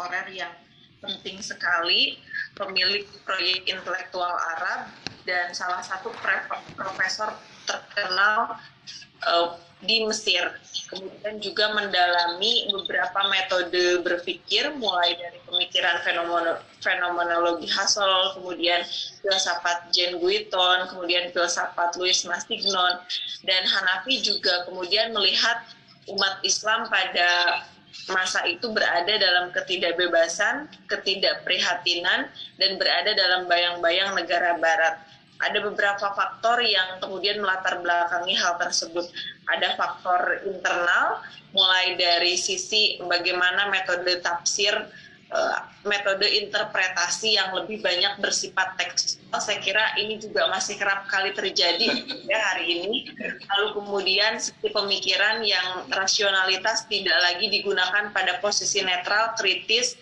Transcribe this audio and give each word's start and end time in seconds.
kontemporer 0.00 0.32
yang 0.32 0.52
penting 1.04 1.44
sekali, 1.44 2.16
pemilik 2.56 3.04
proyek 3.28 3.68
intelektual 3.68 4.32
Arab 4.56 4.88
dan 5.28 5.52
salah 5.52 5.84
satu 5.84 6.08
profesor 6.72 7.36
terkenal 7.68 8.56
uh, 9.28 9.60
di 9.84 10.04
Mesir. 10.08 10.56
Kemudian 10.88 11.40
juga 11.40 11.72
mendalami 11.76 12.68
beberapa 12.72 13.20
metode 13.28 14.00
berpikir, 14.04 14.72
mulai 14.76 15.16
dari 15.20 15.38
pemikiran 15.44 16.00
fenomenologi 16.80 17.68
Hassel, 17.68 18.40
kemudian 18.40 18.84
filsafat 19.20 19.92
Jane 19.92 20.16
Guiton, 20.16 20.88
kemudian 20.88 21.28
filsafat 21.32 21.96
Louis 22.00 22.16
Mastignon, 22.24 23.04
dan 23.44 23.62
Hanafi 23.68 24.20
juga 24.20 24.64
kemudian 24.68 25.12
melihat 25.12 25.64
umat 26.08 26.42
Islam 26.44 26.90
pada 26.90 27.62
masa 28.10 28.46
itu 28.46 28.70
berada 28.70 29.14
dalam 29.18 29.50
ketidakbebasan, 29.54 30.66
ketidakprihatinan, 30.90 32.30
dan 32.58 32.70
berada 32.78 33.10
dalam 33.14 33.46
bayang-bayang 33.46 34.14
negara 34.14 34.58
barat 34.58 34.98
ada 35.40 35.58
beberapa 35.64 36.12
faktor 36.12 36.60
yang 36.60 37.00
kemudian 37.00 37.40
melatar 37.40 37.80
belakangi 37.80 38.36
hal 38.36 38.60
tersebut. 38.60 39.08
Ada 39.48 39.72
faktor 39.74 40.44
internal, 40.44 41.24
mulai 41.56 41.96
dari 41.96 42.36
sisi 42.36 43.00
bagaimana 43.00 43.72
metode 43.72 44.20
tafsir, 44.20 44.76
eh, 45.32 45.58
metode 45.80 46.28
interpretasi 46.28 47.40
yang 47.40 47.56
lebih 47.56 47.80
banyak 47.80 48.20
bersifat 48.20 48.76
tekstual. 48.76 49.40
Saya 49.40 49.58
kira 49.64 49.96
ini 49.96 50.20
juga 50.20 50.50
masih 50.52 50.76
kerap 50.76 51.08
kali 51.08 51.32
terjadi 51.32 51.88
ya 52.28 52.38
hari 52.52 52.80
ini. 52.80 53.08
Lalu 53.56 53.80
kemudian 53.80 54.36
sisi 54.36 54.68
pemikiran 54.68 55.40
yang 55.40 55.88
rasionalitas 55.88 56.84
tidak 56.84 57.16
lagi 57.24 57.48
digunakan 57.48 58.12
pada 58.12 58.36
posisi 58.44 58.84
netral, 58.84 59.32
kritis, 59.40 59.96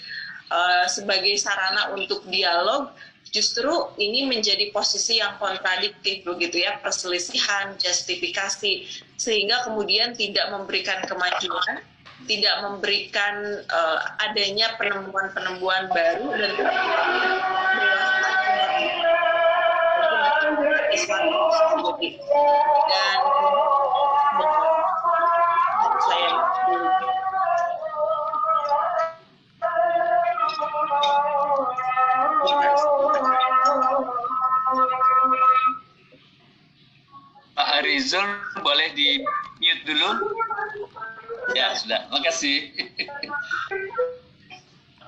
eh, 0.50 0.86
sebagai 0.90 1.38
sarana 1.38 1.94
untuk 1.94 2.26
dialog, 2.26 2.90
justru 3.28 3.70
ini 4.00 4.24
menjadi 4.24 4.72
posisi 4.72 5.20
yang 5.20 5.36
kontradiktif 5.36 6.24
begitu 6.24 6.64
ya 6.64 6.80
perselisihan 6.80 7.76
justifikasi 7.76 8.88
sehingga 9.20 9.68
kemudian 9.68 10.16
tidak 10.16 10.48
memberikan 10.48 11.04
kemajuan 11.04 11.84
tidak 12.26 12.66
memberikan 12.66 13.62
uh, 13.70 13.98
adanya 14.18 14.74
penemuan-penemuan 14.74 15.86
baru 15.92 16.34
dan 16.34 16.52
dan 22.90 23.18
saya 26.02 26.32
Pak 37.58 37.68
Arizul 37.82 38.26
boleh 38.62 38.90
di 38.94 39.22
mute 39.58 39.82
dulu? 39.82 40.10
Ya 41.56 41.72
sudah, 41.76 42.08
makasih. 42.12 42.72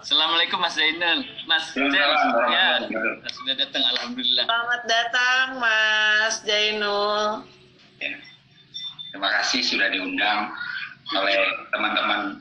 Assalamualaikum 0.01 0.57
Mas 0.57 0.81
Zainal, 0.81 1.21
Mas 1.45 1.77
Zainal, 1.77 2.17
ya 2.49 2.89
sudah 3.29 3.55
datang, 3.61 3.85
Alhamdulillah. 3.85 4.49
Selamat 4.49 4.83
datang 4.89 5.45
Mas 5.61 6.41
Jainul. 6.49 7.45
Ya. 8.01 8.17
Terima 9.13 9.29
kasih 9.37 9.61
sudah 9.61 9.93
diundang 9.93 10.49
oleh 11.13 11.37
teman-teman 11.77 12.41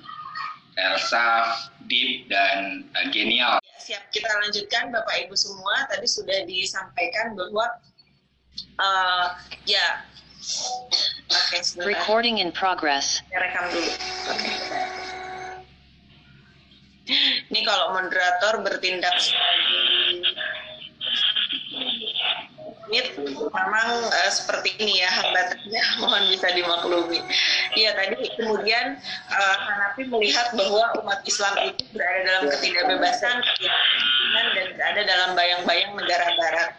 Elsa, 0.79 1.59
Deep, 1.91 2.31
dan 2.31 2.87
uh, 2.95 3.11
Genial. 3.11 3.59
Ya, 3.59 3.75
siap, 3.75 4.03
kita 4.15 4.31
lanjutkan 4.47 4.95
Bapak 4.95 5.27
Ibu 5.27 5.35
semua. 5.35 5.83
Tadi 5.91 6.07
sudah 6.07 6.47
disampaikan 6.47 7.35
bahwa 7.35 7.67
uh, 8.79 9.35
ya 9.67 10.07
Oke, 10.39 11.57
Recording 11.83 12.39
in 12.39 12.51
progress. 12.55 13.21
Rekam 13.35 13.69
dulu. 13.69 13.91
Oke. 13.91 14.39
Okay. 14.39 15.09
Ini 17.49 17.65
kalau 17.65 17.97
moderator 17.97 18.61
bertindak 18.61 19.17
menit 22.89 23.13
memang 23.53 23.89
uh, 24.09 24.31
seperti 24.33 24.73
ini 24.81 25.05
ya 25.05 25.09
hambatannya 25.13 25.83
mohon 26.01 26.23
bisa 26.33 26.49
dimaklumi. 26.57 27.21
Iya 27.77 27.93
tadi 27.93 28.17
kemudian 28.33 28.97
uh, 29.29 29.57
Hanafi 29.61 30.09
melihat 30.09 30.49
bahwa 30.57 30.97
umat 31.05 31.21
Islam 31.29 31.53
itu 31.69 31.85
berada 31.93 32.19
dalam 32.25 32.43
ketidakbebasan, 32.49 33.35
ketidakbebasan 33.45 34.45
dan 34.57 34.67
berada 34.73 35.01
dalam 35.05 35.29
bayang-bayang 35.37 35.91
negara 35.93 36.27
barat. 36.33 36.69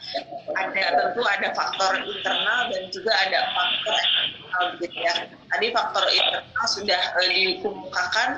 Ada 0.50 0.82
tentu 0.98 1.22
ada 1.22 1.48
faktor 1.54 1.92
internal 2.02 2.60
dan 2.74 2.82
juga 2.90 3.12
ada 3.14 3.38
faktor 3.54 3.94
eksternal 3.94 4.64
gitu 4.82 4.98
ya. 4.98 5.14
Tadi 5.30 5.66
faktor 5.70 6.04
internal 6.10 6.66
sudah 6.66 7.02
uh, 7.22 7.28
dikemukakan 7.30 8.28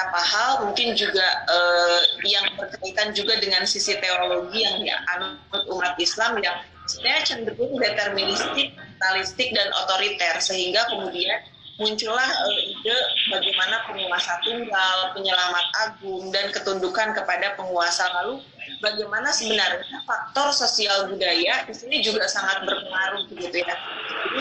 beberapa 0.00 0.20
hal 0.24 0.50
mungkin 0.64 0.96
juga 0.96 1.44
uh, 1.44 2.00
yang 2.24 2.48
berkaitan 2.56 3.12
juga 3.12 3.36
dengan 3.36 3.68
sisi 3.68 3.92
teologi 4.00 4.64
yang 4.64 4.80
dianut 4.80 5.36
umat 5.76 5.92
Islam 6.00 6.40
yang 6.40 6.56
sebenarnya 6.88 7.22
cenderung 7.28 7.76
deterministik, 7.76 8.72
fatalistik 8.96 9.52
dan 9.52 9.68
otoriter 9.84 10.40
sehingga 10.40 10.88
kemudian 10.88 11.44
muncullah 11.76 12.24
uh, 12.32 12.60
ide 12.64 12.96
bagaimana 13.28 13.84
penguasa 13.84 14.40
tunggal, 14.40 14.98
penyelamat 15.12 15.66
agung 15.84 16.32
dan 16.32 16.48
ketundukan 16.48 17.12
kepada 17.12 17.60
penguasa 17.60 18.08
lalu 18.24 18.40
bagaimana 18.80 19.28
sebenarnya 19.36 20.00
faktor 20.08 20.48
sosial 20.56 21.12
budaya 21.12 21.60
di 21.68 21.76
sini 21.76 22.00
juga 22.00 22.24
sangat 22.24 22.64
berpengaruh 22.64 23.28
begitu 23.28 23.68
ya. 23.68 23.76
Jadi 24.24 24.40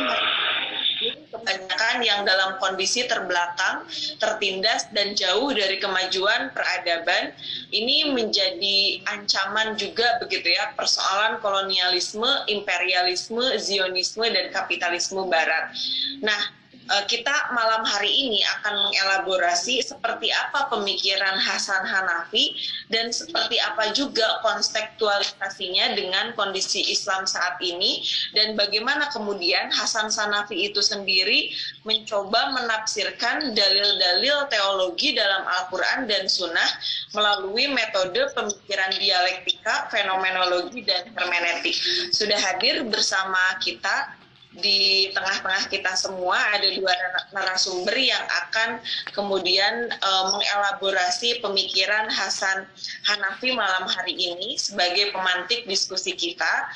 kebanyakan 1.49 1.97
yang 2.05 2.21
dalam 2.29 2.61
kondisi 2.61 3.09
terbelakang, 3.09 3.81
tertindas 4.21 4.85
dan 4.93 5.17
jauh 5.17 5.49
dari 5.49 5.81
kemajuan 5.81 6.53
peradaban 6.53 7.33
ini 7.73 8.13
menjadi 8.13 9.01
ancaman 9.09 9.73
juga 9.73 10.21
begitu 10.21 10.53
ya 10.53 10.77
persoalan 10.77 11.41
kolonialisme, 11.41 12.45
imperialisme, 12.45 13.57
zionisme 13.57 14.29
dan 14.29 14.53
kapitalisme 14.53 15.25
barat. 15.25 15.73
Nah, 16.21 16.58
kita 17.05 17.53
malam 17.53 17.85
hari 17.85 18.09
ini 18.09 18.41
akan 18.59 18.89
mengelaborasi 18.89 19.85
seperti 19.85 20.33
apa 20.33 20.69
pemikiran 20.73 21.37
Hasan 21.37 21.85
Hanafi 21.85 22.57
dan 22.89 23.13
seperti 23.13 23.61
apa 23.61 23.93
juga 23.93 24.41
kontekstualisasinya 24.41 25.93
dengan 25.93 26.33
kondisi 26.33 26.89
Islam 26.89 27.29
saat 27.29 27.61
ini 27.61 28.01
dan 28.33 28.57
bagaimana 28.57 29.13
kemudian 29.13 29.69
Hasan 29.69 30.09
Hanafi 30.09 30.73
itu 30.73 30.81
sendiri 30.81 31.53
mencoba 31.85 32.57
menafsirkan 32.57 33.53
dalil-dalil 33.53 34.49
teologi 34.49 35.13
dalam 35.13 35.45
Al-Quran 35.45 36.09
dan 36.09 36.25
Sunnah 36.25 36.69
melalui 37.13 37.69
metode 37.69 38.29
pemikiran 38.33 38.91
dialektika, 38.97 39.89
fenomenologi, 39.93 40.85
dan 40.85 41.09
hermeneutik. 41.13 41.75
Sudah 42.13 42.37
hadir 42.37 42.85
bersama 42.85 43.39
kita 43.61 44.18
di 44.63 45.11
tengah-tengah 45.11 45.67
kita 45.67 45.95
semua 45.95 46.37
ada 46.55 46.67
dua 46.75 46.93
narasumber 47.35 47.95
yang 47.95 48.21
akan 48.47 48.79
kemudian 49.11 49.91
uh, 49.99 50.25
mengelaborasi 50.35 51.43
pemikiran 51.43 52.07
Hasan 52.07 52.67
Hanafi 53.07 53.55
malam 53.55 53.87
hari 53.87 54.15
ini 54.15 54.55
sebagai 54.55 55.11
pemantik 55.11 55.65
diskusi 55.65 56.15
kita. 56.15 56.69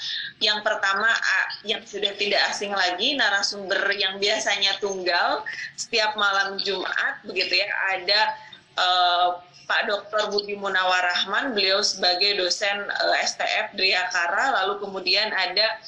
Yang 0.43 0.63
pertama 0.65 1.07
yang 1.63 1.83
sudah 1.83 2.11
tidak 2.19 2.41
asing 2.51 2.75
lagi 2.75 3.15
narasumber 3.15 3.87
yang 3.95 4.19
biasanya 4.19 4.75
tunggal 4.79 5.43
setiap 5.79 6.15
malam 6.19 6.59
Jumat 6.61 7.23
begitu 7.23 7.59
ya 7.59 7.69
ada 7.95 8.21
uh, 8.77 9.29
Pak 9.63 9.87
Dr. 9.87 10.27
Budi 10.27 10.59
Munawar 10.59 11.07
Rahman, 11.07 11.55
beliau 11.55 11.79
sebagai 11.79 12.35
dosen 12.35 12.83
uh, 12.83 13.15
STF 13.23 13.71
Driakara, 13.79 14.59
lalu 14.63 14.83
kemudian 14.83 15.31
ada 15.31 15.79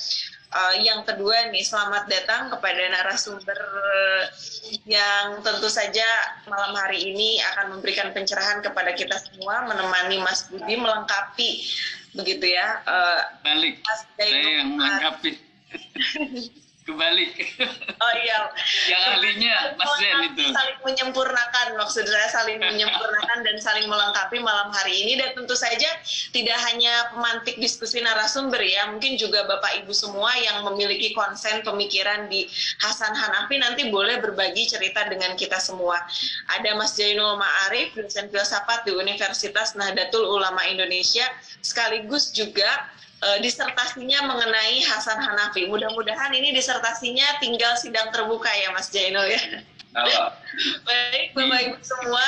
uh, 0.55 0.75
yang 0.79 1.03
kedua 1.03 1.51
nih 1.51 1.61
selamat 1.61 2.07
datang 2.07 2.47
kepada 2.47 2.81
narasumber 2.87 3.59
yang 4.87 5.43
tentu 5.43 5.67
saja 5.67 6.07
malam 6.47 6.73
hari 6.73 7.11
ini 7.11 7.43
akan 7.53 7.77
memberikan 7.77 8.15
pencerahan 8.15 8.63
kepada 8.63 8.95
kita 8.95 9.19
semua 9.19 9.67
menemani 9.67 10.23
Mas 10.23 10.47
Budi 10.47 10.79
melengkapi 10.79 11.51
begitu 12.15 12.55
ya. 12.55 12.79
Uh, 12.87 13.21
balik. 13.43 13.83
Mas 13.83 14.01
saya 14.15 14.63
yang 14.63 14.79
melengkapi 14.79 15.31
kebalik. 16.85 17.33
Oh 17.97 18.13
iya. 18.21 18.39
Yang 18.93 19.01
ahlinya 19.17 19.55
Mas 19.73 19.91
Zen 19.97 20.15
itu. 20.29 20.53
Saling 20.53 20.79
menyempurnakan, 20.85 21.67
maksud 21.81 22.05
saya 22.05 22.29
saling 22.29 22.61
menyempurnakan 22.61 23.41
dan 23.41 23.57
saling 23.57 23.89
melengkapi 23.89 24.37
malam 24.37 24.69
hari 24.69 24.93
ini. 24.93 25.17
Dan 25.17 25.33
tentu 25.33 25.57
saja 25.57 25.89
tidak 26.29 26.57
hanya 26.69 27.09
pemantik 27.09 27.57
diskusi 27.57 28.05
narasumber 28.05 28.61
ya, 28.61 28.85
mungkin 28.93 29.17
juga 29.17 29.49
Bapak 29.49 29.81
Ibu 29.81 29.91
semua 29.97 30.29
yang 30.37 30.61
memiliki 30.69 31.17
konsen 31.17 31.65
pemikiran 31.65 32.29
di 32.29 32.45
Hasan 32.85 33.17
Hanafi 33.17 33.57
nanti 33.57 33.89
boleh 33.89 34.21
berbagi 34.21 34.69
cerita 34.69 35.09
dengan 35.09 35.33
kita 35.33 35.57
semua. 35.57 35.97
Ada 36.53 36.77
Mas 36.77 36.93
Jainul 36.93 37.41
Ma'arif, 37.41 37.97
dosen 37.97 38.29
filsafat 38.29 38.85
di 38.85 38.93
Universitas 38.93 39.73
Nahdlatul 39.73 40.29
Ulama 40.29 40.61
Indonesia, 40.69 41.25
sekaligus 41.65 42.29
juga 42.29 42.93
uh, 43.23 43.37
disertasinya 43.39 44.27
mengenai 44.27 44.83
Hasan 44.83 45.19
Hanafi. 45.21 45.69
Mudah-mudahan 45.69 46.33
ini 46.35 46.51
disertasinya 46.51 47.39
tinggal 47.39 47.77
sidang 47.79 48.11
terbuka 48.11 48.49
ya 48.51 48.73
Mas 48.75 48.91
Jainul 48.91 49.29
ya. 49.29 49.41
Halo. 49.95 50.35
Baik 50.87 51.31
Bapak 51.31 51.59
Ibu 51.71 51.77
semua, 51.79 52.25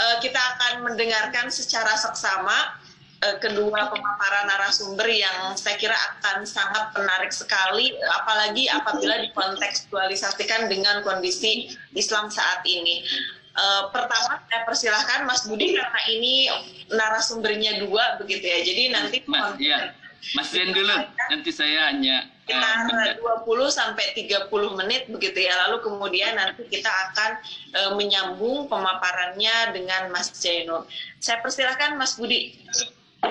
uh, 0.00 0.16
kita 0.24 0.40
akan 0.40 0.88
mendengarkan 0.88 1.52
secara 1.52 1.92
seksama 1.96 2.80
uh, 3.20 3.36
kedua 3.36 3.92
pemaparan 3.92 4.48
narasumber 4.48 5.08
yang 5.12 5.52
saya 5.56 5.76
kira 5.76 5.96
akan 6.16 6.48
sangat 6.48 6.92
menarik 6.96 7.32
sekali, 7.32 7.92
apalagi 8.22 8.68
apabila 8.72 9.20
dikontekstualisasikan 9.28 10.72
dengan 10.72 11.04
kondisi 11.04 11.72
Islam 11.92 12.32
saat 12.32 12.64
ini. 12.64 13.04
Uh, 13.52 13.92
pertama 13.92 14.40
saya 14.48 14.64
persilahkan 14.64 15.28
Mas 15.28 15.44
Budi 15.44 15.76
karena 15.76 16.00
ini 16.08 16.48
narasumbernya 16.88 17.84
dua 17.84 18.16
begitu 18.16 18.48
ya. 18.48 18.64
Jadi 18.64 18.82
nanti 18.88 19.20
Mas, 19.28 19.60
iya. 19.60 19.92
Mas 20.38 20.54
Zen 20.54 20.70
dulu, 20.70 20.94
nanti 21.34 21.50
saya 21.50 21.90
hanya 21.90 22.30
sekitar 22.46 23.18
20 23.18 23.70
sampai 23.70 24.06
30 24.14 24.78
menit 24.78 25.02
begitu 25.10 25.38
ya. 25.42 25.54
Lalu 25.66 25.82
kemudian 25.82 26.38
nanti 26.38 26.62
kita 26.70 26.90
akan 27.10 27.30
uh, 27.74 27.90
menyambung 27.98 28.70
pemaparannya 28.70 29.74
dengan 29.74 30.14
Mas 30.14 30.30
Zainul. 30.30 30.86
Saya 31.18 31.42
persilahkan 31.42 31.98
Mas 31.98 32.14
Budi. 32.14 32.54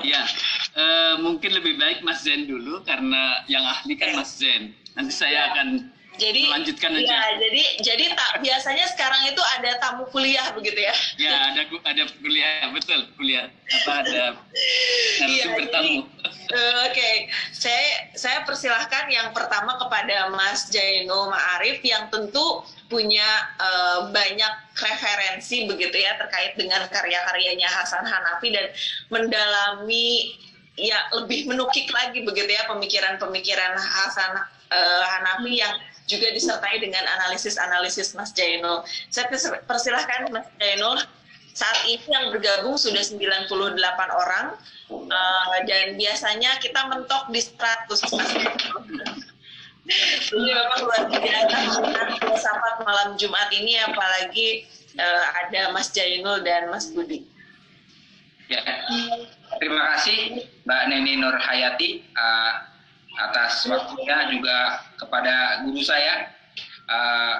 Ya, 0.03 0.23
uh, 0.79 1.15
mungkin 1.19 1.51
lebih 1.51 1.75
baik 1.75 1.99
Mas 2.03 2.23
Zen 2.23 2.47
dulu 2.47 2.79
karena 2.87 3.43
yang 3.51 3.63
ahli 3.63 3.95
kan 3.99 4.15
Mas 4.15 4.39
Zen. 4.39 4.71
Nanti 4.95 5.11
saya 5.11 5.47
ya. 5.47 5.51
akan 5.55 5.67
jadi 6.19 6.41
melanjutkan 6.47 6.91
aja. 6.95 7.07
Ya, 7.07 7.23
jadi 7.39 7.63
jadi 7.83 8.05
tak 8.15 8.31
biasanya 8.43 8.85
sekarang 8.91 9.21
itu 9.31 9.41
ada 9.59 9.79
tamu 9.79 10.03
kuliah 10.11 10.51
begitu 10.51 10.79
ya? 10.79 10.95
Ya, 11.15 11.55
ada 11.55 11.61
ada 11.87 12.03
kuliah, 12.19 12.67
betul 12.71 13.07
kuliah. 13.15 13.47
Apa 13.83 13.91
ada 14.03 14.23
narasumber 15.23 15.65
ya, 15.67 15.71
tamu? 15.71 15.97
Uh, 16.51 16.91
Oke, 16.91 17.31
saya 17.55 18.11
saya 18.11 18.43
persilahkan 18.43 19.07
yang 19.07 19.31
pertama 19.31 19.79
kepada 19.79 20.27
Mas 20.35 20.67
Jainul 20.67 21.31
Ma'arif 21.31 21.79
yang 21.79 22.11
tentu 22.11 22.59
punya 22.91 23.23
uh, 23.55 24.11
banyak 24.11 24.53
referensi 24.75 25.63
begitu 25.63 25.95
ya 25.95 26.19
terkait 26.19 26.59
dengan 26.59 26.83
karya-karyanya 26.91 27.71
Hasan 27.71 28.03
Hanafi 28.03 28.51
dan 28.51 28.67
mendalami 29.07 30.35
ya 30.75 30.99
lebih 31.15 31.47
menukik 31.47 31.87
lagi 31.95 32.19
begitu 32.27 32.51
ya 32.51 32.67
pemikiran-pemikiran 32.67 33.79
Hasan 33.79 34.43
uh, 34.75 35.03
Hanafi 35.07 35.55
yang 35.55 35.79
juga 36.03 36.35
disertai 36.35 36.83
dengan 36.83 37.07
analisis-analisis 37.07 38.11
Mas 38.19 38.35
Jainul. 38.35 38.83
Saya 39.07 39.31
persilahkan 39.63 40.27
Mas 40.35 40.51
Jainul, 40.59 40.99
saat 41.51 41.83
ini 41.87 42.03
yang 42.07 42.31
bergabung 42.31 42.79
sudah 42.79 43.03
98 43.03 43.47
orang, 44.09 44.55
uh, 44.91 45.55
dan 45.67 45.95
biasanya 45.99 46.57
kita 46.59 46.87
mentok 46.87 47.31
di 47.31 47.41
100 47.43 47.91
Mas 47.91 48.31
Ini 50.31 50.51
memang 50.55 50.79
luar 50.87 51.03
biasa 51.09 51.57
filsafat 52.21 52.75
malam 52.85 53.19
Jumat 53.19 53.49
ini 53.51 53.75
apalagi 53.81 54.63
uh, 54.95 55.25
ada 55.43 55.73
Mas 55.75 55.91
Jainul 55.91 56.45
dan 56.47 56.71
Mas 56.71 56.93
Budi. 56.93 57.27
Ya, 58.47 58.61
terima 59.59 59.95
kasih 59.95 60.47
Mbak 60.67 60.81
Neni 60.91 61.19
Nur 61.19 61.35
Hayati. 61.35 62.03
Uh, 62.15 62.71
atas 63.19 63.67
waktunya 63.67 64.31
juga 64.31 64.87
kepada 64.95 65.65
guru 65.67 65.83
saya 65.83 66.31
uh, 66.91 67.35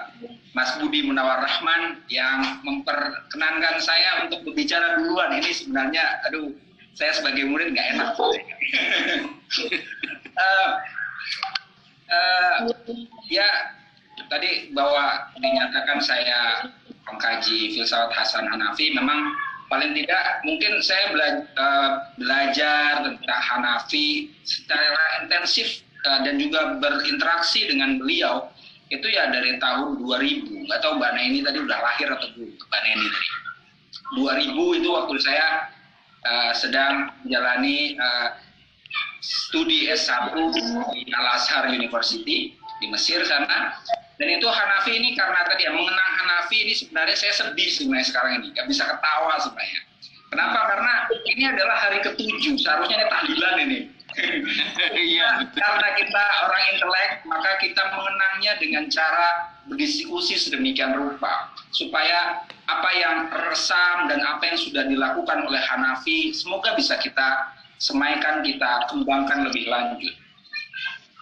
Mas 0.56 0.72
Budi 0.80 1.04
Munawar 1.04 1.44
Rahman 1.44 2.00
yang 2.08 2.64
memperkenankan 2.64 3.84
saya 3.84 4.24
untuk 4.28 4.48
berbicara 4.48 4.96
duluan. 5.00 5.36
Ini 5.40 5.52
sebenarnya 5.52 6.24
aduh 6.32 6.52
saya 6.96 7.12
sebagai 7.16 7.48
murid 7.48 7.72
nggak 7.76 7.88
enak. 7.96 8.10
Uh, 8.16 8.32
uh, 12.12 12.56
ya 13.32 13.48
tadi 14.28 14.72
bahwa 14.72 15.28
dinyatakan 15.40 16.00
saya 16.04 16.68
pengkaji 17.08 17.76
filsafat 17.76 18.12
Hasan 18.16 18.48
Hanafi 18.48 18.96
memang 18.96 19.36
paling 19.72 19.96
tidak 19.96 20.44
mungkin 20.44 20.84
saya 20.84 21.16
bela 21.16 21.30
uh, 21.56 21.92
belajar 22.20 23.08
tentang 23.08 23.44
Hanafi 23.44 24.32
secara 24.44 25.24
intensif 25.24 25.84
dan 26.02 26.42
juga 26.42 26.82
berinteraksi 26.82 27.70
dengan 27.70 28.02
beliau 28.02 28.50
itu 28.92 29.08
ya 29.08 29.32
dari 29.32 29.56
tahun 29.58 30.04
2000 30.04 30.68
nggak 30.68 30.80
tahu 30.84 31.00
Mbak 31.00 31.12
Neni 31.16 31.40
tadi 31.40 31.58
udah 31.64 31.80
lahir 31.80 32.08
atau 32.12 32.28
belum 32.36 32.52
Mbak 32.52 32.82
Neni 32.84 33.08
tadi 33.08 33.30
2000 34.20 34.78
itu 34.84 34.90
waktu 34.92 35.16
saya 35.24 35.48
uh, 36.28 36.52
sedang 36.52 37.08
menjalani 37.24 37.96
uh, 37.96 38.36
studi 39.24 39.88
S1 39.88 40.36
di 40.92 41.08
Al 41.16 41.28
Azhar 41.40 41.72
University 41.72 42.52
di 42.82 42.86
Mesir 42.92 43.24
sana 43.24 43.80
dan 44.22 44.28
itu 44.38 44.46
Hanafi 44.46 44.94
ini 44.94 45.18
karena 45.18 45.42
tadi 45.50 45.66
ya 45.66 45.74
mengenang 45.74 46.12
Hanafi 46.22 46.62
ini 46.62 46.74
sebenarnya 46.78 47.18
saya 47.18 47.34
sedih 47.34 47.70
sebenarnya 47.74 48.06
sekarang 48.06 48.32
ini, 48.38 48.48
nggak 48.54 48.68
bisa 48.70 48.86
ketawa 48.86 49.34
sebenarnya. 49.42 49.82
Kenapa? 50.30 50.60
Karena 50.70 50.94
ini 51.26 51.44
adalah 51.50 51.78
hari 51.82 52.00
ketujuh, 52.06 52.54
seharusnya 52.62 53.02
ini 53.02 53.08
tahlilan 53.10 53.56
ini. 53.66 53.80
Iya, 54.92 55.48
karena 55.56 55.90
kita 55.96 56.24
orang 56.44 56.64
intelek, 56.76 57.12
maka 57.24 57.52
kita 57.64 57.84
mengenangnya 57.96 58.54
dengan 58.60 58.84
cara 58.92 59.56
berdiskusi 59.68 60.36
sedemikian 60.36 60.98
rupa 60.98 61.54
supaya 61.72 62.44
apa 62.68 62.90
yang 62.98 63.16
resam 63.52 64.12
dan 64.12 64.20
apa 64.26 64.52
yang 64.52 64.60
sudah 64.60 64.84
dilakukan 64.88 65.48
oleh 65.48 65.62
Hanafi 65.64 66.36
semoga 66.36 66.76
bisa 66.76 67.00
kita 67.00 67.56
semaikan, 67.80 68.44
kita 68.44 68.92
kembangkan 68.92 69.48
lebih 69.48 69.72
lanjut. 69.72 70.14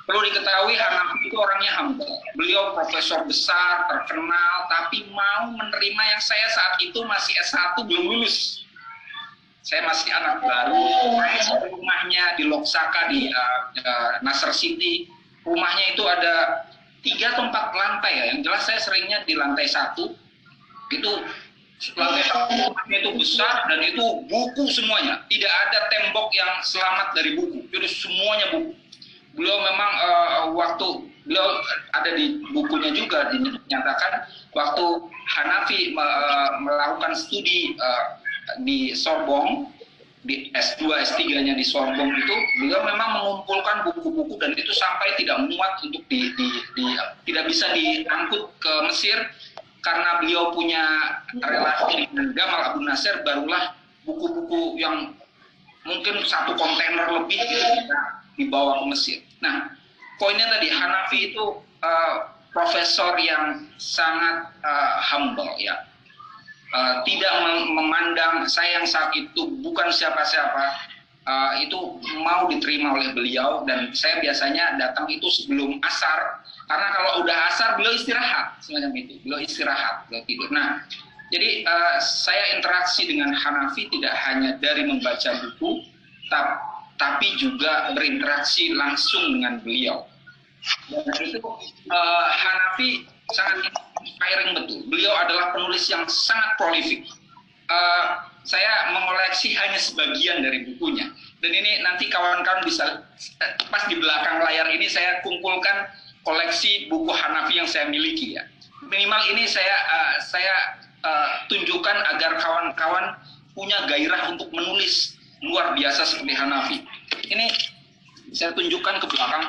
Perlu 0.10 0.26
diketahui 0.26 0.74
Hanafi 0.74 1.30
itu 1.30 1.38
orangnya 1.38 1.72
humble. 1.78 2.18
Beliau 2.34 2.74
profesor 2.74 3.22
besar, 3.30 3.86
terkenal, 3.86 4.56
tapi 4.66 5.06
mau 5.14 5.54
menerima 5.54 6.04
yang 6.18 6.22
saya 6.22 6.48
saat 6.50 6.82
itu 6.82 6.98
masih 7.06 7.38
S1 7.46 7.86
belum 7.86 8.18
lulus. 8.18 8.66
Saya 9.60 9.84
masih 9.86 10.10
anak 10.16 10.40
baru, 10.40 10.82
rumahnya 11.68 12.40
di 12.40 12.48
Loksaka 12.48 13.12
di 13.12 13.28
uh, 13.28 13.60
uh, 13.76 14.12
Nasr 14.24 14.56
City. 14.56 15.12
Rumahnya 15.44 15.96
itu 15.96 16.04
ada 16.08 16.66
tiga 17.04 17.36
atau 17.36 17.48
empat 17.48 17.76
lantai 17.76 18.14
ya. 18.16 18.24
Yang 18.34 18.40
jelas 18.48 18.62
saya 18.66 18.80
seringnya 18.80 19.28
di 19.28 19.36
lantai 19.36 19.68
satu. 19.68 20.16
Itu 20.90 21.12
lantai 21.96 22.24
satu 22.28 22.56
rumahnya 22.56 22.98
itu 23.04 23.12
besar 23.20 23.68
dan 23.68 23.80
itu 23.84 24.06
buku 24.32 24.64
semuanya. 24.72 25.24
Tidak 25.28 25.54
ada 25.68 25.80
tembok 25.92 26.32
yang 26.32 26.64
selamat 26.64 27.16
dari 27.16 27.36
buku. 27.36 27.68
Jadi 27.72 27.88
semuanya 27.88 28.48
buku 28.56 28.72
beliau 29.40 29.58
memang 29.64 29.92
uh, 30.04 30.44
waktu 30.52 30.88
beliau 31.24 31.48
ada 31.96 32.12
di 32.12 32.44
bukunya 32.52 32.92
juga 32.92 33.32
dinyatakan 33.32 34.28
waktu 34.52 34.86
Hanafi 35.32 35.96
uh, 35.96 36.60
melakukan 36.60 37.16
studi 37.16 37.80
uh, 37.80 38.19
di 38.62 38.94
Sorbonne 38.98 39.70
di 40.28 40.52
S2 40.52 40.84
S3-nya 40.92 41.56
di 41.56 41.64
Sorbonne 41.64 42.12
itu 42.12 42.36
beliau 42.60 42.84
memang 42.84 43.10
mengumpulkan 43.16 43.88
buku-buku 43.88 44.36
dan 44.38 44.52
itu 44.52 44.72
sampai 44.76 45.16
tidak 45.16 45.48
muat 45.48 45.80
untuk 45.80 46.04
di, 46.12 46.36
di, 46.36 46.48
di 46.76 46.86
tidak 47.24 47.48
bisa 47.48 47.72
diangkut 47.72 48.52
ke 48.60 48.74
Mesir 48.92 49.16
karena 49.80 50.20
beliau 50.20 50.52
punya 50.52 50.84
relasi 51.40 52.04
dengan 52.12 52.36
Gamal 52.36 52.62
Abu 52.72 52.80
Nasir 52.84 53.24
barulah 53.24 53.80
buku-buku 54.04 54.76
yang 54.76 55.16
mungkin 55.88 56.20
satu 56.28 56.54
kontainer 56.60 57.08
lebih 57.16 57.40
gitu 57.40 57.66
dibawa 58.36 58.84
ke 58.84 58.86
Mesir. 58.92 59.20
Nah, 59.40 59.72
poinnya 60.20 60.48
tadi 60.52 60.68
Hanafi 60.68 61.32
itu 61.32 61.44
uh, 61.80 62.16
profesor 62.52 63.16
yang 63.20 63.68
sangat 63.80 64.52
uh, 64.64 65.00
humble 65.00 65.50
ya. 65.60 65.89
Uh, 66.70 67.02
tidak 67.02 67.34
memandang 67.74 68.46
saya 68.46 68.78
yang 68.78 68.86
saat 68.86 69.10
itu 69.18 69.58
bukan 69.66 69.90
siapa-siapa 69.90 70.78
uh, 71.26 71.58
itu 71.58 71.98
mau 72.22 72.46
diterima 72.46 72.94
oleh 72.94 73.10
beliau 73.18 73.66
dan 73.66 73.90
saya 73.98 74.22
biasanya 74.22 74.78
datang 74.78 75.10
itu 75.10 75.26
sebelum 75.34 75.82
asar. 75.82 76.46
Karena 76.70 76.88
kalau 76.94 77.12
udah 77.26 77.38
asar 77.50 77.70
beliau 77.74 77.98
istirahat 77.98 78.62
semacam 78.62 78.94
itu. 79.02 79.18
Beliau 79.26 79.42
istirahat 79.42 80.06
beliau 80.06 80.22
tidur. 80.30 80.50
Nah 80.54 80.86
jadi 81.34 81.66
uh, 81.66 81.98
saya 82.02 82.62
interaksi 82.62 83.10
dengan 83.10 83.34
Hanafi 83.34 83.90
tidak 83.90 84.14
hanya 84.30 84.54
dari 84.62 84.86
membaca 84.86 85.42
buku 85.42 85.82
tapi 86.30 86.54
tapi 87.00 87.32
juga 87.40 87.96
berinteraksi 87.96 88.76
langsung 88.76 89.40
dengan 89.40 89.64
beliau. 89.64 90.04
Dan 90.92 91.16
itu 91.24 91.40
uh, 91.40 92.28
Hanafi 92.28 93.08
sangat 93.32 93.72
inspiring 94.04 94.56
betul. 94.56 94.80
Beliau 94.88 95.14
adalah 95.16 95.52
penulis 95.56 95.88
yang 95.92 96.06
sangat 96.08 96.56
prolific. 96.60 97.06
Uh, 97.70 98.26
saya 98.48 98.90
mengoleksi 98.96 99.54
hanya 99.54 99.78
sebagian 99.78 100.42
dari 100.42 100.66
bukunya. 100.66 101.06
Dan 101.40 101.52
ini 101.54 101.86
nanti 101.86 102.10
kawan-kawan 102.10 102.66
bisa 102.66 103.06
pas 103.70 103.84
di 103.88 103.96
belakang 103.96 104.42
layar 104.44 104.68
ini 104.74 104.90
saya 104.90 105.22
kumpulkan 105.24 105.88
koleksi 106.26 106.90
buku 106.92 107.14
Hanafi 107.14 107.62
yang 107.62 107.70
saya 107.70 107.88
miliki 107.88 108.36
ya. 108.36 108.44
Minimal 108.84 109.22
ini 109.36 109.46
saya 109.46 109.76
uh, 109.86 110.14
saya 110.24 110.56
uh, 111.06 111.30
tunjukkan 111.48 111.98
agar 112.16 112.42
kawan-kawan 112.42 113.16
punya 113.54 113.86
gairah 113.86 114.34
untuk 114.34 114.50
menulis 114.52 115.20
luar 115.46 115.78
biasa 115.78 116.04
seperti 116.04 116.34
Hanafi. 116.36 116.78
Ini 117.30 117.46
saya 118.34 118.52
tunjukkan 118.56 119.04
ke 119.04 119.08
belakang. 119.10 119.46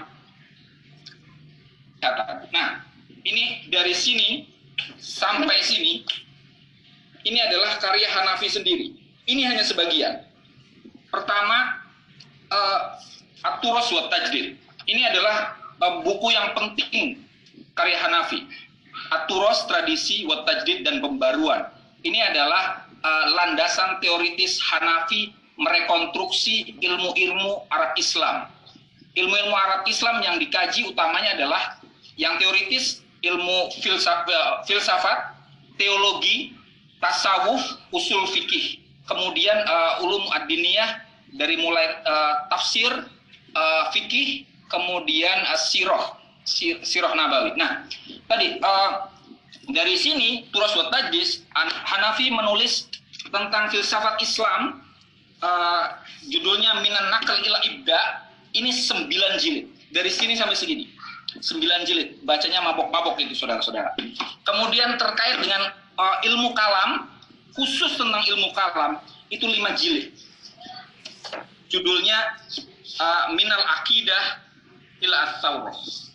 Nah, 2.50 2.89
ini 3.24 3.68
dari 3.68 3.92
sini 3.92 4.48
sampai 4.96 5.60
sini 5.60 6.04
ini 7.24 7.38
adalah 7.40 7.76
karya 7.76 8.08
Hanafi 8.08 8.48
sendiri. 8.48 8.96
Ini 9.28 9.42
hanya 9.44 9.64
sebagian. 9.64 10.24
Pertama, 11.12 11.84
uh, 12.48 12.80
Aturos 13.44 13.92
wa 13.92 14.08
Tajdid. 14.08 14.56
Ini 14.88 15.02
adalah 15.12 15.52
uh, 15.84 16.00
buku 16.00 16.32
yang 16.32 16.56
penting 16.56 17.20
karya 17.76 17.98
Hanafi. 18.00 18.48
Aturos, 19.10 19.66
tradisi, 19.66 20.22
wa 20.22 20.46
tajdid, 20.46 20.86
dan 20.86 21.02
pembaruan. 21.02 21.66
Ini 22.06 22.30
adalah 22.30 22.86
uh, 23.02 23.26
landasan 23.34 23.98
teoritis 23.98 24.62
Hanafi 24.62 25.34
merekonstruksi 25.58 26.78
ilmu-ilmu 26.78 27.66
Arab 27.74 27.98
Islam. 27.98 28.48
Ilmu-ilmu 29.18 29.56
Arab 29.56 29.82
Islam 29.90 30.22
yang 30.22 30.38
dikaji 30.38 30.86
utamanya 30.86 31.34
adalah 31.34 31.82
yang 32.14 32.38
teoritis 32.38 33.02
ilmu 33.20 33.68
filsaf, 33.80 34.24
filsafat, 34.64 35.36
teologi, 35.76 36.56
tasawuf, 37.00 37.60
usul 37.92 38.28
fikih, 38.32 38.80
kemudian 39.08 39.56
uh, 39.64 40.04
ulum 40.04 40.24
ad-diniyah 40.36 41.04
dari 41.36 41.56
mulai 41.60 42.00
uh, 42.04 42.48
tafsir, 42.52 42.90
uh, 43.56 43.84
fikih, 43.92 44.44
kemudian 44.68 45.36
uh, 45.48 45.58
siroh, 45.60 46.16
sir, 46.44 46.80
siroh 46.84 47.12
nabawi. 47.16 47.56
Nah, 47.56 47.84
tadi 48.28 48.60
uh, 48.60 49.08
dari 49.72 49.96
sini 49.96 50.48
Turas 50.52 50.76
wa 50.76 50.92
Hanafi 51.64 52.32
menulis 52.32 52.88
tentang 53.28 53.68
filsafat 53.68 54.20
Islam, 54.20 54.84
uh, 55.44 55.84
judulnya 56.28 56.80
Minan 56.80 57.12
Nakal 57.12 57.40
ila 57.44 57.58
Ibda, 57.64 58.00
ini 58.56 58.72
sembilan 58.72 59.36
jilid. 59.40 59.66
Dari 59.90 60.06
sini 60.06 60.38
sampai 60.38 60.54
segini 60.54 60.86
sembilan 61.38 61.86
jilid. 61.86 62.26
Bacanya 62.26 62.66
mabok-mabok 62.66 63.22
itu 63.22 63.38
saudara-saudara. 63.38 63.94
Kemudian 64.42 64.98
terkait 64.98 65.38
dengan 65.38 65.70
uh, 65.94 66.16
ilmu 66.26 66.50
kalam 66.58 67.06
khusus 67.54 67.94
tentang 67.94 68.22
ilmu 68.26 68.50
kalam 68.50 68.98
itu 69.30 69.46
lima 69.46 69.70
jilid. 69.78 70.10
Judulnya 71.70 72.18
uh, 72.98 73.30
minal 73.38 73.62
akidah 73.78 74.42
ila 75.00 75.16
as 75.30 76.10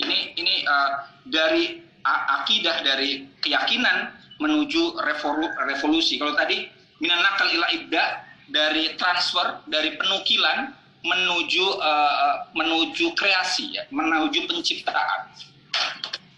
ini 0.00 0.36
ini 0.36 0.64
uh, 0.64 1.04
dari 1.28 1.84
uh, 2.04 2.22
akidah 2.42 2.80
dari 2.80 3.28
keyakinan 3.44 4.12
menuju 4.40 5.00
revolu, 5.00 5.48
revolusi. 5.68 6.20
Kalau 6.20 6.36
tadi 6.36 6.68
minal 7.00 7.20
nakal 7.20 7.48
ila 7.52 7.68
ibda 7.72 8.04
dari 8.52 8.94
transfer 9.00 9.64
dari 9.68 9.96
penukilan 9.96 10.72
menuju 11.04 11.64
uh, 11.82 12.48
menuju 12.56 13.12
kreasi 13.18 13.76
ya, 13.76 13.84
menuju 13.90 14.48
penciptaan. 14.48 15.32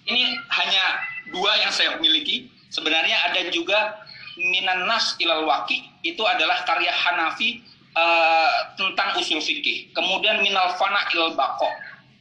Ini 0.09 0.23
hanya 0.49 0.85
dua 1.31 1.53
yang 1.61 1.73
saya 1.73 2.01
miliki. 2.01 2.49
Sebenarnya 2.69 3.33
ada 3.33 3.49
juga 3.49 4.01
Minan 4.39 4.87
Nas 4.87 5.19
Ilal 5.19 5.45
Waki 5.45 5.83
itu 6.07 6.23
adalah 6.23 6.63
karya 6.63 6.93
Hanafi 6.95 7.65
uh, 7.99 8.77
tentang 8.79 9.19
usul 9.19 9.43
fikih. 9.43 9.91
Kemudian 9.93 10.41
Minal 10.45 10.79
Fana 10.79 11.09
Ilal 11.11 11.35
Bako 11.35 11.69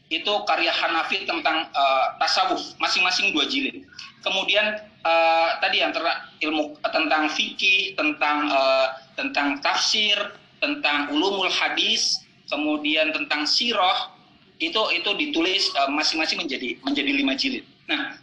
itu 0.07 0.31
karya 0.47 0.71
Hanafi 0.71 1.27
tentang 1.27 1.67
uh, 1.75 2.15
tasawuf, 2.17 2.63
masing-masing 2.79 3.35
dua 3.35 3.43
jilid. 3.51 3.83
Kemudian 4.23 4.81
uh, 5.03 5.49
tadi 5.59 5.83
antara 5.83 6.31
ilmu 6.41 6.79
tentang 6.79 7.27
fikih, 7.31 7.93
tentang 7.99 8.47
uh, 8.49 8.87
tentang 9.19 9.59
tafsir, 9.59 10.15
tentang 10.63 11.11
ulumul 11.11 11.51
hadis, 11.51 12.23
kemudian 12.47 13.11
tentang 13.13 13.45
siroh 13.47 14.11
itu 14.57 14.79
itu 14.95 15.09
ditulis 15.13 15.69
uh, 15.77 15.91
masing-masing 15.93 16.41
menjadi 16.41 16.79
menjadi 16.81 17.11
lima 17.13 17.33
jilid. 17.37 17.63
Nah, 17.85 18.17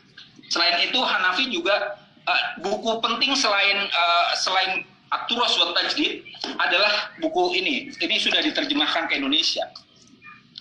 selain 0.51 0.83
itu 0.83 0.99
Hanafi 0.99 1.47
juga 1.53 2.01
uh, 2.27 2.43
buku 2.61 2.99
penting 2.99 3.33
selain 3.39 3.87
uh, 3.89 4.27
selain 4.35 4.83
Aturos 5.15 5.55
wa 5.63 5.71
Tajdid 5.79 6.27
adalah 6.59 7.15
buku 7.23 7.55
ini. 7.55 7.87
Ini 7.95 8.17
sudah 8.19 8.43
diterjemahkan 8.43 9.07
ke 9.07 9.23
Indonesia. 9.23 9.63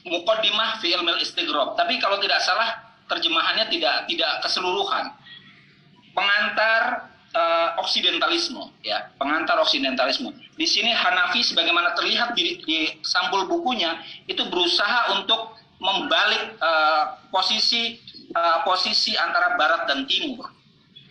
Muqaddimah 0.05 0.77
fi 0.77 0.93
ilmil 0.93 1.17
istighrab. 1.25 1.73
Tapi 1.73 1.97
kalau 1.97 2.21
tidak 2.21 2.37
salah 2.45 2.85
terjemahannya 3.09 3.65
tidak 3.73 4.05
tidak 4.05 4.31
keseluruhan. 4.45 5.09
Pengantar 6.13 7.12
uh, 7.33 7.81
oksidentalisme 7.81 8.71
ya, 8.85 9.11
pengantar 9.17 9.59
oksidentalisme. 9.59 10.31
Di 10.55 10.65
sini 10.69 10.93
Hanafi 10.93 11.41
sebagaimana 11.41 11.97
terlihat 11.97 12.37
di, 12.37 12.61
di 12.63 12.77
sampul 13.01 13.49
bukunya 13.49 13.99
itu 14.29 14.45
berusaha 14.47 15.19
untuk 15.19 15.57
membalik 15.83 16.55
uh, 16.63 17.19
posisi 17.33 17.99
uh, 18.33 18.63
posisi 18.63 19.17
antara 19.19 19.59
barat 19.59 19.89
dan 19.89 20.07
timur. 20.07 20.47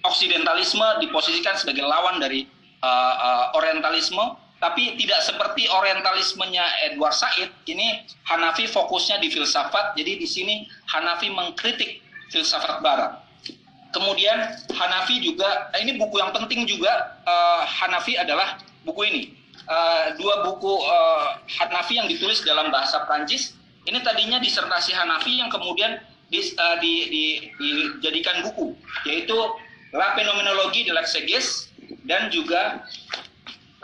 Oksidentalisme 0.02 0.98
diposisikan 0.98 1.54
sebagai 1.54 1.86
lawan 1.86 2.18
dari 2.18 2.42
uh, 2.82 3.14
uh, 3.14 3.44
orientalisme, 3.54 4.34
tapi 4.58 4.98
tidak 4.98 5.22
seperti 5.22 5.70
orientalismenya 5.70 6.90
Edward 6.90 7.14
Said. 7.14 7.54
Ini 7.70 8.02
Hanafi 8.26 8.66
fokusnya 8.66 9.22
di 9.22 9.30
filsafat, 9.30 9.94
jadi 9.94 10.18
di 10.18 10.26
sini 10.26 10.66
Hanafi 10.90 11.30
mengkritik 11.30 12.02
filsafat 12.34 12.82
barat. 12.82 13.21
Kemudian 13.92 14.56
Hanafi 14.72 15.20
juga, 15.20 15.68
ini 15.76 16.00
buku 16.00 16.16
yang 16.16 16.32
penting 16.32 16.64
juga 16.64 17.20
uh, 17.28 17.62
Hanafi 17.68 18.16
adalah 18.16 18.56
buku 18.88 19.04
ini. 19.04 19.22
Uh, 19.68 20.16
dua 20.16 20.48
buku 20.48 20.72
uh, 20.80 21.38
Hanafi 21.60 22.00
yang 22.00 22.08
ditulis 22.08 22.40
dalam 22.42 22.72
bahasa 22.72 23.04
Prancis. 23.04 23.54
Ini 23.84 24.00
tadinya 24.00 24.40
disertasi 24.40 24.96
Hanafi 24.96 25.44
yang 25.44 25.52
kemudian 25.52 26.00
di, 26.32 26.40
uh, 26.56 26.76
di, 26.80 26.92
di, 27.12 27.24
dijadikan 27.60 28.40
buku, 28.48 28.72
yaitu 29.04 29.36
La 29.92 30.16
Phenomenologie 30.16 30.88
de 30.88 30.92
l'Exeges 30.96 31.68
dan 32.08 32.32
juga 32.32 32.80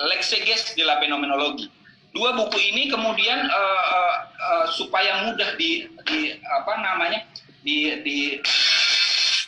L'exeges 0.09 0.73
de 0.73 0.89
la 0.89 0.97
Phenomenologie. 1.05 1.69
Dua 2.17 2.33
buku 2.33 2.57
ini 2.73 2.89
kemudian 2.89 3.45
uh, 3.45 3.85
uh, 3.93 4.15
uh, 4.41 4.67
supaya 4.73 5.29
mudah 5.29 5.53
di, 5.61 5.85
di 6.09 6.33
apa 6.41 6.81
namanya 6.81 7.29
di, 7.61 8.01
di 8.01 8.19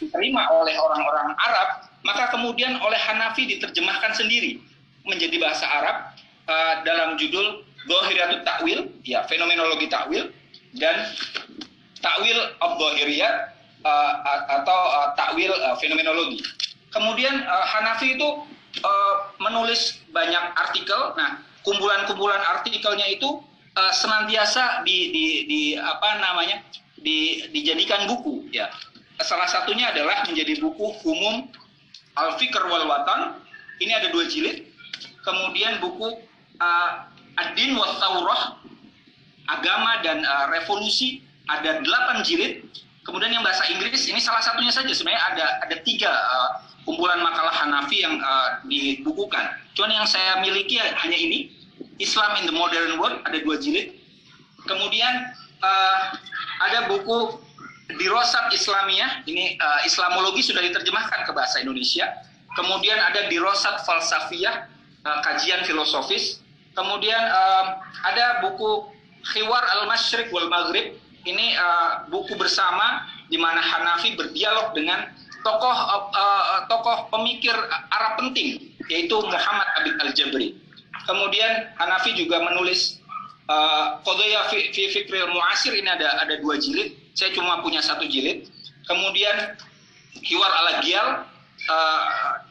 diterima 0.00 0.48
oleh 0.50 0.74
orang-orang 0.80 1.36
Arab, 1.36 1.68
maka 2.02 2.32
kemudian 2.32 2.80
oleh 2.80 2.96
Hanafi 2.96 3.44
diterjemahkan 3.46 4.16
sendiri 4.16 4.58
menjadi 5.04 5.36
bahasa 5.36 5.68
Arab 5.68 5.96
uh, 6.48 6.74
dalam 6.82 7.20
judul 7.20 7.62
Dohiriyatut 7.88 8.44
Takwil, 8.44 8.92
ya 9.04 9.24
fenomenologi 9.24 9.88
takwil 9.88 10.28
dan 10.76 10.96
takwil 12.04 12.36
of 12.60 12.76
uh, 12.76 14.12
atau 14.60 14.80
uh, 14.92 15.08
takwil 15.16 15.52
uh, 15.52 15.76
fenomenologi. 15.80 16.44
Kemudian 16.92 17.44
uh, 17.44 17.64
Hanafi 17.64 18.20
itu 18.20 18.28
uh, 18.84 19.14
menulis 19.40 20.00
banyak 20.12 20.44
artikel. 20.60 21.16
Nah, 21.16 21.40
kumpulan-kumpulan 21.64 22.40
artikelnya 22.58 23.08
itu 23.08 23.40
uh, 23.76 23.92
senantiasa 23.96 24.84
di, 24.84 25.12
di, 25.12 25.24
di 25.48 25.60
apa 25.76 26.20
namanya 26.20 26.60
di, 27.00 27.48
dijadikan 27.48 28.04
buku 28.04 28.48
ya 28.52 28.68
Salah 29.20 29.48
satunya 29.48 29.92
adalah 29.92 30.24
menjadi 30.24 30.56
buku 30.64 30.96
umum 31.04 31.48
Al-Fikr 32.16 32.64
wal 32.72 32.88
Watan. 32.88 33.36
Ini 33.80 33.92
ada 33.96 34.08
dua 34.12 34.24
jilid. 34.28 34.64
Kemudian 35.20 35.80
buku 35.80 36.24
uh, 36.60 36.90
Ad-Din 37.36 37.76
wa 37.76 37.88
Taurah, 38.00 38.42
Agama 39.48 40.00
dan 40.00 40.24
uh, 40.24 40.48
Revolusi, 40.52 41.20
ada 41.48 41.80
delapan 41.84 42.24
jilid. 42.24 42.64
Kemudian 43.04 43.32
yang 43.32 43.44
bahasa 43.44 43.64
Inggris, 43.72 44.08
ini 44.08 44.20
salah 44.20 44.40
satunya 44.44 44.72
saja. 44.72 44.88
Sebenarnya 44.92 45.22
ada 45.32 45.46
ada 45.64 45.76
tiga 45.84 46.08
uh, 46.08 46.50
kumpulan 46.84 47.20
makalah 47.20 47.52
Hanafi 47.52 48.00
yang 48.04 48.20
uh, 48.20 48.60
dibukukan. 48.68 49.56
Cuman 49.76 50.04
yang 50.04 50.08
saya 50.08 50.40
miliki 50.40 50.80
hanya 50.80 51.16
ini, 51.16 51.52
Islam 52.00 52.40
in 52.40 52.44
the 52.48 52.54
Modern 52.56 52.96
World, 52.96 53.20
ada 53.24 53.36
dua 53.40 53.56
jilid. 53.60 53.96
Kemudian 54.68 55.32
uh, 55.64 56.16
ada 56.60 56.88
buku 56.88 57.40
Dirosat 57.96 58.52
Islamiyah, 58.52 59.24
ini 59.26 59.56
uh, 59.58 59.80
Islamologi 59.86 60.44
sudah 60.44 60.60
diterjemahkan 60.62 61.26
ke 61.26 61.32
bahasa 61.34 61.62
Indonesia. 61.64 62.06
Kemudian 62.54 62.98
ada 62.98 63.30
Dirosat 63.30 63.82
Falsafiyah, 63.86 64.68
uh, 65.06 65.18
kajian 65.24 65.64
filosofis. 65.64 66.42
Kemudian 66.76 67.18
uh, 67.18 67.80
ada 68.06 68.46
buku 68.46 68.90
Khiwar 69.20 69.64
al-Masyriq 69.80 70.32
wal 70.32 70.48
Maghrib, 70.48 70.96
ini 71.28 71.52
uh, 71.56 72.08
buku 72.08 72.36
bersama 72.40 73.04
di 73.28 73.36
mana 73.36 73.60
Hanafi 73.60 74.16
berdialog 74.16 74.72
dengan 74.72 75.12
tokoh 75.44 75.76
uh, 76.12 76.64
tokoh 76.68 77.08
pemikir 77.12 77.52
Arab 77.92 78.20
penting 78.20 78.72
yaitu 78.88 79.16
Muhammad 79.20 79.68
Abid 79.80 79.96
Al-Jabri. 80.00 80.56
Kemudian 81.04 81.72
Hanafi 81.76 82.16
juga 82.16 82.40
menulis 82.44 83.00
uh, 83.48 84.00
Qodaya 84.04 84.48
fi, 84.48 84.72
fi 84.72 85.00
Muasir 85.30 85.72
ini 85.76 85.88
ada 85.88 86.24
ada 86.24 86.40
dua 86.40 86.56
jilid. 86.60 86.99
Saya 87.14 87.34
cuma 87.34 87.60
punya 87.60 87.82
satu 87.82 88.06
jilid. 88.06 88.48
Kemudian 88.86 89.54
Hiwar 90.18 90.50
Al-Gial 90.50 91.26
uh, 91.70 92.02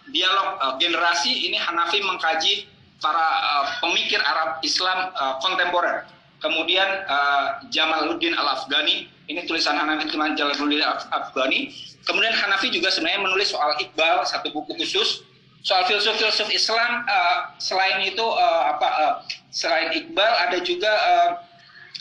dialog 0.10 0.48
uh, 0.64 0.74
generasi 0.80 1.50
ini 1.52 1.60
Hanafi 1.60 2.00
mengkaji 2.00 2.70
para 3.00 3.26
uh, 3.44 3.66
pemikir 3.84 4.20
Arab 4.24 4.64
Islam 4.64 5.12
uh, 5.16 5.40
kontemporer. 5.44 6.08
Kemudian 6.40 6.88
uh, 7.12 7.60
Jamaluddin 7.68 8.32
Al-Afghani, 8.32 9.12
ini 9.28 9.44
tulisan 9.44 9.76
Hanafi 9.76 10.08
teman 10.08 10.40
Jamaluddin 10.40 10.80
Al-Afghani. 10.80 11.76
Kemudian 12.08 12.32
Hanafi 12.32 12.72
juga 12.72 12.88
sebenarnya 12.88 13.22
menulis 13.28 13.52
soal 13.52 13.76
Iqbal, 13.84 14.24
satu 14.24 14.48
buku 14.56 14.80
khusus 14.80 15.28
soal 15.60 15.84
filsuf-filsuf 15.92 16.48
Islam. 16.48 17.04
Uh, 17.04 17.38
selain 17.60 18.00
itu 18.08 18.24
uh, 18.24 18.64
apa? 18.72 18.88
Uh, 18.88 19.14
selain 19.52 19.92
Iqbal 19.92 20.32
ada 20.48 20.58
juga 20.64 20.92
uh, 20.96 21.30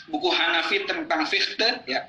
buku 0.07 0.31
Hanafi 0.31 0.87
tentang 0.87 1.27
Fichte, 1.27 1.83
ya. 1.83 2.07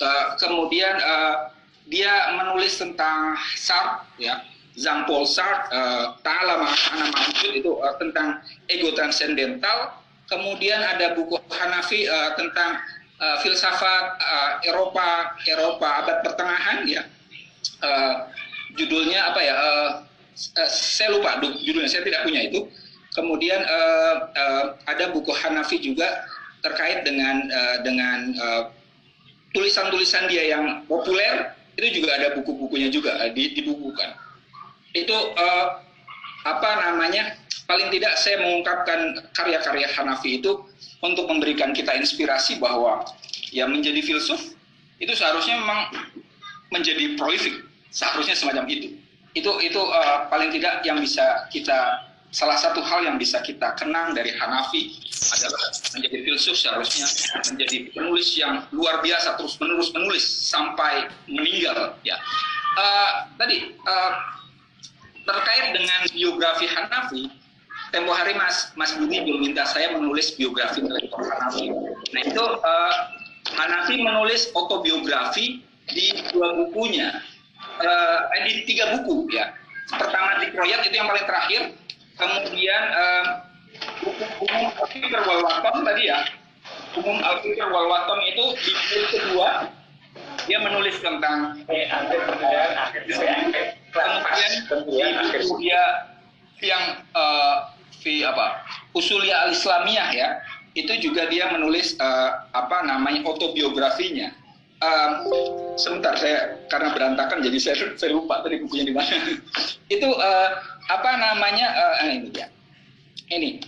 Uh, 0.00 0.34
kemudian 0.40 0.96
uh, 0.96 1.52
dia 1.92 2.32
menulis 2.40 2.80
tentang 2.80 3.36
Sartre, 3.54 4.08
ya. 4.16 4.40
Jean 4.80 5.04
Paul 5.04 5.28
Sartre, 5.28 5.68
uh, 5.76 6.16
Ta'ala 6.24 6.56
Ma'ana 6.64 7.06
Ma'ujud 7.12 7.52
itu 7.52 7.76
uh, 7.76 7.94
tentang 8.00 8.40
ego 8.72 8.96
transendental 8.96 10.00
Kemudian 10.30 10.78
ada 10.78 11.18
buku 11.18 11.34
Hanafi 11.50 12.06
uh, 12.06 12.38
tentang 12.38 12.78
uh, 13.18 13.36
filsafat 13.42 14.04
uh, 14.22 14.50
Eropa 14.62 15.34
Eropa 15.42 16.06
abad 16.06 16.22
pertengahan 16.22 16.86
ya. 16.86 17.02
Uh, 17.82 18.30
judulnya 18.78 19.34
apa 19.34 19.40
ya? 19.42 19.54
Uh, 19.58 19.90
uh, 20.54 20.70
saya 20.70 21.18
lupa 21.18 21.42
judulnya, 21.42 21.90
saya 21.90 22.06
tidak 22.06 22.22
punya 22.22 22.46
itu. 22.46 22.62
Kemudian 23.10 23.58
uh, 23.58 24.30
uh, 24.30 24.64
ada 24.86 25.10
buku 25.10 25.34
Hanafi 25.34 25.82
juga 25.82 26.22
terkait 26.62 27.02
dengan 27.02 27.42
uh, 27.50 27.76
dengan 27.82 28.18
tulisan-tulisan 29.50 30.30
dia 30.30 30.56
yang 30.56 30.84
populer 30.86 31.54
itu 31.78 32.02
juga 32.02 32.18
ada 32.18 32.28
buku-bukunya 32.38 32.92
juga 32.92 33.16
dibukukan. 33.32 34.14
Itu 34.92 35.14
uh, 35.14 35.66
apa 36.44 36.70
namanya? 36.88 37.36
paling 37.70 37.86
tidak 37.94 38.18
saya 38.18 38.42
mengungkapkan 38.42 39.30
karya-karya 39.30 39.86
Hanafi 39.94 40.42
itu 40.42 40.58
untuk 41.06 41.30
memberikan 41.30 41.70
kita 41.70 41.94
inspirasi 41.94 42.58
bahwa 42.58 43.06
ya 43.54 43.62
menjadi 43.70 44.02
filsuf 44.02 44.58
itu 44.98 45.14
seharusnya 45.14 45.54
memang 45.54 45.86
menjadi 46.74 47.14
prolific, 47.14 47.62
seharusnya 47.94 48.34
semacam 48.34 48.66
itu. 48.66 48.98
Itu 49.38 49.62
itu 49.62 49.78
uh, 49.78 50.26
paling 50.26 50.50
tidak 50.50 50.82
yang 50.82 50.98
bisa 50.98 51.46
kita 51.54 52.09
salah 52.30 52.58
satu 52.58 52.78
hal 52.82 53.02
yang 53.06 53.16
bisa 53.18 53.42
kita 53.42 53.74
kenang 53.74 54.14
dari 54.14 54.30
Hanafi 54.38 54.94
adalah 55.34 55.62
menjadi 55.94 56.18
filsuf 56.26 56.56
seharusnya 56.58 57.06
menjadi 57.50 57.90
penulis 57.90 58.28
yang 58.38 58.64
luar 58.70 59.02
biasa 59.02 59.34
terus 59.38 59.58
menerus 59.58 59.90
menulis 59.90 60.24
sampai 60.24 61.10
meninggal 61.26 61.98
ya. 62.06 62.16
Uh, 62.78 63.26
tadi 63.34 63.74
uh, 63.82 64.12
terkait 65.26 65.74
dengan 65.74 66.00
biografi 66.14 66.66
Hanafi 66.70 67.22
tempo 67.90 68.14
hari 68.14 68.38
Mas 68.38 68.70
Mas 68.78 68.94
Budi 68.94 69.18
belum 69.26 69.50
minta 69.50 69.66
saya 69.66 69.90
menulis 69.98 70.34
biografi 70.38 70.86
intelektual 70.86 71.26
Hanafi. 71.26 71.66
Nah 72.14 72.22
itu 72.22 72.44
uh, 72.62 72.94
Hanafi 73.58 73.98
menulis 73.98 74.54
autobiografi 74.54 75.66
di 75.90 76.14
dua 76.30 76.54
bukunya, 76.54 77.10
uh, 77.82 78.18
eh, 78.38 78.40
di 78.46 78.52
tiga 78.70 78.94
buku 78.94 79.34
ya. 79.34 79.50
Pertama 79.90 80.38
di 80.38 80.54
proyek 80.54 80.86
itu 80.86 81.02
yang 81.02 81.10
paling 81.10 81.26
terakhir, 81.26 81.62
kemudian 82.20 82.82
uh, 82.92 83.24
umum 84.44 84.68
Al-Fikr 84.76 85.20
wal 85.24 85.40
Waton 85.40 85.82
tadi 85.88 86.12
ya, 86.12 86.20
umum 87.00 87.18
Al-Fikr 87.24 87.66
wal 87.72 87.88
Waton 87.88 88.20
itu 88.28 88.44
di 88.60 88.70
buku 88.76 89.00
kedua 89.16 89.48
dia 90.44 90.58
menulis 90.58 90.98
tentang 90.98 91.62
kemudian 94.68 95.10
di 95.22 95.28
buku 95.40 95.54
dia 95.62 95.82
yang 96.60 96.84
uh, 97.16 97.72
fi 98.02 98.26
apa 98.26 98.66
usulia 98.92 99.48
al 99.48 99.54
islamiyah 99.54 100.10
ya 100.12 100.28
itu 100.78 100.92
juga 101.02 101.26
dia 101.26 101.50
menulis 101.50 101.98
uh, 101.98 102.46
apa 102.54 102.86
namanya 102.86 103.26
autobiografinya. 103.26 104.30
Um, 104.80 105.28
sebentar 105.76 106.16
saya 106.16 106.56
karena 106.72 106.96
berantakan 106.96 107.44
jadi 107.44 107.58
saya, 107.60 107.76
saya 108.00 108.16
lupa 108.16 108.40
tadi 108.40 108.64
bukunya 108.64 108.88
di 108.88 108.94
mana. 108.96 109.12
Itu 109.94 110.08
uh, 110.08 110.50
apa 110.90 111.10
namanya 111.14 111.66
uh, 111.70 111.94
ini 112.10 112.30
ya 112.34 112.46
ini 113.30 113.62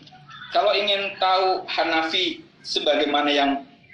kalau 0.50 0.74
ingin 0.74 1.14
tahu 1.22 1.62
Hanafi 1.70 2.42
sebagaimana 2.66 3.30
yang 3.30 3.50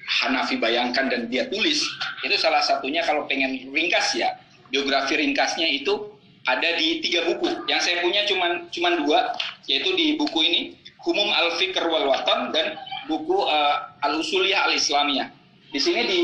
Hanafi 0.08 0.56
bayangkan 0.56 1.12
dan 1.12 1.28
dia 1.28 1.44
tulis 1.52 1.84
itu 2.24 2.36
salah 2.40 2.64
satunya 2.64 3.04
kalau 3.04 3.28
pengen 3.28 3.68
ringkas 3.68 4.16
ya 4.16 4.32
biografi 4.72 5.20
ringkasnya 5.20 5.68
itu 5.68 6.18
ada 6.48 6.80
di 6.80 7.04
tiga 7.04 7.28
buku. 7.28 7.68
Yang 7.68 7.80
saya 7.84 7.96
punya 8.00 8.24
cuma 8.24 8.46
cuma 8.72 8.88
dua, 9.04 9.36
yaitu 9.68 9.92
di 9.94 10.16
buku 10.16 10.40
ini 10.40 10.60
Humum 11.04 11.30
al 11.30 11.54
Fikr 11.56 11.84
wal 11.86 12.10
Watan 12.10 12.50
dan 12.50 12.74
buku 13.06 13.38
uh, 13.46 13.94
Al 14.02 14.18
Usuliyah 14.18 14.66
Al 14.66 14.74
Islamiyah. 14.74 15.30
Di 15.70 15.80
sini 15.80 16.02
di 16.04 16.20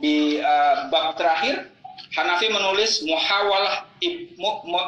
di 0.00 0.16
uh, 0.40 0.88
bab 0.88 1.18
terakhir 1.18 1.70
Hanafi 2.16 2.48
menulis 2.48 3.04
muhawalah 3.04 3.84
mu, 4.40 4.50
mu, 4.64 4.80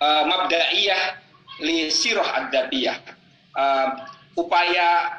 uh, 0.00 0.22
mabdaiyah 0.28 1.20
li 1.64 1.88
sirah 1.88 2.44
ad-dabiyah. 2.44 2.96
Uh, 3.56 3.88
upaya 4.36 5.16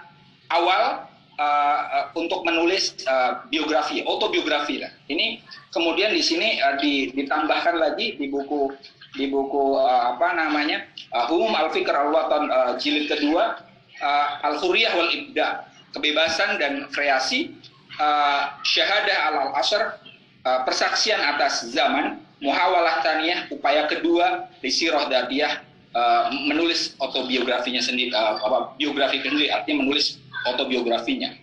awal 0.54 1.08
uh, 1.42 2.13
untuk 2.13 2.46
menulis 2.46 2.94
uh, 3.10 3.46
biografi, 3.50 4.06
autobiografi 4.06 4.82
lah. 4.82 4.92
Ini 5.10 5.42
kemudian 5.74 6.13
di 6.13 6.22
sini 6.22 6.62
uh, 6.62 6.78
ditambahkan 7.13 7.78
lagi 7.78 8.18
di 8.18 8.30
buku 8.30 8.74
di 9.18 9.26
buku 9.32 9.78
uh, 9.78 10.13
apa 10.13 10.38
namanya 10.38 10.86
uh, 11.13 11.26
Humum 11.32 11.54
Al 11.58 11.74
Fikr 11.74 11.94
Al 11.94 12.13
Watan 12.13 12.44
uh, 12.54 12.72
jilid 12.78 13.10
kedua 13.10 13.58
uh, 14.02 14.46
Al 14.46 14.62
Huriyah 14.62 14.94
wal 14.94 15.10
Ibda 15.10 15.66
kebebasan 15.98 16.62
dan 16.62 16.86
kreasi 16.94 17.58
uh, 17.98 18.54
Syahadah 18.62 19.18
Al 19.34 19.36
Al 19.50 19.52
Asr 19.58 19.98
uh, 20.46 20.62
persaksian 20.68 21.18
atas 21.18 21.66
zaman 21.74 22.22
Muhawalah 22.38 23.02
Taniyah 23.02 23.50
upaya 23.50 23.89
kedua 23.89 24.45
di 24.62 24.69
Sirah 24.69 25.10
Dadiyah 25.10 25.65
uh, 25.97 26.30
menulis 26.45 26.93
autobiografinya 27.02 27.82
sendiri 27.82 28.13
uh, 28.13 28.38
apa 28.38 28.78
biografi 28.78 29.21
sendiri 29.26 29.50
artinya 29.50 29.86
menulis 29.86 30.21
autobiografinya. 30.45 31.34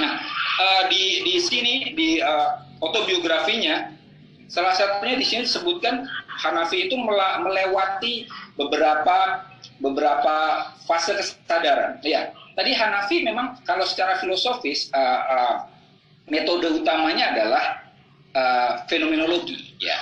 Nah, 0.00 0.24
uh, 0.56 0.82
di 0.88 1.20
di 1.28 1.36
sini 1.36 1.92
di 1.92 2.24
autobiografinya 2.80 3.92
salah 4.48 4.72
satunya 4.72 5.20
di 5.20 5.26
sini 5.26 5.44
disebutkan 5.44 6.08
Hanafi 6.32 6.88
itu 6.88 6.96
melewati 6.96 8.24
beberapa 8.56 9.44
beberapa 9.84 10.36
fase 10.88 11.12
kesadaran. 11.12 12.00
Ya, 12.00 12.32
tadi 12.56 12.72
Hanafi 12.72 13.20
memang 13.20 13.60
kalau 13.68 13.84
secara 13.84 14.16
filosofis 14.16 14.88
metode 16.26 16.72
utamanya 16.72 17.36
adalah 17.36 17.64
fenomenologi. 18.88 19.76
Ya, 19.78 20.00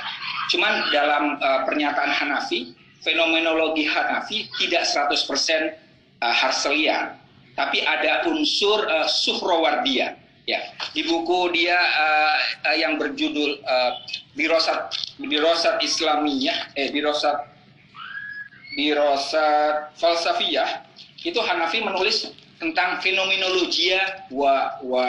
cuman 0.50 0.90
dalam 0.90 1.38
uh, 1.38 1.62
pernyataan 1.64 2.10
Hanafi, 2.10 2.74
fenomenologi 3.06 3.86
Hanafi 3.86 4.50
tidak 4.58 4.82
100% 4.82 5.14
uh, 6.20 6.34
Harselian 6.34 7.16
tapi 7.58 7.82
ada 7.84 8.24
unsur 8.30 8.86
uh, 8.88 9.04
suhrawardia 9.04 10.16
ya 10.48 10.60
di 10.96 11.04
buku 11.04 11.52
dia 11.52 11.76
uh, 11.76 12.74
yang 12.74 12.96
berjudul 12.96 13.60
uh, 13.62 13.92
dirosat 14.34 14.90
dirosat 15.20 15.78
islamiyah 15.84 16.72
eh 16.74 16.88
dirosat 16.88 17.36
dirosat 18.74 19.92
falsafiyah 19.98 20.88
itu 21.20 21.36
Hanafi 21.44 21.84
menulis 21.84 22.32
tentang 22.56 23.00
fenomenologia 23.04 24.24
wa 24.32 24.80
wa 24.80 25.06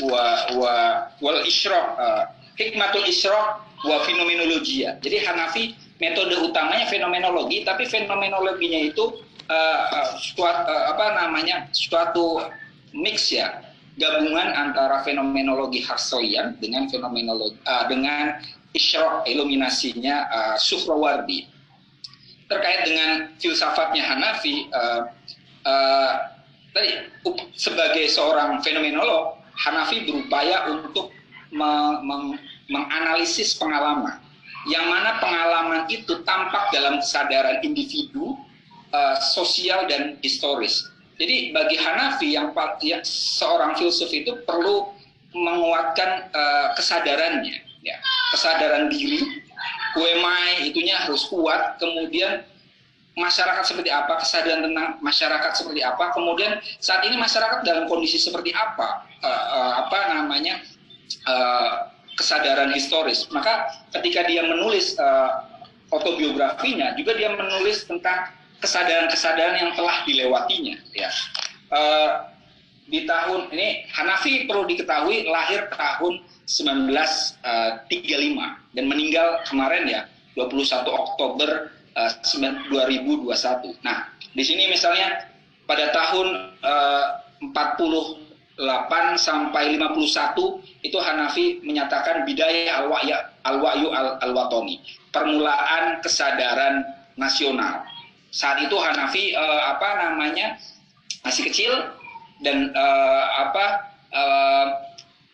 wa 0.00 0.24
wa 0.56 0.74
wal 1.20 1.40
isyraq 1.44 1.86
uh, 2.00 2.24
hikmatul 2.56 3.04
isyraq 3.04 3.60
wa 3.84 4.00
fenomenologia 4.02 4.96
jadi 5.04 5.22
Hanafi 5.28 5.76
metode 6.00 6.34
utamanya 6.40 6.88
fenomenologi 6.88 7.62
tapi 7.62 7.86
fenomenologinya 7.86 8.80
itu 8.90 9.04
uh, 9.48 9.82
uh, 9.92 10.08
suatu, 10.18 10.62
uh, 10.66 10.84
apa 10.96 11.06
namanya 11.20 11.68
suatu 11.70 12.42
mix 12.96 13.30
ya 13.30 13.62
gabungan 14.00 14.50
antara 14.50 15.06
fenomenologi 15.06 15.84
Harselian 15.84 16.58
dengan 16.58 16.90
fenomenologi 16.90 17.60
uh, 17.68 17.84
dengan 17.86 18.42
isyrok 18.74 19.28
iluminasinya 19.30 20.26
uh, 20.32 20.54
Suhrawardi 20.58 21.46
terkait 22.50 22.90
dengan 22.90 23.30
filsafatnya 23.38 24.02
Hanafi 24.02 24.66
uh, 24.74 25.08
uh, 25.62 26.12
tadi 26.74 27.06
sebagai 27.54 28.10
seorang 28.10 28.58
fenomenolog 28.66 29.38
Hanafi 29.54 30.02
berupaya 30.02 30.66
untuk 30.74 31.14
menganalisis 32.68 33.56
pengalaman, 33.56 34.20
yang 34.68 34.88
mana 34.88 35.20
pengalaman 35.20 35.84
itu 35.92 36.24
tampak 36.24 36.72
dalam 36.72 37.00
kesadaran 37.00 37.60
individu, 37.60 38.38
uh, 38.94 39.16
sosial 39.20 39.84
dan 39.90 40.16
historis. 40.24 40.88
Jadi 41.14 41.54
bagi 41.54 41.78
Hanafi 41.78 42.34
yang, 42.34 42.50
yang 42.82 43.02
seorang 43.06 43.78
filsuf 43.78 44.10
itu 44.10 44.34
perlu 44.48 44.90
menguatkan 45.34 46.30
uh, 46.34 46.74
kesadarannya, 46.74 47.62
ya, 47.82 47.96
kesadaran 48.34 48.90
diri, 48.90 49.22
UMI 49.94 50.70
itunya 50.70 50.98
harus 51.06 51.26
kuat, 51.30 51.78
kemudian 51.78 52.42
masyarakat 53.14 53.62
seperti 53.62 53.94
apa, 53.94 54.18
kesadaran 54.18 54.66
tentang 54.66 54.98
masyarakat 54.98 55.52
seperti 55.54 55.86
apa, 55.86 56.10
kemudian 56.10 56.58
saat 56.82 57.06
ini 57.06 57.14
masyarakat 57.14 57.62
dalam 57.62 57.86
kondisi 57.86 58.18
seperti 58.18 58.50
apa, 58.50 59.06
uh, 59.22 59.44
uh, 59.54 59.72
apa 59.86 59.98
namanya 60.18 60.58
uh, 61.30 61.93
kesadaran 62.14 62.70
historis. 62.74 63.26
Maka 63.30 63.70
ketika 63.94 64.26
dia 64.26 64.42
menulis 64.46 64.94
uh, 64.98 65.44
autobiografinya, 65.90 66.94
juga 66.98 67.14
dia 67.14 67.30
menulis 67.34 67.86
tentang 67.86 68.30
kesadaran-kesadaran 68.62 69.60
yang 69.60 69.70
telah 69.76 70.02
dilewatinya. 70.08 70.76
Ya. 70.96 71.10
Uh, 71.68 72.10
di 72.84 73.08
tahun 73.08 73.48
ini 73.48 73.88
Hanafi 73.96 74.44
perlu 74.44 74.68
diketahui 74.68 75.24
lahir 75.28 75.72
tahun 75.72 76.20
1935 76.44 77.40
eh, 77.40 78.50
dan 78.76 78.84
meninggal 78.84 79.40
kemarin 79.48 79.88
ya 79.88 80.04
21 80.36 80.84
Oktober 80.92 81.72
2021. 81.96 83.32
Nah, 83.80 84.12
di 84.36 84.44
sini 84.44 84.68
misalnya 84.68 85.30
pada 85.64 85.94
tahun 85.96 86.52
40 87.40 88.23
8 88.54 89.18
sampai 89.18 89.74
51 89.74 90.86
itu 90.86 90.98
Hanafi 91.02 91.58
menyatakan 91.66 92.22
bidayah 92.22 92.86
al-wa'yu 92.86 93.90
al, 93.90 93.98
al, 93.98 94.08
al 94.22 94.32
watoni 94.32 94.78
permulaan 95.10 95.98
kesadaran 95.98 96.86
nasional. 97.18 97.82
Saat 98.30 98.62
itu 98.62 98.74
Hanafi 98.78 99.34
eh, 99.34 99.62
apa 99.66 100.06
namanya 100.06 100.58
masih 101.26 101.50
kecil 101.50 101.70
dan 102.42 102.70
eh, 102.70 103.24
apa 103.42 103.90
eh, 104.14 104.66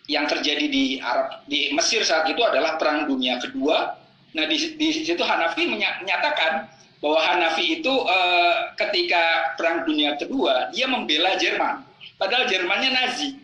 yang 0.08 0.24
terjadi 0.24 0.66
di 0.68 0.84
Arab 1.00 1.44
di 1.44 1.72
Mesir 1.76 2.02
saat 2.02 2.24
itu 2.24 2.40
adalah 2.40 2.80
perang 2.80 3.04
dunia 3.04 3.36
kedua. 3.36 4.00
Nah 4.32 4.44
di, 4.48 4.56
di 4.80 4.88
situ 5.04 5.20
Hanafi 5.20 5.68
menyatakan 5.68 6.72
bahwa 7.04 7.20
Hanafi 7.20 7.80
itu 7.80 7.94
eh, 8.08 8.54
ketika 8.80 9.56
perang 9.60 9.84
dunia 9.84 10.16
kedua 10.16 10.72
dia 10.72 10.88
membela 10.88 11.36
Jerman 11.36 11.89
padahal 12.20 12.44
Jermannya 12.46 12.92
Nazi, 12.92 13.40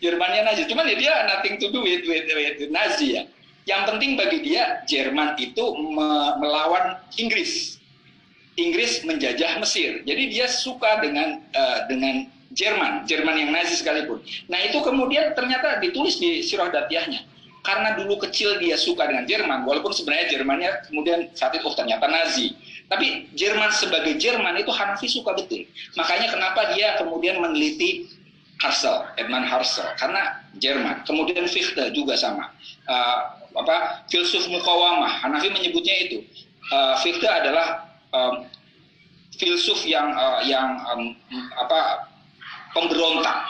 Jermannya 0.00 0.42
Nazi. 0.48 0.64
Cuman 0.64 0.88
ya 0.88 0.96
dia 0.96 1.14
nothing 1.28 1.60
to 1.60 1.68
do 1.68 1.84
with, 1.84 2.08
with, 2.08 2.26
with 2.32 2.72
Nazi 2.72 3.20
ya. 3.20 3.22
Yang 3.66 3.82
penting 3.92 4.10
bagi 4.16 4.38
dia 4.40 4.80
Jerman 4.88 5.36
itu 5.36 5.64
me 5.76 6.08
melawan 6.40 6.96
Inggris. 7.20 7.76
Inggris 8.56 9.04
menjajah 9.04 9.60
Mesir. 9.60 10.00
Jadi 10.08 10.32
dia 10.32 10.48
suka 10.48 11.04
dengan 11.04 11.44
uh, 11.52 11.84
dengan 11.92 12.24
Jerman, 12.56 13.04
Jerman 13.04 13.36
yang 13.36 13.50
Nazi 13.52 13.76
sekalipun. 13.76 14.24
Nah 14.48 14.56
itu 14.64 14.80
kemudian 14.80 15.36
ternyata 15.36 15.76
ditulis 15.82 16.16
di 16.16 16.40
sirah 16.40 16.72
datiahnya. 16.72 17.26
Karena 17.60 17.98
dulu 17.98 18.22
kecil 18.22 18.62
dia 18.62 18.78
suka 18.78 19.10
dengan 19.10 19.26
Jerman, 19.26 19.66
walaupun 19.66 19.90
sebenarnya 19.90 20.38
Jermannya 20.38 20.86
kemudian 20.86 21.34
saat 21.34 21.58
itu 21.58 21.66
oh, 21.66 21.74
ternyata 21.74 22.06
Nazi. 22.06 22.54
Tapi 22.86 23.34
Jerman 23.34 23.74
sebagai 23.74 24.14
Jerman 24.14 24.62
itu 24.62 24.70
Hanafi 24.70 25.10
suka 25.10 25.34
betul. 25.34 25.66
Makanya 25.98 26.30
kenapa 26.30 26.70
dia 26.74 26.94
kemudian 27.02 27.42
meneliti 27.42 28.06
Harsel, 28.62 29.04
Edmund 29.20 29.44
Harsel, 29.44 29.84
karena 30.00 30.40
Jerman. 30.62 31.02
Kemudian 31.04 31.44
Fichte 31.50 31.92
juga 31.92 32.16
sama. 32.16 32.48
Uh, 32.86 33.18
apa 33.56 34.06
filsuf 34.08 34.46
mukawamah, 34.48 35.20
Hanafi 35.24 35.50
menyebutnya 35.50 35.96
itu. 36.08 36.22
Uh, 36.70 36.94
Fichte 37.02 37.26
adalah 37.26 37.90
um, 38.14 38.46
filsuf 39.36 39.82
yang 39.84 40.14
uh, 40.14 40.40
yang 40.46 40.78
um, 40.88 41.12
apa 41.58 42.08
pemberontak. 42.72 43.44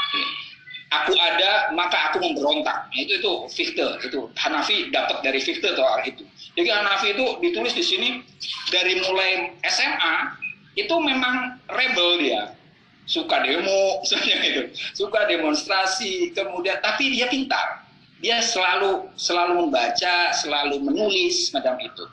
Aku 0.87 1.13
ada 1.19 1.75
maka 1.75 2.11
aku 2.11 2.23
memberontak. 2.23 2.87
Nah, 2.91 2.99
itu 2.99 3.19
itu 3.19 3.33
Fichte 3.51 3.87
itu 4.07 4.31
Hanafi 4.39 4.87
dapat 4.95 5.19
dari 5.27 5.43
Fichte 5.43 5.75
soal 5.75 6.03
itu. 6.07 6.23
Jadi 6.55 6.69
Hanafi 6.71 7.15
itu 7.15 7.27
ditulis 7.43 7.75
di 7.75 7.85
sini 7.85 8.09
dari 8.71 9.03
mulai 9.03 9.51
SMA 9.67 10.15
itu 10.79 10.95
memang 11.03 11.59
rebel 11.75 12.23
dia 12.23 12.55
suka 13.07 13.43
demo 13.43 13.83
misalnya 14.03 14.37
itu 14.43 14.63
suka 14.95 15.31
demonstrasi 15.31 16.35
kemudian 16.35 16.79
tapi 16.83 17.15
dia 17.15 17.31
pintar 17.31 17.87
dia 18.19 18.43
selalu 18.43 19.07
selalu 19.15 19.67
membaca 19.67 20.35
selalu 20.35 20.83
menulis 20.83 21.55
macam 21.55 21.79
itu 21.79 22.05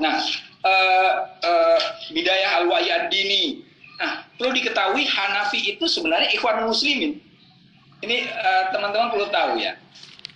nah 0.00 0.16
uh, 0.64 1.12
uh, 1.44 1.78
bidayah 2.08 2.64
al 2.64 2.72
dini 3.12 3.70
Nah, 4.00 4.24
perlu 4.40 4.56
diketahui 4.56 5.04
Hanafi 5.04 5.76
itu 5.76 5.84
sebenarnya 5.84 6.32
Ikhwanul 6.32 6.72
Muslimin. 6.72 7.20
Ini 8.00 8.16
teman-teman 8.72 9.08
uh, 9.08 9.12
perlu 9.12 9.26
tahu 9.28 9.60
ya. 9.60 9.76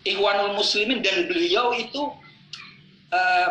Ikhwanul 0.04 0.52
Muslimin 0.60 1.00
dan 1.00 1.24
beliau 1.24 1.72
itu 1.72 2.12
uh, 3.08 3.48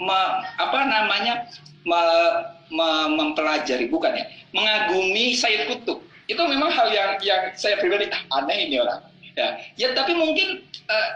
me, 0.00 0.20
apa 0.56 0.78
namanya 0.88 1.44
me, 1.84 2.00
me, 2.72 2.88
mempelajari 3.12 3.92
bukan 3.92 4.16
ya, 4.16 4.24
mengagumi 4.56 5.36
Sayyid 5.36 5.68
Kutub. 5.68 6.00
Itu 6.26 6.42
memang 6.48 6.72
hal 6.72 6.88
yang 6.90 7.10
yang 7.22 7.52
saya 7.54 7.76
pribadi 7.76 8.08
ah, 8.08 8.40
aneh 8.40 8.66
ini 8.66 8.80
orang. 8.80 9.04
Ya, 9.36 9.60
ya 9.76 9.88
tapi 9.92 10.16
mungkin 10.16 10.64
uh, 10.88 11.10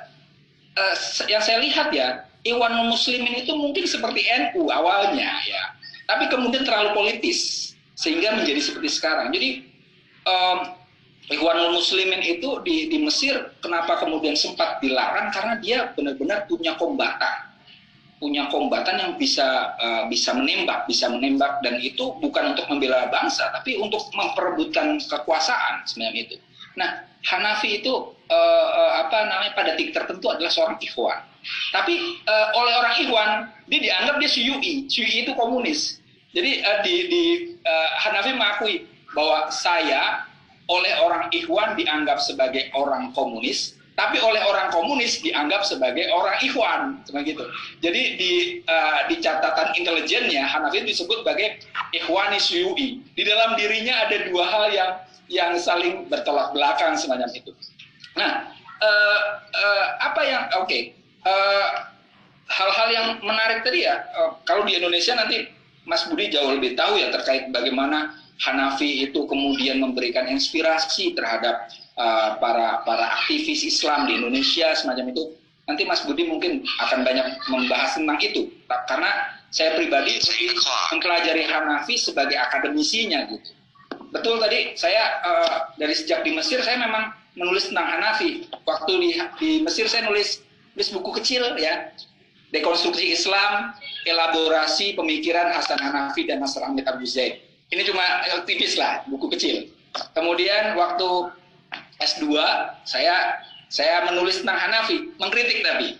uh, 0.76 0.94
yang 1.24 1.40
saya 1.40 1.64
lihat 1.64 1.88
ya, 1.88 2.28
Ikhwanul 2.44 2.92
Muslimin 2.92 3.40
itu 3.40 3.56
mungkin 3.56 3.88
seperti 3.88 4.28
NU 4.28 4.68
awalnya 4.68 5.40
ya. 5.48 5.62
Tapi 6.04 6.28
kemudian 6.28 6.68
terlalu 6.68 6.92
politis 6.92 7.72
sehingga 7.96 8.36
menjadi 8.36 8.60
seperti 8.60 8.88
sekarang. 8.92 9.32
Jadi 9.32 9.64
um, 10.28 10.79
Ikhwanul 11.30 11.78
Muslimin 11.78 12.18
itu 12.26 12.58
di, 12.66 12.90
di 12.90 12.98
Mesir 13.06 13.54
kenapa 13.62 14.02
kemudian 14.02 14.34
sempat 14.34 14.82
dilarang 14.82 15.30
karena 15.30 15.54
dia 15.62 15.78
benar-benar 15.94 16.50
punya 16.50 16.74
kombatan, 16.74 17.54
punya 18.18 18.50
kombatan 18.50 18.98
yang 18.98 19.12
bisa 19.14 19.78
uh, 19.78 20.10
bisa 20.10 20.34
menembak, 20.34 20.90
bisa 20.90 21.06
menembak 21.06 21.62
dan 21.62 21.78
itu 21.78 22.18
bukan 22.18 22.50
untuk 22.50 22.66
membela 22.66 23.06
bangsa 23.14 23.46
tapi 23.54 23.78
untuk 23.78 24.10
memperebutkan 24.10 24.98
kekuasaan 25.06 25.86
sebenarnya 25.86 26.34
itu. 26.34 26.36
Nah 26.74 27.06
Hanafi 27.22 27.78
itu 27.78 27.94
uh, 28.26 28.68
uh, 28.74 28.92
apa 29.06 29.30
namanya 29.30 29.54
pada 29.54 29.78
titik 29.78 29.94
tertentu 29.94 30.34
adalah 30.34 30.50
seorang 30.50 30.82
Ikhwan. 30.82 31.30
Tapi 31.70 31.94
uh, 32.26 32.46
oleh 32.58 32.74
orang 32.74 32.94
Ikhwan 32.98 33.30
dia 33.70 33.80
dianggap 33.86 34.18
dia 34.18 34.30
Syu'i, 34.34 34.90
Syu'i 34.90 35.22
itu 35.22 35.32
komunis. 35.38 36.02
Jadi 36.34 36.58
uh, 36.66 36.78
di, 36.82 36.94
di 37.06 37.22
uh, 37.62 37.88
Hanafi 38.02 38.34
mengakui 38.34 38.82
bahwa 39.14 39.46
saya 39.54 40.29
oleh 40.70 40.92
orang 41.02 41.26
Ikhwan 41.34 41.74
dianggap 41.74 42.22
sebagai 42.22 42.70
orang 42.78 43.10
komunis, 43.10 43.74
tapi 43.98 44.22
oleh 44.22 44.38
orang 44.46 44.70
komunis 44.70 45.18
dianggap 45.18 45.66
sebagai 45.66 46.06
orang 46.14 46.38
Ikhwan, 46.38 47.02
seperti 47.02 47.34
gitu. 47.34 47.44
Jadi 47.82 48.02
di 48.14 48.32
uh, 48.70 49.10
di 49.10 49.18
catatan 49.18 49.74
intelijennya 49.74 50.46
Hanafi 50.46 50.86
disebut 50.86 51.26
sebagai 51.26 51.58
Ikhwani 51.90 52.38
Syu'i. 52.38 53.02
Di 53.18 53.22
dalam 53.26 53.58
dirinya 53.58 54.06
ada 54.06 54.16
dua 54.30 54.46
hal 54.46 54.64
yang 54.70 54.90
yang 55.26 55.52
saling 55.58 56.06
bertolak 56.06 56.54
belakang 56.54 56.94
semacam 56.94 57.28
itu. 57.34 57.50
Nah, 58.14 58.54
uh, 58.78 59.20
uh, 59.50 59.86
apa 60.06 60.22
yang 60.22 60.42
oke? 60.62 60.70
Okay, 60.70 60.94
uh, 61.26 61.90
hal-hal 62.50 62.88
yang 62.94 63.06
menarik 63.22 63.62
tadi 63.62 63.86
ya, 63.86 64.02
kalau 64.42 64.66
di 64.66 64.74
Indonesia 64.74 65.14
nanti 65.14 65.46
Mas 65.86 66.06
Budi 66.06 66.30
jauh 66.30 66.50
lebih 66.50 66.74
tahu 66.74 66.98
ya 66.98 67.10
terkait 67.14 67.50
bagaimana 67.54 68.19
Hanafi 68.40 69.04
itu 69.04 69.28
kemudian 69.28 69.84
memberikan 69.84 70.24
inspirasi 70.24 71.12
terhadap 71.12 71.68
uh, 72.00 72.40
para 72.40 72.80
para 72.88 73.20
aktivis 73.20 73.60
Islam 73.68 74.08
di 74.08 74.16
Indonesia 74.16 74.72
semacam 74.72 75.12
itu. 75.12 75.24
Nanti 75.68 75.84
Mas 75.84 76.02
Budi 76.02 76.24
mungkin 76.26 76.64
akan 76.82 77.04
banyak 77.04 77.26
membahas 77.46 77.94
tentang 77.94 78.18
itu 78.18 78.48
karena 78.88 79.12
saya 79.52 79.76
pribadi 79.76 80.18
mempelajari 80.90 81.46
Hanafi 81.46 82.00
sebagai 82.00 82.40
akademisinya 82.40 83.28
gitu. 83.28 83.52
Betul 84.10 84.40
tadi 84.40 84.74
saya 84.74 85.20
uh, 85.22 85.56
dari 85.76 85.92
sejak 85.94 86.24
di 86.24 86.34
Mesir 86.34 86.64
saya 86.64 86.80
memang 86.80 87.12
menulis 87.36 87.68
tentang 87.68 87.86
Hanafi. 87.92 88.48
Waktu 88.64 88.92
di, 88.98 89.10
di 89.36 89.50
Mesir 89.62 89.84
saya 89.86 90.08
nulis 90.08 90.40
nulis 90.74 90.88
buku 90.96 91.12
kecil 91.20 91.44
ya 91.60 91.92
dekonstruksi 92.56 93.14
Islam, 93.14 93.76
elaborasi 94.08 94.96
pemikiran 94.98 95.52
Hasan 95.54 95.78
Hanafi 95.78 96.24
dan 96.26 96.42
Nasr 96.42 96.64
Ahmed 96.66 96.88
Abu 96.88 97.04
Zaid. 97.06 97.49
Ini 97.70 97.82
cuma 97.86 98.02
tipis 98.46 98.74
lah, 98.74 99.06
buku 99.06 99.30
kecil. 99.30 99.70
Kemudian 100.14 100.74
waktu 100.74 101.30
S2 102.02 102.34
saya 102.82 103.38
saya 103.70 104.02
menulis 104.10 104.42
tentang 104.42 104.58
Hanafi, 104.58 105.14
mengkritik 105.22 105.62
tapi 105.62 105.94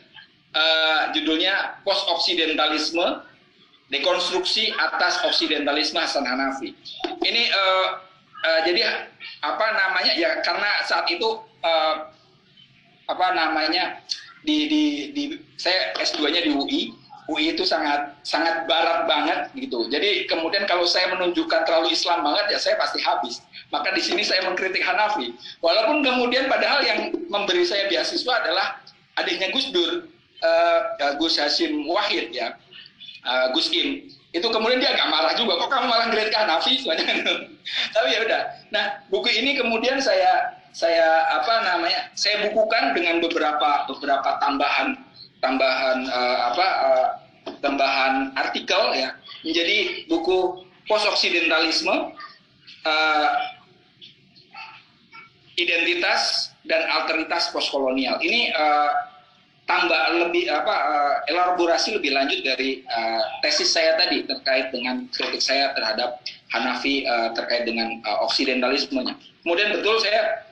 uh, 0.55 1.15
judulnya 1.15 1.79
Post 1.87 2.11
Oksidentalisme, 2.11 3.23
dekonstruksi 3.95 4.75
atas 4.75 5.23
Oksidentalisme 5.23 6.03
Hasan 6.03 6.27
Hanafi. 6.27 6.75
Ini 7.23 7.43
uh, 7.55 7.87
uh, 8.43 8.61
jadi 8.67 9.07
apa 9.47 9.67
namanya 9.71 10.13
ya 10.19 10.43
karena 10.43 10.83
saat 10.91 11.07
itu 11.07 11.39
uh, 11.63 12.11
apa 13.07 13.27
namanya 13.35 14.03
di 14.43 14.67
di 14.67 14.83
di 15.15 15.23
saya 15.55 15.95
S2-nya 16.01 16.43
di 16.43 16.51
UI 16.51 16.83
UI 17.31 17.55
itu 17.55 17.63
sangat 17.63 18.19
sangat 18.27 18.67
barat 18.67 19.07
banget 19.07 19.55
gitu. 19.55 19.87
Jadi 19.87 20.27
kemudian 20.27 20.67
kalau 20.67 20.83
saya 20.83 21.15
menunjukkan 21.15 21.63
terlalu 21.63 21.95
Islam 21.95 22.27
banget 22.27 22.51
ya 22.51 22.59
saya 22.59 22.75
pasti 22.75 22.99
habis. 22.99 23.39
Maka 23.71 23.95
di 23.95 24.03
sini 24.03 24.27
saya 24.27 24.43
mengkritik 24.51 24.83
Hanafi. 24.83 25.31
Walaupun 25.63 26.03
kemudian 26.03 26.51
padahal 26.51 26.83
yang 26.83 27.15
memberi 27.31 27.63
saya 27.63 27.87
beasiswa 27.87 28.43
adalah 28.43 28.83
adiknya 29.15 29.55
Gus 29.55 29.71
Dur, 29.71 30.11
uh, 30.43 30.81
Gus 31.23 31.39
Hasim 31.39 31.87
Wahid 31.87 32.35
ya, 32.35 32.59
uh, 33.23 33.55
Gus 33.55 33.71
Im. 33.71 34.11
Itu 34.35 34.51
kemudian 34.51 34.83
dia 34.83 34.91
agak 34.91 35.07
marah 35.07 35.35
juga. 35.39 35.55
Kok 35.63 35.71
kamu 35.71 35.87
malah 35.87 36.07
ngkritik 36.11 36.35
Hanafi? 36.35 36.83
Tapi 37.95 38.09
ya 38.11 38.19
udah. 38.27 38.43
Nah 38.75 39.07
buku 39.07 39.31
ini 39.31 39.55
kemudian 39.55 40.03
saya 40.03 40.59
saya 40.71 41.27
apa 41.35 41.67
namanya 41.67 42.11
saya 42.15 42.47
bukukan 42.51 42.95
dengan 42.95 43.19
beberapa 43.19 43.91
beberapa 43.91 44.39
tambahan 44.39 44.95
tambahan 45.43 46.07
uh, 46.07 46.39
apa 46.55 46.67
uh, 46.87 47.07
tambahan 47.61 48.33
artikel 48.37 48.97
ya 48.97 49.17
menjadi 49.45 50.07
buku 50.09 50.65
post 50.89 51.07
oksidentalisme 51.09 52.13
uh, 52.85 53.31
identitas 55.61 56.53
dan 56.65 56.89
alternitas 56.89 57.53
postkolonial. 57.53 58.17
Ini 58.21 58.53
uh, 58.57 58.91
tambah 59.69 60.27
lebih 60.27 60.51
apa 60.51 60.75
uh, 60.75 61.17
elaborasi 61.31 61.95
lebih 61.95 62.11
lanjut 62.11 62.43
dari 62.43 62.83
uh, 62.91 63.23
tesis 63.45 63.71
saya 63.71 63.95
tadi 64.01 64.27
terkait 64.27 64.75
dengan 64.75 65.07
kritik 65.15 65.39
saya 65.39 65.71
terhadap 65.77 66.19
Hanafi 66.51 67.07
uh, 67.07 67.31
terkait 67.39 67.69
dengan 67.69 68.03
uh, 68.03 68.27
oksidentalismenya. 68.27 69.15
Kemudian 69.47 69.71
betul 69.79 70.03
saya 70.03 70.43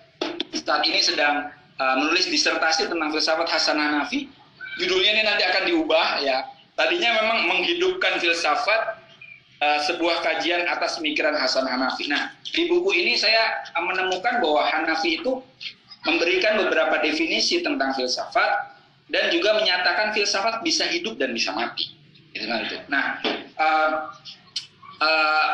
saat 0.54 0.86
ini 0.86 1.02
sedang 1.02 1.50
uh, 1.82 1.94
menulis 1.98 2.30
disertasi 2.30 2.86
tentang 2.86 3.10
filsafat 3.10 3.48
Hasan 3.50 3.80
Hanafi. 3.82 4.30
Judulnya 4.78 5.10
ini 5.18 5.22
nanti 5.26 5.42
akan 5.42 5.62
diubah 5.66 6.22
ya. 6.22 6.46
Tadinya 6.78 7.10
memang 7.10 7.38
menghidupkan 7.50 8.22
filsafat 8.22 9.02
uh, 9.58 9.80
sebuah 9.82 10.22
kajian 10.22 10.62
atas 10.70 11.02
pemikiran 11.02 11.34
Hasan 11.34 11.66
Hanafi. 11.66 12.06
Nah, 12.06 12.30
di 12.54 12.70
buku 12.70 12.94
ini 12.94 13.18
saya 13.18 13.66
menemukan 13.74 14.38
bahwa 14.38 14.62
Hanafi 14.62 15.18
itu 15.18 15.42
memberikan 16.06 16.54
beberapa 16.62 17.02
definisi 17.02 17.66
tentang 17.66 17.98
filsafat 17.98 18.78
dan 19.10 19.26
juga 19.34 19.58
menyatakan 19.58 20.14
filsafat 20.14 20.62
bisa 20.62 20.86
hidup 20.86 21.18
dan 21.18 21.34
bisa 21.34 21.50
mati. 21.50 21.98
Gitu 22.30 22.46
kan 22.46 22.62
itu. 22.62 22.78
Nah, 22.86 23.18
uh, 23.58 23.90
uh, 25.02 25.50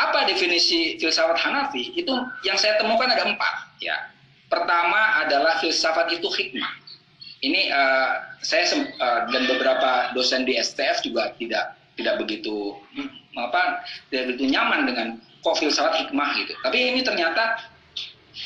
apa 0.00 0.24
definisi 0.24 0.96
filsafat 0.96 1.36
Hanafi? 1.36 1.92
Itu 1.92 2.16
yang 2.48 2.56
saya 2.56 2.80
temukan 2.80 3.12
ada 3.12 3.28
empat. 3.28 3.76
Ya, 3.76 4.08
pertama 4.48 5.20
adalah 5.20 5.60
filsafat 5.60 6.16
itu 6.16 6.32
hikmah 6.32 6.81
ini 7.42 7.68
uh, 7.74 8.22
saya 8.42 8.64
uh, 9.02 9.20
dan 9.30 9.42
beberapa 9.50 10.14
dosen 10.14 10.46
di 10.46 10.58
STF 10.58 11.02
juga 11.02 11.34
tidak 11.36 11.74
tidak 11.98 12.22
begitu 12.22 12.78
hmm, 12.94 13.10
apa 13.38 13.82
tidak 14.08 14.32
begitu 14.32 14.54
nyaman 14.54 14.86
dengan 14.86 15.06
kok 15.42 15.58
filsafat 15.58 16.06
hikmah 16.06 16.30
gitu. 16.38 16.54
Tapi 16.62 16.78
ini 16.94 17.00
ternyata 17.02 17.58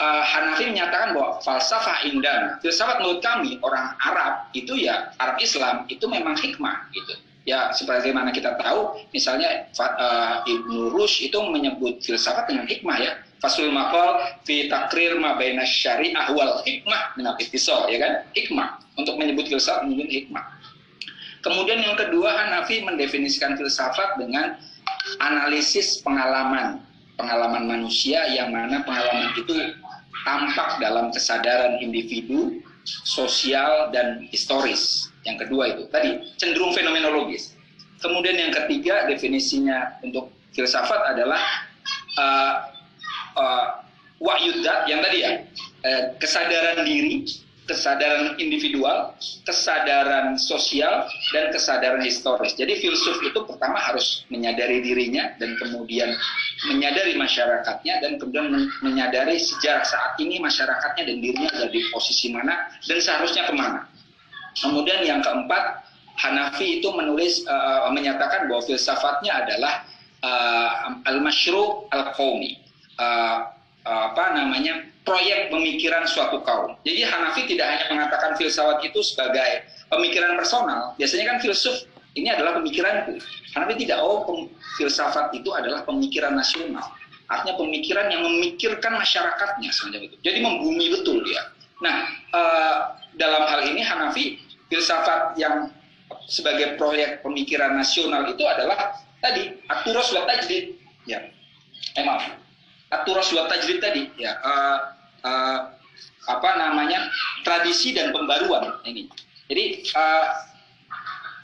uh, 0.00 0.24
Hanafi 0.24 0.72
menyatakan 0.72 1.12
bahwa 1.12 1.38
falsafah 1.44 2.09
indah, 2.09 2.56
filsafat 2.64 3.04
menurut 3.04 3.20
kami 3.20 3.61
orang 3.61 3.92
Arab 4.00 4.48
itu 4.56 4.74
ya 4.80 5.12
Arab 5.20 5.37
Islam 5.38 5.85
itu 5.92 6.04
memang 6.09 6.35
hikmah 6.40 6.88
gitu. 6.96 7.14
Ya 7.46 7.70
sebagaimana 7.70 8.35
kita 8.35 8.59
tahu, 8.59 8.98
misalnya 9.14 9.70
uh, 9.78 10.42
Ibnu 10.42 10.90
Rushd 10.90 11.30
itu 11.30 11.38
menyebut 11.46 12.02
filsafat 12.02 12.50
dengan 12.50 12.66
hikmah 12.66 12.98
ya. 12.98 13.12
Fasul 13.37 13.68
maqal 13.68 14.40
fi 14.49 14.66
takrir 14.72 15.20
ma 15.20 15.37
baina 15.37 15.62
syariah 15.62 16.33
wal 16.33 16.64
hikmah 16.64 17.12
dengan 17.20 17.37
ittisal 17.37 17.85
ya 17.92 18.01
kan? 18.01 18.12
Hikmah 18.33 18.81
untuk 18.96 19.20
menyebut 19.20 19.44
filsafat 19.49 19.85
menyebut 19.85 20.09
hikmah. 20.09 20.44
Kemudian 21.44 21.79
yang 21.79 21.94
kedua 21.94 22.33
Hanafi 22.33 22.83
mendefinisikan 22.83 23.55
filsafat 23.55 24.18
dengan 24.18 24.59
analisis 25.22 26.03
pengalaman, 26.03 26.83
pengalaman 27.14 27.70
manusia 27.70 28.27
yang 28.35 28.51
mana 28.51 28.83
pengalaman 28.83 29.31
itu 29.38 29.55
tampak 30.27 30.83
dalam 30.83 31.14
kesadaran 31.14 31.79
individu, 31.79 32.59
sosial 33.07 33.94
dan 33.94 34.27
historis. 34.35 35.07
Yang 35.22 35.46
kedua 35.46 35.77
itu 35.77 35.83
tadi 35.94 36.18
cenderung 36.35 36.75
fenomenologis. 36.75 37.55
Kemudian 38.03 38.37
yang 38.37 38.53
ketiga 38.53 39.07
definisinya 39.07 40.03
untuk 40.03 40.35
filsafat 40.51 41.14
adalah 41.14 41.42
uh, 42.18 42.55
uh, 43.37 43.85
wa'yudat 44.18 44.88
yang 44.88 45.01
tadi 45.05 45.18
ya 45.22 45.33
uh, 45.85 46.03
kesadaran 46.18 46.83
diri 46.83 47.29
kesadaran 47.66 48.38
individual, 48.38 49.12
kesadaran 49.42 50.38
sosial, 50.38 51.11
dan 51.35 51.51
kesadaran 51.51 51.99
historis. 52.01 52.55
Jadi 52.55 52.79
filsuf 52.79 53.18
itu 53.27 53.42
pertama 53.42 53.77
harus 53.83 54.22
menyadari 54.31 54.81
dirinya 54.81 55.35
dan 55.42 55.59
kemudian 55.59 56.14
menyadari 56.70 57.18
masyarakatnya 57.18 57.94
dan 58.01 58.22
kemudian 58.22 58.70
menyadari 58.81 59.37
sejarah 59.37 59.83
saat 59.83 60.14
ini 60.22 60.38
masyarakatnya 60.38 61.11
dan 61.11 61.16
dirinya 61.18 61.51
ada 61.53 61.68
di 61.68 61.83
posisi 61.90 62.31
mana 62.31 62.70
dan 62.87 62.99
seharusnya 63.03 63.51
ke 63.51 63.53
mana. 63.53 63.83
Kemudian 64.57 65.05
yang 65.05 65.20
keempat, 65.20 65.85
Hanafi 66.16 66.81
itu 66.81 66.88
menulis 66.96 67.44
uh, 67.44 67.92
menyatakan 67.92 68.49
bahwa 68.49 68.64
filsafatnya 68.64 69.44
adalah 69.44 69.85
uh, 70.25 70.96
al-masyru 71.05 71.85
al-qawmi. 71.92 72.65
Uh, 72.96 73.56
apa 73.87 74.35
namanya 74.35 74.82
proyek 75.06 75.54
pemikiran 75.54 76.02
suatu 76.11 76.42
kaum. 76.42 76.74
Jadi 76.82 77.06
Hanafi 77.06 77.46
tidak 77.46 77.66
hanya 77.70 77.85
mengatakan 77.94 78.35
filsafat 78.35 78.82
itu 78.82 78.98
sebagai 78.98 79.62
pemikiran 79.87 80.35
personal. 80.35 80.98
Biasanya 80.98 81.24
kan 81.30 81.38
filsuf 81.38 81.87
ini 82.18 82.26
adalah 82.35 82.59
pemikiranku. 82.59 83.22
Hanafi 83.54 83.87
tidak 83.87 84.02
oh 84.02 84.50
filsafat 84.74 85.30
itu 85.30 85.54
adalah 85.54 85.87
pemikiran 85.87 86.35
nasional. 86.35 86.82
Artinya 87.30 87.54
pemikiran 87.59 88.06
yang 88.11 88.22
memikirkan 88.26 88.98
masyarakatnya 88.98 89.70
semacam 89.70 90.11
itu. 90.11 90.16
Jadi 90.26 90.38
membumi 90.42 90.87
betul 90.90 91.22
dia. 91.22 91.42
Nah, 91.78 92.11
uh, 92.35 92.76
dalam 93.14 93.46
hal 93.46 93.70
ini 93.70 93.87
Hanafi 93.87 94.42
filsafat 94.66 95.38
yang 95.38 95.70
sebagai 96.26 96.74
proyek 96.74 97.22
pemikiran 97.22 97.78
nasional 97.78 98.26
itu 98.26 98.42
adalah 98.42 98.98
tadi 99.22 99.54
aturos 99.70 100.11
wa 100.11 100.26
tajdid. 100.26 100.74
Ya. 101.06 101.22
Eh, 101.94 102.02
maaf 102.02 102.45
aturas 102.90 103.29
wa 103.35 103.51
tajrid 103.51 103.83
tadi 103.83 104.11
ya 104.18 104.38
uh, 104.42 104.79
uh, 105.27 105.59
apa 106.27 106.51
namanya 106.59 107.11
tradisi 107.46 107.94
dan 107.94 108.11
pembaruan 108.11 108.83
ini. 108.83 109.07
Jadi 109.46 109.87
uh, 109.94 110.27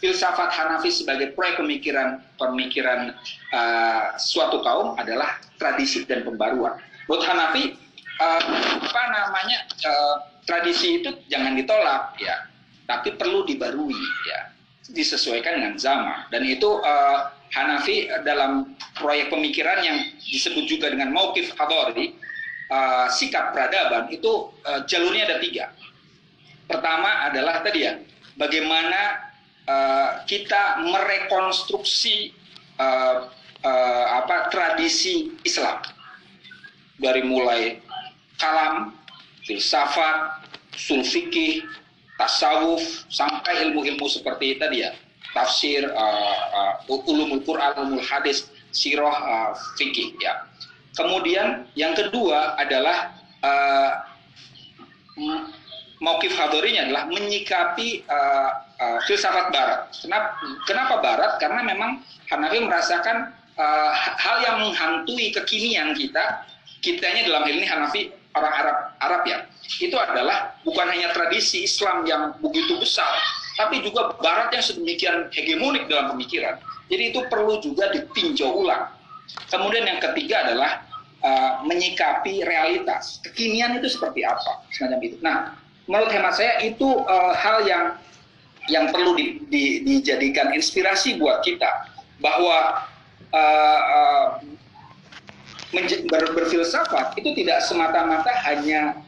filsafat 0.02 0.50
Hanafi 0.50 0.90
sebagai 0.90 1.30
proyek 1.38 1.62
pemikiran 1.62 2.18
pemikiran 2.34 3.14
uh, 3.54 4.18
suatu 4.18 4.58
kaum 4.66 4.98
adalah 4.98 5.38
tradisi 5.62 6.02
dan 6.02 6.26
pembaruan. 6.26 6.74
Buat 7.06 7.22
Hanafi 7.22 7.78
uh, 8.18 8.42
apa 8.82 9.02
namanya 9.14 9.58
uh, 9.86 10.16
tradisi 10.42 10.98
itu 10.98 11.14
jangan 11.30 11.54
ditolak 11.54 12.18
ya, 12.18 12.50
tapi 12.90 13.14
perlu 13.14 13.46
dibarui 13.46 13.94
ya, 14.26 14.50
disesuaikan 14.90 15.62
dengan 15.62 15.78
zaman 15.78 16.26
dan 16.34 16.42
itu 16.42 16.82
uh, 16.82 17.30
Hanafi 17.52 18.08
dalam 18.24 18.72
proyek 18.96 19.28
pemikiran 19.28 19.84
yang 19.84 19.98
disebut 20.24 20.64
juga 20.64 20.88
dengan 20.88 21.12
Maukif 21.12 21.52
Hadori, 21.52 22.16
uh, 22.72 23.12
sikap 23.12 23.52
peradaban, 23.52 24.08
itu 24.08 24.48
uh, 24.64 24.80
jalurnya 24.88 25.28
ada 25.28 25.36
tiga. 25.36 25.68
Pertama 26.64 27.28
adalah 27.28 27.60
tadi 27.60 27.84
ya, 27.84 28.00
bagaimana 28.40 29.20
uh, 29.68 30.10
kita 30.24 30.80
merekonstruksi 30.88 32.40
apa 33.62 34.50
tradisi 34.50 35.38
Islam 35.46 35.78
dari 36.98 37.22
mulai 37.22 37.78
kalam, 38.34 38.90
filsafat, 39.46 40.42
sulfikih, 40.74 41.62
tasawuf, 42.18 42.82
sampai 43.06 43.70
ilmu-ilmu 43.70 44.10
seperti 44.10 44.58
tadi 44.58 44.82
ya, 44.82 44.90
tafsir, 45.32 45.88
uh, 45.92 46.76
uh, 46.86 47.06
ulumul 47.08 47.40
Quran, 47.44 47.72
ulumul 47.76 48.04
hadis, 48.04 48.48
sirah, 48.72 49.16
uh, 49.16 49.50
fikih. 49.80 50.16
Ya. 50.20 50.46
Kemudian 50.92 51.68
yang 51.76 51.96
kedua 51.96 52.56
adalah 52.60 53.16
uh, 53.40 53.90
Maukif 56.02 56.34
hadorinya 56.34 56.88
adalah 56.88 57.06
menyikapi 57.06 58.02
uh, 58.10 58.50
uh, 58.80 58.98
filsafat 59.06 59.54
Barat. 59.54 59.86
Kenapa, 60.02 60.28
kenapa 60.66 60.94
Barat? 60.98 61.32
Karena 61.38 61.62
memang 61.62 62.02
Hanafi 62.26 62.58
merasakan 62.58 63.30
uh, 63.54 63.92
hal 63.94 64.36
yang 64.42 64.56
menghantui 64.66 65.30
kekinian 65.30 65.94
kita, 65.94 66.42
kitanya 66.82 67.22
dalam 67.30 67.46
hal 67.46 67.54
ini 67.54 67.66
Hanafi 67.70 68.02
orang 68.34 68.54
Arab 68.56 68.76
Arab 68.98 69.22
ya, 69.30 69.38
itu 69.78 69.94
adalah 69.94 70.58
bukan 70.66 70.90
hanya 70.90 71.14
tradisi 71.14 71.62
Islam 71.62 72.02
yang 72.02 72.34
begitu 72.42 72.82
besar, 72.82 73.12
tapi 73.56 73.84
juga 73.84 74.16
Barat 74.20 74.52
yang 74.56 74.64
sedemikian 74.64 75.16
hegemonik 75.32 75.84
dalam 75.88 76.16
pemikiran. 76.16 76.56
Jadi 76.88 77.02
itu 77.12 77.20
perlu 77.28 77.60
juga 77.60 77.92
ditinjau 77.92 78.64
ulang. 78.64 78.88
Kemudian 79.48 79.84
yang 79.88 80.00
ketiga 80.00 80.44
adalah 80.48 80.84
uh, 81.24 81.52
menyikapi 81.64 82.44
realitas 82.44 83.20
kekinian 83.24 83.78
itu 83.80 83.92
seperti 83.92 84.24
apa 84.24 84.66
semacam 84.72 85.00
itu. 85.00 85.16
Nah, 85.24 85.56
menurut 85.88 86.10
hemat 86.12 86.36
saya 86.36 86.60
itu 86.60 87.04
uh, 87.06 87.32
hal 87.32 87.64
yang 87.64 87.84
yang 88.70 88.94
perlu 88.94 89.18
di, 89.18 89.42
di, 89.50 89.82
dijadikan 89.82 90.54
inspirasi 90.54 91.18
buat 91.18 91.42
kita 91.42 91.90
bahwa 92.22 92.86
uh, 93.34 93.80
uh, 93.82 94.26
ber, 96.06 96.22
berfilsafat 96.36 97.18
itu 97.18 97.34
tidak 97.42 97.64
semata-mata 97.66 98.30
hanya 98.46 99.02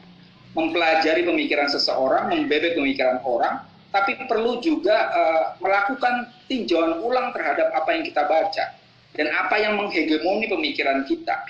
mempelajari 0.55 1.23
pemikiran 1.23 1.67
seseorang, 1.71 2.31
membebek 2.31 2.75
pemikiran 2.75 3.19
orang, 3.23 3.63
tapi 3.95 4.19
perlu 4.27 4.59
juga 4.59 5.07
uh, 5.15 5.43
melakukan 5.63 6.27
tinjauan 6.51 6.99
ulang 6.99 7.31
terhadap 7.31 7.71
apa 7.71 7.95
yang 7.95 8.03
kita 8.03 8.27
baca 8.27 8.75
dan 9.15 9.27
apa 9.31 9.55
yang 9.55 9.79
menghegemoni 9.79 10.51
pemikiran 10.51 11.07
kita. 11.07 11.47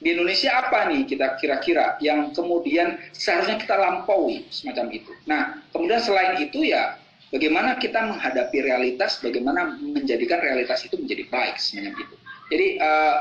Di 0.00 0.16
Indonesia 0.16 0.64
apa 0.64 0.88
nih 0.88 1.04
kita 1.04 1.36
kira-kira 1.36 2.00
yang 2.00 2.32
kemudian 2.32 2.96
seharusnya 3.12 3.60
kita 3.60 3.76
lampaui 3.76 4.48
semacam 4.48 4.88
itu. 4.96 5.12
Nah, 5.28 5.60
kemudian 5.68 6.00
selain 6.00 6.40
itu 6.40 6.64
ya 6.64 6.96
bagaimana 7.28 7.76
kita 7.76 8.00
menghadapi 8.16 8.64
realitas, 8.64 9.20
bagaimana 9.20 9.76
menjadikan 9.76 10.40
realitas 10.40 10.88
itu 10.88 10.96
menjadi 10.96 11.28
baik 11.28 11.60
semacam 11.60 11.92
itu. 12.00 12.16
Jadi 12.48 12.68
uh, 12.80 13.16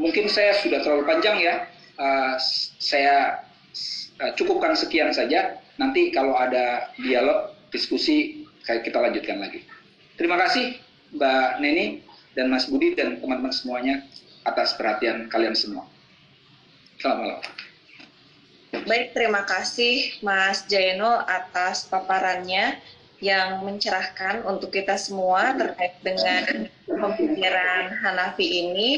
mungkin 0.00 0.24
saya 0.32 0.56
sudah 0.56 0.80
terlalu 0.80 1.04
panjang 1.04 1.36
ya, 1.36 1.54
uh, 2.00 2.40
saya 2.80 3.44
uh, 4.22 4.32
cukupkan 4.38 4.72
sekian 4.72 5.12
saja. 5.12 5.60
Nanti 5.80 6.12
kalau 6.12 6.36
ada 6.36 6.92
dialog, 7.00 7.56
diskusi, 7.72 8.44
kita 8.64 8.98
lanjutkan 9.00 9.40
lagi. 9.40 9.64
Terima 10.20 10.36
kasih 10.38 10.76
Mbak 11.16 11.48
Neni 11.60 11.86
dan 12.36 12.52
Mas 12.52 12.68
Budi 12.68 12.92
dan 12.96 13.20
teman-teman 13.20 13.52
semuanya 13.52 14.04
atas 14.44 14.76
perhatian 14.76 15.28
kalian 15.32 15.56
semua. 15.56 15.88
Selamat 17.00 17.18
malam. 17.18 17.40
Baik, 18.72 19.12
terima 19.12 19.44
kasih 19.44 20.16
Mas 20.24 20.64
Jayeno 20.64 21.20
atas 21.28 21.84
paparannya 21.92 22.80
yang 23.22 23.62
mencerahkan 23.62 24.42
untuk 24.48 24.74
kita 24.74 24.98
semua 24.98 25.54
terkait 25.54 25.94
dengan 26.02 26.66
pemikiran 26.88 27.94
Hanafi 28.02 28.66
ini. 28.66 28.90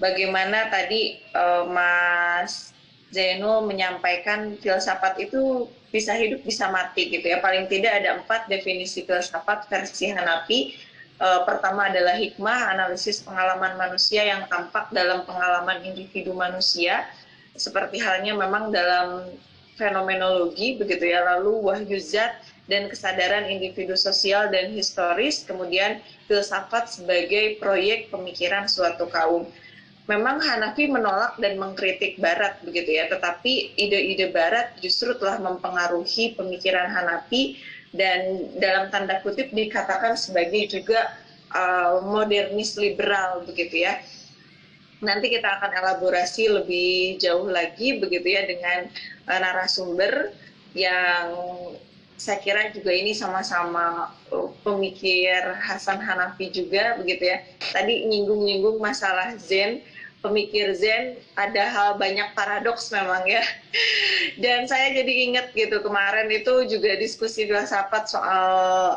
Bagaimana 0.00 0.68
tadi 0.72 1.20
uh, 1.32 1.68
Mas 1.68 2.72
Zainul 3.12 3.64
menyampaikan 3.64 4.56
filsafat 4.60 5.20
itu 5.20 5.68
bisa 5.90 6.12
hidup 6.14 6.42
bisa 6.42 6.68
mati 6.70 7.08
gitu 7.10 7.26
ya. 7.26 7.38
Paling 7.38 7.70
tidak 7.70 8.02
ada 8.02 8.20
empat 8.22 8.50
definisi 8.50 9.06
filsafat 9.06 9.70
versi 9.70 10.10
Hanafi. 10.10 10.60
Uh, 11.16 11.48
pertama 11.48 11.88
adalah 11.88 12.12
hikmah, 12.12 12.76
analisis 12.76 13.24
pengalaman 13.24 13.80
manusia 13.80 14.20
yang 14.20 14.44
tampak 14.52 14.92
dalam 14.92 15.24
pengalaman 15.24 15.80
individu 15.80 16.36
manusia. 16.36 17.08
Seperti 17.56 17.96
halnya 18.04 18.36
memang 18.36 18.68
dalam 18.68 19.32
fenomenologi 19.80 20.76
begitu 20.76 21.08
ya. 21.08 21.24
Lalu 21.24 21.52
wahyu 21.64 21.96
zat 21.96 22.36
dan 22.68 22.92
kesadaran 22.92 23.48
individu 23.48 23.94
sosial 23.96 24.52
dan 24.52 24.74
historis, 24.74 25.46
kemudian 25.46 26.02
filsafat 26.28 26.90
sebagai 26.90 27.56
proyek 27.62 28.12
pemikiran 28.12 28.68
suatu 28.68 29.08
kaum. 29.08 29.48
Memang 30.06 30.38
Hanafi 30.38 30.86
menolak 30.86 31.34
dan 31.42 31.58
mengkritik 31.58 32.22
Barat 32.22 32.62
begitu 32.62 32.94
ya, 32.94 33.10
tetapi 33.10 33.74
ide-ide 33.74 34.30
Barat 34.30 34.78
justru 34.78 35.18
telah 35.18 35.42
mempengaruhi 35.42 36.38
pemikiran 36.38 36.86
Hanafi 36.86 37.58
dan 37.90 38.46
dalam 38.62 38.86
tanda 38.94 39.18
kutip 39.26 39.50
dikatakan 39.50 40.14
sebagai 40.14 40.70
juga 40.70 41.10
uh, 41.50 42.06
modernis 42.06 42.78
liberal 42.78 43.42
begitu 43.50 43.82
ya. 43.82 43.98
Nanti 45.02 45.26
kita 45.26 45.58
akan 45.58 45.74
elaborasi 45.74 46.54
lebih 46.54 47.18
jauh 47.18 47.50
lagi 47.50 47.98
begitu 47.98 48.30
ya 48.30 48.46
dengan 48.46 48.86
uh, 49.26 49.38
narasumber 49.42 50.30
yang 50.78 51.34
saya 52.14 52.40
kira 52.40 52.72
juga 52.72 52.94
ini 52.94 53.10
sama-sama 53.10 54.14
uh, 54.30 54.48
pemikir 54.62 55.42
Hasan 55.66 55.98
Hanafi 55.98 56.54
juga 56.54 56.94
begitu 56.94 57.26
ya. 57.26 57.42
Tadi 57.74 58.06
nyinggung-nyinggung 58.06 58.78
masalah 58.78 59.34
Zen, 59.36 59.82
pemikir 60.24 60.72
Zen 60.74 61.20
ada 61.36 61.68
hal 61.70 61.90
banyak 62.00 62.32
paradoks 62.32 62.90
memang 62.90 63.24
ya. 63.28 63.42
Dan 64.42 64.66
saya 64.66 64.92
jadi 64.92 65.12
ingat 65.30 65.52
gitu 65.52 65.80
kemarin 65.84 66.28
itu 66.32 66.66
juga 66.66 66.96
diskusi 66.98 67.46
filsafat 67.46 68.10
soal 68.10 68.46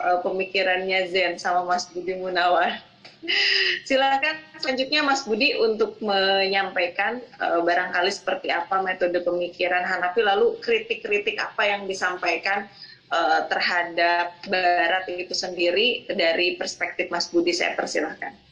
uh, 0.01 0.19
pemikirannya 0.25 1.11
Zen 1.11 1.37
sama 1.37 1.67
Mas 1.67 1.85
Budi 1.91 2.15
Munawar. 2.17 2.81
Silakan 3.87 4.39
selanjutnya 4.63 5.03
Mas 5.03 5.27
Budi 5.27 5.51
untuk 5.59 5.99
menyampaikan 5.99 7.19
uh, 7.43 7.59
barangkali 7.61 8.11
seperti 8.11 8.47
apa 8.49 8.79
metode 8.79 9.19
pemikiran 9.19 9.83
Hanafi 9.83 10.23
lalu 10.23 10.55
kritik-kritik 10.63 11.35
apa 11.35 11.67
yang 11.67 11.83
disampaikan 11.83 12.65
uh, 13.11 13.43
terhadap 13.51 14.39
Barat 14.47 15.05
itu 15.11 15.35
sendiri 15.35 16.07
dari 16.09 16.55
perspektif 16.55 17.11
Mas 17.11 17.27
Budi 17.27 17.51
saya 17.51 17.75
persilahkan. 17.75 18.48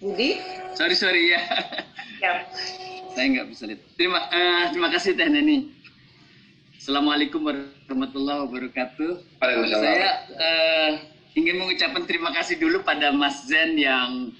Budi? 0.00 0.40
Sorry 0.80 0.96
sorry 0.96 1.36
ya. 1.36 1.40
ya. 2.24 2.32
Saya 3.12 3.26
nggak 3.36 3.46
bisa 3.52 3.68
lihat. 3.68 3.84
Terima 4.00 4.16
uh, 4.32 4.64
terima 4.72 4.88
kasih 4.88 5.12
Teh 5.12 5.28
Neni. 5.28 5.76
Assalamualaikum 6.80 7.44
warahmatullahi 7.44 8.48
wabarakatuh. 8.48 9.12
Saya 9.68 10.24
uh, 10.40 10.90
ingin 11.36 11.60
mengucapkan 11.60 12.08
terima 12.08 12.32
kasih 12.32 12.56
dulu 12.56 12.80
pada 12.80 13.12
Mas 13.12 13.44
Zen 13.44 13.76
yang 13.76 14.32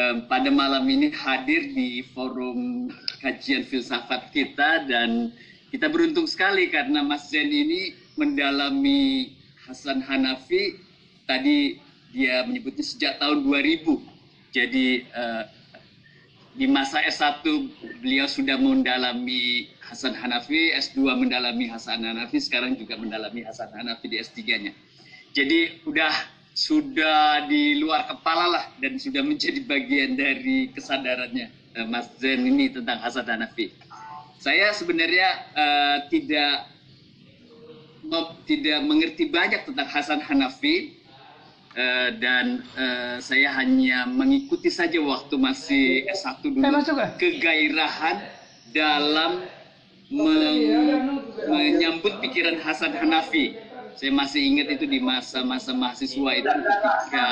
um, 0.00 0.16
pada 0.24 0.48
malam 0.48 0.88
ini 0.88 1.12
hadir 1.12 1.68
di 1.76 2.00
forum 2.16 2.88
kajian 3.20 3.68
filsafat 3.68 4.32
kita 4.32 4.88
dan 4.88 5.36
kita 5.68 5.92
beruntung 5.92 6.24
sekali 6.24 6.72
karena 6.72 7.04
Mas 7.04 7.28
Zen 7.28 7.52
ini 7.52 7.92
mendalami 8.16 9.36
Hasan 9.68 10.00
Hanafi 10.00 10.80
tadi 11.28 11.76
dia 12.16 12.40
menyebutnya 12.48 12.80
sejak 12.80 13.20
tahun 13.20 13.44
2000 13.44 14.16
jadi 14.52 14.86
uh, 15.12 15.44
di 16.58 16.66
masa 16.66 16.98
S1 17.06 17.46
beliau 18.02 18.26
sudah 18.26 18.58
mendalami 18.58 19.70
Hasan 19.78 20.10
Hanafi, 20.18 20.74
S2 20.74 21.06
mendalami 21.14 21.70
Hasan 21.70 22.02
Hanafi, 22.02 22.42
sekarang 22.42 22.74
juga 22.74 22.98
mendalami 22.98 23.46
Hasan 23.46 23.70
Hanafi 23.70 24.10
di 24.10 24.18
S3-nya. 24.18 24.74
Jadi 25.36 25.86
udah 25.86 26.10
sudah 26.58 27.46
di 27.46 27.78
luar 27.78 28.10
kepala 28.10 28.50
lah 28.50 28.64
dan 28.82 28.98
sudah 28.98 29.22
menjadi 29.22 29.62
bagian 29.62 30.18
dari 30.18 30.74
kesadarannya 30.74 31.46
uh, 31.78 31.86
Mas 31.86 32.10
Zen 32.18 32.42
ini 32.42 32.74
tentang 32.74 32.98
Hasan 32.98 33.30
Hanafi. 33.30 33.70
Saya 34.42 34.74
sebenarnya 34.74 35.28
uh, 35.54 35.96
tidak 36.10 36.74
tidak 38.48 38.78
mengerti 38.82 39.28
banyak 39.30 39.68
tentang 39.68 39.86
Hasan 39.86 40.18
Hanafi 40.24 40.97
uh, 41.76 42.10
dan 42.16 42.64
uh, 42.78 43.16
saya 43.20 43.52
hanya 43.58 44.06
mengikuti 44.08 44.70
saja 44.72 44.96
waktu 45.02 45.34
masih 45.36 46.08
S1 46.08 46.40
dulu 46.44 46.62
kegairahan 47.18 48.22
dalam 48.72 49.44
menyambut 51.48 52.20
pikiran 52.24 52.56
Hasan 52.64 52.96
Hanafi. 52.96 53.60
Saya 53.98 54.14
masih 54.14 54.40
ingat 54.40 54.78
itu 54.78 54.86
di 54.86 55.02
masa-masa 55.02 55.74
mahasiswa 55.74 56.30
itu 56.38 56.46
ketika 56.46 57.28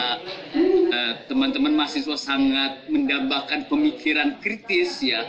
eh, 0.91 1.13
teman-teman 1.31 1.79
uh, 1.79 1.79
mahasiswa 1.79 2.19
sangat 2.19 2.91
mendambakan 2.91 3.71
pemikiran 3.71 4.43
kritis 4.43 4.99
ya. 4.99 5.23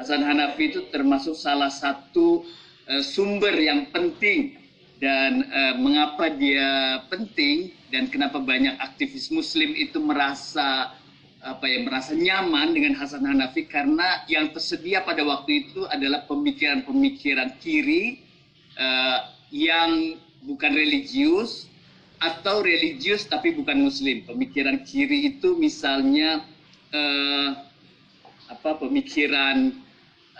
Hasan 0.00 0.24
Hanafi 0.24 0.72
itu 0.72 0.88
termasuk 0.88 1.36
salah 1.36 1.68
satu 1.68 2.48
uh, 2.88 3.02
sumber 3.04 3.52
yang 3.60 3.92
penting 3.92 4.56
dan 5.00 5.48
uh, 5.48 5.74
mengapa 5.80 6.28
dia 6.28 7.00
penting 7.08 7.72
dan 7.88 8.12
kenapa 8.12 8.38
banyak 8.38 8.76
aktivis 8.78 9.32
muslim 9.32 9.72
itu 9.72 9.96
merasa 9.98 10.92
apa 11.40 11.64
ya 11.64 11.80
merasa 11.80 12.12
nyaman 12.12 12.76
dengan 12.76 12.92
Hasan 13.00 13.24
Hanafi 13.24 13.64
karena 13.64 14.28
yang 14.28 14.52
tersedia 14.52 15.00
pada 15.00 15.24
waktu 15.24 15.64
itu 15.64 15.88
adalah 15.88 16.28
pemikiran-pemikiran 16.28 17.56
kiri 17.64 18.20
uh, 18.76 19.24
yang 19.48 20.20
bukan 20.44 20.72
religius 20.76 21.70
atau 22.20 22.60
religius 22.60 23.24
tapi 23.24 23.56
bukan 23.56 23.88
muslim. 23.88 24.22
Pemikiran 24.28 24.84
kiri 24.84 25.32
itu 25.34 25.56
misalnya 25.56 26.44
eh, 26.92 27.48
apa 28.52 28.70
pemikiran 28.76 29.72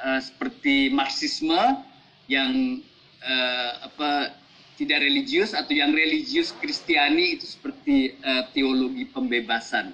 eh, 0.05 0.21
seperti 0.21 0.93
marxisme 0.93 1.81
yang 2.29 2.85
eh, 3.25 3.73
apa 3.81 4.37
tidak 4.81 5.05
religius 5.05 5.53
atau 5.53 5.77
yang 5.77 5.93
religius 5.93 6.57
Kristiani 6.57 7.37
itu 7.37 7.45
seperti 7.45 8.17
eh, 8.17 8.45
teologi 8.57 9.05
pembebasan. 9.05 9.93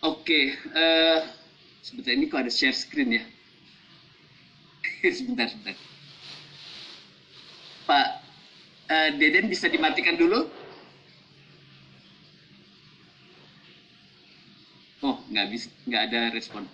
Oke, 0.00 0.56
okay, 0.56 0.72
eh, 0.72 1.20
sebentar 1.84 2.16
ini 2.16 2.24
kok 2.24 2.40
ada 2.40 2.52
share 2.52 2.72
screen 2.72 3.20
ya. 3.20 3.24
sebentar, 5.18 5.52
sebentar. 5.52 5.76
uh, 8.88 9.08
Deden 9.16 9.48
bisa 9.48 9.68
dimatikan 9.68 10.16
dulu? 10.16 10.48
Oh, 15.04 15.16
nggak 15.30 15.46
bisa, 15.54 15.68
nggak 15.86 16.02
ada 16.10 16.20
respon. 16.34 16.66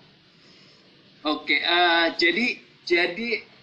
Oke, 1.24 1.60
uh, 1.60 2.12
jadi 2.16 2.58
jadi 2.84 3.53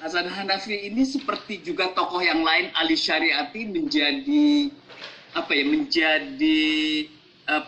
Hasan 0.00 0.32
Hanafi 0.32 0.88
ini 0.88 1.04
seperti 1.04 1.60
juga 1.60 1.92
tokoh 1.92 2.24
yang 2.24 2.40
lain 2.40 2.72
Ali 2.72 2.96
Syariati 2.96 3.68
menjadi 3.68 4.72
apa 5.36 5.52
ya 5.52 5.64
menjadi 5.68 6.60
uh, 7.44 7.64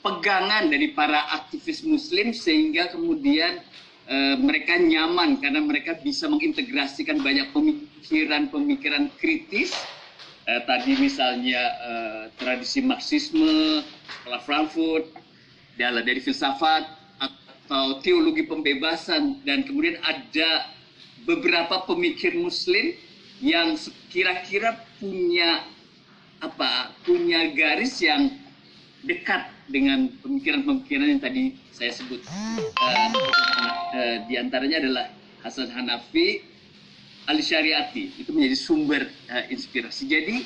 pegangan 0.00 0.72
dari 0.72 0.96
para 0.96 1.28
aktivis 1.36 1.84
Muslim 1.84 2.32
sehingga 2.32 2.88
kemudian 2.88 3.60
uh, 4.08 4.36
mereka 4.40 4.80
nyaman 4.80 5.36
karena 5.44 5.60
mereka 5.60 6.00
bisa 6.00 6.24
mengintegrasikan 6.24 7.20
banyak 7.20 7.52
pemikiran-pemikiran 7.52 9.12
kritis. 9.20 9.76
Uh, 10.48 10.64
tadi 10.64 10.96
misalnya 10.96 11.62
uh, 11.84 12.22
tradisi 12.40 12.80
Marxisme, 12.80 13.84
sekolah 14.24 14.40
Frankfurt, 14.40 15.04
dari 15.76 16.20
filsafat 16.20 16.84
atau 17.20 18.00
teologi 18.00 18.48
pembebasan 18.48 19.40
dan 19.44 19.68
kemudian 19.68 20.00
ada 20.04 20.73
beberapa 21.24 21.84
pemikir 21.88 22.36
muslim 22.36 22.96
yang 23.40 23.76
kira-kira 24.12 24.78
punya 25.00 25.64
apa 26.40 26.92
punya 27.04 27.50
garis 27.56 27.98
yang 28.04 28.28
dekat 29.04 29.48
dengan 29.68 30.12
pemikiran-pemikiran 30.20 31.16
yang 31.16 31.22
tadi 31.22 31.56
saya 31.72 31.92
sebut 31.92 32.20
uh, 32.28 32.60
uh, 33.96 34.16
di 34.28 34.36
antaranya 34.36 34.80
adalah 34.84 35.06
Hasan 35.44 35.68
Hanafi, 35.68 36.40
Ali 37.28 37.44
Syariati 37.44 38.16
itu 38.16 38.32
menjadi 38.32 38.56
sumber 38.56 39.02
uh, 39.28 39.44
inspirasi. 39.52 40.08
Jadi 40.08 40.36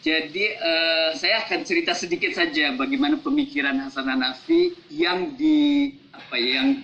jadi 0.00 0.44
uh, 0.58 1.10
saya 1.14 1.46
akan 1.46 1.62
cerita 1.62 1.92
sedikit 1.94 2.32
saja 2.34 2.74
bagaimana 2.74 3.20
pemikiran 3.22 3.78
Hasan 3.78 4.10
Hanafi 4.10 4.74
yang 4.90 5.38
di 5.38 5.94
apa 6.10 6.34
ya, 6.40 6.62
yang 6.62 6.82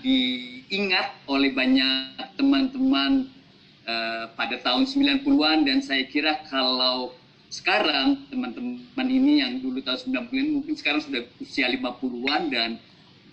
diingat 0.67 1.15
oleh 1.31 1.55
banyak 1.55 2.35
teman-teman 2.35 3.31
uh, 3.87 4.31
pada 4.35 4.59
tahun 4.61 4.87
90-an 4.87 5.63
dan 5.63 5.79
saya 5.79 6.03
kira 6.11 6.43
kalau 6.51 7.15
sekarang 7.47 8.27
teman-teman 8.27 9.07
ini 9.07 9.41
yang 9.41 9.63
dulu 9.63 9.79
tahun 9.79 10.27
90-an 10.27 10.49
mungkin 10.51 10.75
sekarang 10.75 11.01
sudah 11.07 11.23
usia 11.39 11.71
50-an 11.71 12.51
dan 12.51 12.71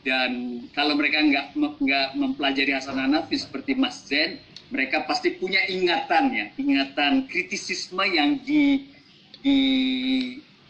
dan 0.04 0.32
kalau 0.76 1.00
mereka 1.00 1.24
nggak 1.24 1.56
nggak 1.56 2.08
mempelajari 2.20 2.76
Hasan 2.76 3.00
Hanafi 3.00 3.40
seperti 3.40 3.72
Mas 3.80 4.04
Zen, 4.04 4.36
mereka 4.68 5.08
pasti 5.08 5.32
punya 5.40 5.64
ingatan 5.72 6.28
ya, 6.28 6.46
ingatan 6.60 7.24
kritisisme 7.32 8.04
yang 8.04 8.44
di 8.44 8.92
di 9.40 9.60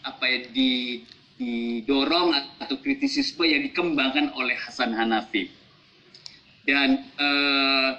apa 0.06 0.30
ya 0.30 0.40
di 0.54 1.02
didorong 1.34 2.30
atau 2.62 2.78
kritisisme 2.78 3.42
yang 3.42 3.66
dikembangkan 3.66 4.38
oleh 4.38 4.54
Hasan 4.54 4.94
Hanafi. 4.94 5.50
Dan 6.64 7.04
eh, 7.20 7.92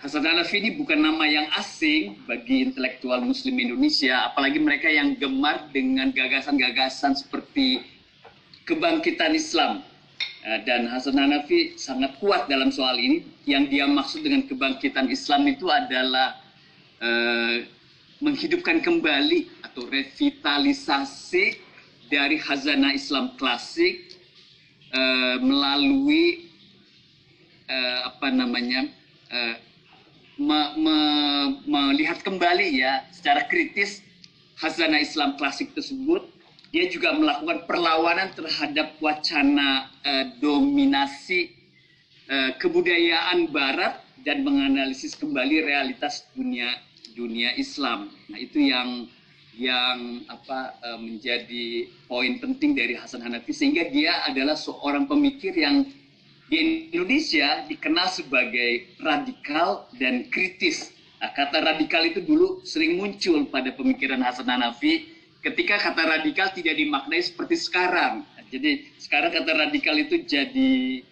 Hasan 0.00 0.24
Hanafi 0.24 0.60
ini 0.60 0.76
bukan 0.76 1.00
nama 1.00 1.24
yang 1.28 1.48
asing 1.56 2.20
bagi 2.24 2.64
intelektual 2.64 3.20
Muslim 3.24 3.56
Indonesia, 3.56 4.32
apalagi 4.32 4.60
mereka 4.60 4.88
yang 4.88 5.16
gemar 5.16 5.68
dengan 5.72 6.12
gagasan-gagasan 6.12 7.16
seperti 7.16 7.84
kebangkitan 8.64 9.36
Islam. 9.36 9.84
Eh, 10.46 10.60
dan 10.64 10.88
Hasan 10.88 11.20
Hanafi 11.20 11.76
sangat 11.76 12.16
kuat 12.16 12.48
dalam 12.48 12.72
soal 12.72 12.96
ini. 12.96 13.24
Yang 13.44 13.64
dia 13.76 13.84
maksud 13.86 14.24
dengan 14.24 14.48
kebangkitan 14.48 15.12
Islam 15.12 15.44
itu 15.44 15.68
adalah 15.68 16.40
eh, 17.04 17.68
menghidupkan 18.24 18.80
kembali 18.80 19.52
atau 19.68 19.84
revitalisasi 19.92 21.60
dari 22.08 22.38
khazanah 22.38 22.94
Islam 22.94 23.34
klasik 23.34 24.14
uh, 24.94 25.36
melalui 25.42 26.45
uh, 27.70 27.98
apa 28.12 28.26
namanya 28.32 28.90
uh, 29.30 29.54
me, 30.38 30.60
me, 30.78 30.96
melihat 31.66 32.22
kembali 32.22 32.78
ya 32.80 33.06
secara 33.10 33.46
kritis 33.46 34.02
khazanah 34.58 35.02
Islam 35.02 35.36
klasik 35.36 35.74
tersebut 35.76 36.26
dia 36.74 36.90
juga 36.90 37.14
melakukan 37.14 37.64
perlawanan 37.64 38.34
terhadap 38.34 38.98
wacana 38.98 39.88
uh, 40.02 40.24
dominasi 40.42 41.54
uh, 42.28 42.52
kebudayaan 42.58 43.48
Barat 43.50 44.02
dan 44.26 44.42
menganalisis 44.42 45.14
kembali 45.14 45.62
realitas 45.62 46.26
dunia 46.34 46.82
dunia 47.14 47.54
Islam. 47.56 48.12
Nah, 48.28 48.36
itu 48.36 48.60
yang 48.60 49.08
yang 49.56 50.20
apa 50.28 50.76
menjadi 51.00 51.88
poin 52.04 52.36
penting 52.36 52.76
dari 52.76 52.92
Hasan 52.92 53.24
Hanafi 53.24 53.56
sehingga 53.56 53.88
dia 53.88 54.20
adalah 54.28 54.52
seorang 54.52 55.08
pemikir 55.08 55.56
yang 55.56 55.88
di 56.46 56.90
Indonesia 56.94 57.66
dikenal 57.66 58.06
sebagai 58.10 58.94
radikal 59.02 59.90
dan 59.98 60.30
kritis. 60.30 60.94
Nah, 61.18 61.32
kata 61.34 61.64
radikal 61.64 62.06
itu 62.06 62.22
dulu 62.22 62.62
sering 62.62 63.00
muncul 63.00 63.48
pada 63.50 63.74
pemikiran 63.74 64.22
Hasan 64.22 64.46
Hanafi 64.46 65.10
ketika 65.42 65.80
kata 65.80 66.06
radikal 66.06 66.52
tidak 66.54 66.78
dimaknai 66.78 67.22
seperti 67.22 67.58
sekarang. 67.58 68.22
Nah, 68.22 68.44
jadi 68.52 68.86
sekarang 69.00 69.34
kata 69.34 69.52
radikal 69.58 69.98
itu 69.98 70.22
jadi 70.22 71.02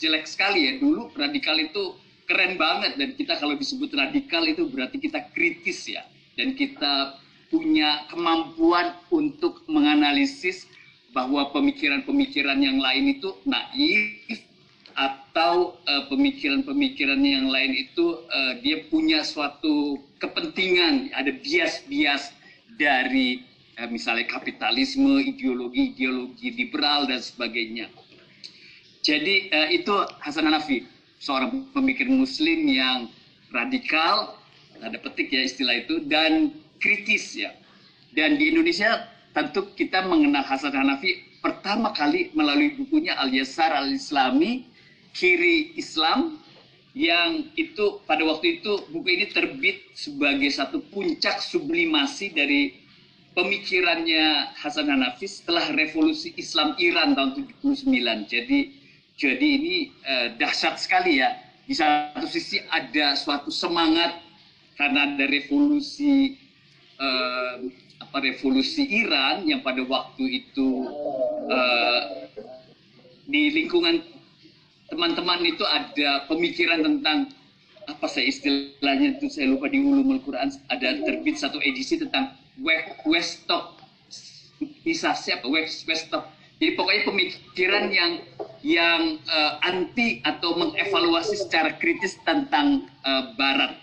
jelek 0.00 0.24
sekali 0.24 0.72
ya. 0.72 0.72
Dulu 0.80 1.12
radikal 1.20 1.60
itu 1.60 1.98
keren 2.24 2.56
banget 2.60 2.96
dan 2.96 3.12
kita 3.16 3.36
kalau 3.40 3.56
disebut 3.56 3.92
radikal 3.92 4.44
itu 4.44 4.68
berarti 4.68 5.00
kita 5.00 5.32
kritis 5.32 5.88
ya 5.88 6.04
dan 6.36 6.52
kita 6.52 7.16
punya 7.48 8.04
kemampuan 8.12 8.92
untuk 9.08 9.64
menganalisis 9.64 10.68
bahwa 11.16 11.48
pemikiran-pemikiran 11.56 12.60
yang 12.60 12.76
lain 12.76 13.16
itu 13.16 13.32
naif 13.48 14.47
atau 14.98 15.78
eh, 15.86 16.10
pemikiran-pemikiran 16.10 17.22
yang 17.22 17.46
lain 17.46 17.70
itu 17.70 18.26
uh, 18.26 18.58
dia 18.66 18.82
punya 18.90 19.22
suatu 19.22 20.02
kepentingan 20.18 21.14
ada 21.14 21.30
bias-bias 21.30 22.34
dari 22.74 23.46
uh, 23.78 23.86
misalnya 23.86 24.26
kapitalisme 24.26 25.22
ideologi-ideologi 25.22 26.50
liberal 26.58 27.06
dan 27.06 27.22
sebagainya 27.22 27.86
jadi 29.06 29.54
itu 29.70 29.94
Hasan 30.18 30.50
Hanafi 30.50 30.82
seorang 31.18 31.70
pemikir 31.74 32.06
muslim 32.06 32.66
yang 32.66 33.10
radikal, 33.50 34.38
ada 34.78 34.96
petik 34.98 35.34
ya 35.34 35.42
istilah 35.44 35.84
itu, 35.84 36.02
dan 36.06 36.54
kritis 36.78 37.34
ya. 37.34 37.54
Dan 38.14 38.38
di 38.38 38.54
Indonesia 38.54 39.06
tentu 39.34 39.70
kita 39.74 40.06
mengenal 40.06 40.46
Hasan 40.46 40.74
Hanafi 40.74 41.22
pertama 41.42 41.94
kali 41.94 42.30
melalui 42.34 42.74
bukunya 42.74 43.18
Al-Yasar 43.18 43.74
Al-Islami, 43.74 44.66
Kiri 45.18 45.74
Islam, 45.74 46.38
yang 46.94 47.50
itu 47.58 47.98
pada 48.06 48.22
waktu 48.22 48.62
itu 48.62 48.86
buku 48.94 49.18
ini 49.18 49.26
terbit 49.34 49.82
sebagai 49.98 50.46
satu 50.54 50.78
puncak 50.94 51.42
sublimasi 51.42 52.30
dari 52.30 52.78
pemikirannya 53.34 54.54
Hasan 54.54 54.86
Hanafi 54.86 55.26
setelah 55.26 55.74
revolusi 55.74 56.34
Islam 56.38 56.78
Iran 56.78 57.18
tahun 57.18 57.50
79. 57.50 58.30
Jadi 58.30 58.58
jadi 59.18 59.46
ini 59.46 59.90
eh, 60.06 60.38
dahsyat 60.38 60.78
sekali 60.78 61.18
ya. 61.18 61.34
Di 61.66 61.74
satu 61.74 62.24
sisi 62.30 62.62
ada 62.70 63.18
suatu 63.18 63.50
semangat 63.50 64.22
karena 64.78 65.10
ada 65.14 65.26
revolusi 65.26 66.38
eh, 66.98 67.54
apa 67.98 68.16
revolusi 68.22 68.86
Iran 68.86 69.46
yang 69.50 69.66
pada 69.66 69.82
waktu 69.82 70.46
itu 70.46 70.86
eh, 71.50 72.02
di 73.26 73.42
lingkungan 73.54 74.17
teman-teman 74.98 75.46
itu 75.46 75.62
ada 75.62 76.26
pemikiran 76.26 76.82
tentang 76.82 77.30
apa 77.86 78.10
saya 78.10 78.26
istilahnya 78.26 79.14
itu? 79.14 79.30
Saya 79.30 79.54
lupa 79.54 79.70
di 79.70 79.78
ulumul 79.78 80.18
Quran 80.26 80.50
ada 80.74 80.98
terbit 81.06 81.38
satu 81.38 81.62
edisi 81.62 82.02
tentang 82.02 82.34
Weststock 83.06 83.78
bisa 84.82 85.14
siapa? 85.14 85.46
West 85.46 85.86
Weststock 85.86 86.34
jadi 86.58 86.74
pokoknya 86.74 87.02
pemikiran 87.06 87.84
yang 87.94 88.12
yang 88.66 89.02
uh, 89.30 89.62
anti 89.62 90.18
atau 90.26 90.58
mengevaluasi 90.58 91.46
secara 91.46 91.78
kritis 91.78 92.18
tentang 92.26 92.90
uh, 93.06 93.30
Barat. 93.38 93.78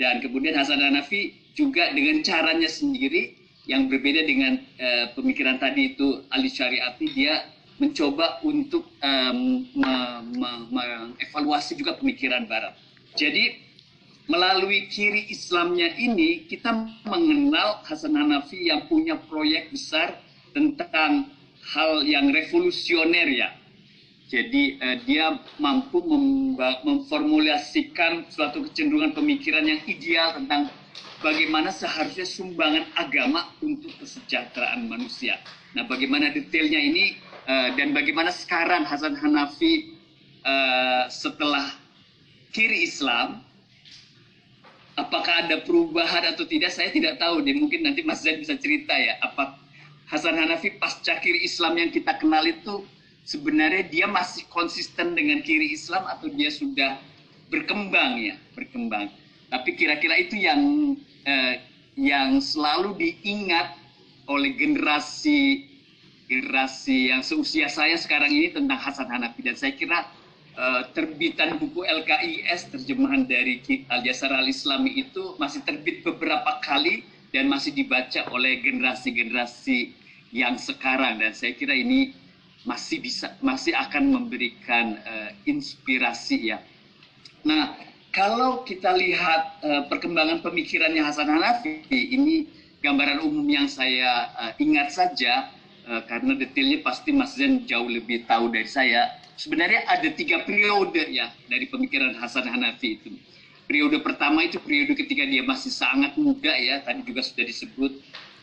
Dan 0.00 0.24
kemudian 0.24 0.56
Hasan 0.56 0.80
Hanafi 0.80 1.36
juga 1.52 1.92
dengan 1.92 2.24
caranya 2.24 2.64
sendiri 2.64 3.36
yang 3.68 3.92
berbeda 3.92 4.24
dengan 4.24 4.56
uh, 4.80 5.12
pemikiran 5.12 5.60
tadi 5.60 5.92
itu 5.92 6.24
Ali 6.32 6.48
Syariati 6.48 7.12
dia 7.12 7.44
mencoba 7.78 8.42
untuk 8.42 8.90
um, 8.98 9.64
mengevaluasi 10.70 11.78
juga 11.78 11.94
pemikiran 11.98 12.46
Barat. 12.50 12.74
Jadi 13.14 13.54
melalui 14.26 14.90
ciri 14.90 15.30
Islamnya 15.30 15.94
ini 15.94 16.44
kita 16.50 16.74
mengenal 17.06 17.80
Hasan 17.86 18.18
Hanafi 18.18 18.68
yang 18.68 18.90
punya 18.90 19.16
proyek 19.16 19.72
besar 19.72 20.18
tentang 20.52 21.30
hal 21.74 22.02
yang 22.02 22.34
revolusioner 22.34 23.30
ya. 23.30 23.54
Jadi 24.28 24.76
uh, 24.82 24.98
dia 25.08 25.40
mampu 25.56 26.04
memformulasikan 26.84 28.28
suatu 28.28 28.66
kecenderungan 28.68 29.16
pemikiran 29.16 29.64
yang 29.64 29.80
ideal 29.88 30.36
tentang 30.36 30.68
bagaimana 31.24 31.72
seharusnya 31.72 32.28
sumbangan 32.28 32.84
agama 32.94 33.48
untuk 33.64 33.90
kesejahteraan 33.98 34.86
manusia. 34.86 35.40
Nah, 35.72 35.84
bagaimana 35.88 36.32
detailnya 36.32 36.76
ini 36.76 37.16
uh, 37.48 37.68
dan 37.74 37.96
bagaimana 37.96 38.30
sekarang 38.30 38.84
Hasan 38.84 39.16
Hanafi 39.16 39.96
uh, 40.44 41.08
setelah 41.08 41.72
kiri 42.52 42.84
Islam, 42.84 43.42
apakah 45.00 45.48
ada 45.48 45.64
perubahan 45.64 46.28
atau 46.28 46.44
tidak 46.44 46.70
saya 46.70 46.92
tidak 46.92 47.16
tahu. 47.16 47.40
Dia 47.42 47.56
mungkin 47.56 47.88
nanti 47.88 48.04
Mas 48.04 48.22
Zain 48.22 48.38
bisa 48.38 48.54
cerita 48.60 48.92
ya. 48.92 49.16
Apa 49.24 49.56
Hasan 50.08 50.36
Hanafi 50.36 50.76
pasca 50.76 51.16
kiri 51.20 51.44
Islam 51.44 51.76
yang 51.80 51.90
kita 51.92 52.16
kenal 52.20 52.44
itu 52.44 52.84
sebenarnya 53.28 53.84
dia 53.88 54.06
masih 54.08 54.48
konsisten 54.48 55.12
dengan 55.12 55.44
kiri 55.44 55.72
Islam 55.76 56.08
atau 56.08 56.32
dia 56.32 56.48
sudah 56.48 56.96
berkembang 57.52 58.16
ya, 58.20 58.34
berkembang. 58.56 59.12
Tapi 59.48 59.70
kira-kira 59.76 60.16
itu 60.20 60.36
yang 60.36 60.60
eh, 61.24 61.60
yang 61.96 62.40
selalu 62.40 62.96
diingat 62.96 63.76
oleh 64.28 64.52
generasi 64.56 65.64
generasi 66.28 67.10
yang 67.10 67.24
seusia 67.24 67.72
saya 67.72 67.96
sekarang 67.96 68.28
ini 68.28 68.52
tentang 68.52 68.76
Hasan 68.76 69.08
Hanafi 69.08 69.40
dan 69.40 69.56
saya 69.56 69.72
kira 69.72 70.04
eh, 70.54 70.82
terbitan 70.92 71.56
buku 71.56 71.82
LKIS 71.82 72.68
terjemahan 72.68 73.24
dari 73.24 73.64
Al 73.88 74.04
Jasar 74.04 74.36
Al 74.36 74.46
Islami 74.46 74.92
itu 75.00 75.34
masih 75.40 75.64
terbit 75.64 76.04
beberapa 76.04 76.60
kali 76.60 77.02
dan 77.32 77.48
masih 77.48 77.72
dibaca 77.72 78.28
oleh 78.28 78.60
generasi-generasi 78.60 79.96
yang 80.36 80.60
sekarang 80.60 81.16
dan 81.24 81.32
saya 81.32 81.56
kira 81.56 81.72
ini 81.72 82.12
masih 82.68 83.00
bisa 83.00 83.32
masih 83.40 83.72
akan 83.72 84.12
memberikan 84.12 85.00
uh, 85.00 85.30
inspirasi 85.48 86.52
ya. 86.52 86.60
Nah, 87.48 87.72
kalau 88.12 88.66
kita 88.66 88.92
lihat 88.92 89.62
uh, 89.64 89.82
perkembangan 89.88 90.44
pemikirannya 90.44 91.00
Hasan 91.00 91.32
Hanafi, 91.32 91.86
ini 91.88 92.44
gambaran 92.84 93.24
umum 93.24 93.46
yang 93.48 93.70
saya 93.70 94.28
uh, 94.36 94.52
ingat 94.60 94.92
saja, 94.92 95.48
uh, 95.88 96.02
karena 96.04 96.36
detailnya 96.36 96.84
pasti 96.84 97.10
Mas 97.10 97.34
Zen 97.34 97.64
jauh 97.64 97.88
lebih 97.88 98.28
tahu 98.28 98.52
dari 98.52 98.68
saya. 98.68 99.08
Sebenarnya 99.40 99.88
ada 99.88 100.08
tiga 100.12 100.44
periode 100.44 101.08
ya 101.08 101.32
dari 101.48 101.66
pemikiran 101.66 102.14
Hasan 102.20 102.44
Hanafi 102.44 103.00
itu. 103.00 103.16
Periode 103.64 104.00
pertama 104.00 104.44
itu 104.44 104.60
periode 104.60 104.96
ketika 104.96 105.24
dia 105.24 105.44
masih 105.44 105.72
sangat 105.72 106.16
muda 106.16 106.52
ya, 106.56 106.80
tadi 106.84 107.04
juga 107.04 107.24
sudah 107.24 107.44
disebut. 107.44 107.92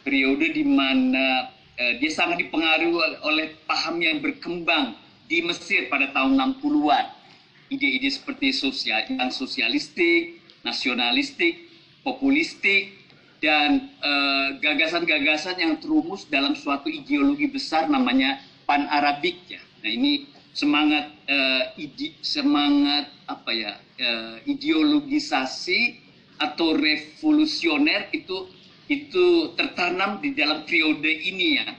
Periode 0.05 0.53
di 0.53 0.65
mana 0.65 1.49
uh, 1.77 1.93
dia 2.01 2.11
sangat 2.13 2.41
dipengaruhi 2.41 3.21
oleh 3.25 3.53
paham 3.69 4.01
yang 4.01 4.21
berkembang 4.21 4.97
di 5.25 5.41
Mesir 5.41 5.89
pada 5.89 6.13
tahun 6.13 6.37
60-an 6.37 7.25
ide-ide 7.69 8.09
seperti 8.13 8.53
sosial 8.53 9.09
yang 9.09 9.33
sosialistik, 9.33 10.37
nasionalistik, 10.61 11.65
populistik, 12.05 13.04
dan 13.45 13.93
eh, 14.01 14.47
gagasan-gagasan 14.57 15.53
uh, 15.53 15.61
yang 15.61 15.73
terumus 15.77 16.25
dalam 16.25 16.57
suatu 16.57 16.89
ideologi 16.89 17.45
besar 17.45 17.85
namanya 17.85 18.41
pan 18.65 18.89
Arabik 18.89 19.37
ya. 19.45 19.61
Nah 19.85 19.91
ini 19.93 20.25
semangat 20.49 21.13
uh, 21.29 21.69
ide, 21.77 22.17
semangat 22.25 23.13
apa 23.29 23.51
ya 23.53 23.77
uh, 24.01 24.41
ideologisasi 24.49 26.01
atau 26.41 26.73
revolusioner 26.73 28.09
itu 28.17 28.49
itu 28.89 29.53
tertanam 29.53 30.17
di 30.25 30.33
dalam 30.33 30.65
periode 30.65 31.05
ini 31.05 31.61
ya 31.61 31.69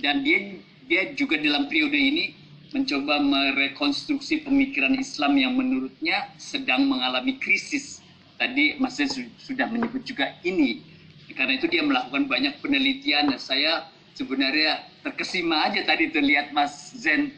dan 0.00 0.24
dia 0.24 0.56
dia 0.88 1.12
juga 1.12 1.36
dalam 1.36 1.68
periode 1.68 1.98
ini 2.00 2.32
mencoba 2.72 3.20
merekonstruksi 3.20 4.48
pemikiran 4.48 4.96
Islam 4.96 5.36
yang 5.36 5.52
menurutnya 5.60 6.32
sedang 6.40 6.88
mengalami 6.88 7.36
krisis. 7.36 8.05
Tadi 8.36 8.76
Mas 8.76 9.00
Zen 9.00 9.08
sudah 9.40 9.68
menyebut 9.68 10.04
juga 10.04 10.36
ini. 10.44 10.84
Karena 11.36 11.56
itu 11.56 11.68
dia 11.68 11.84
melakukan 11.84 12.28
banyak 12.28 12.60
penelitian 12.64 13.28
dan 13.28 13.40
saya 13.40 13.72
sebenarnya 14.16 14.88
terkesima 15.04 15.68
aja 15.68 15.84
tadi 15.84 16.08
terlihat 16.08 16.56
Mas 16.56 16.96
Zen 16.96 17.32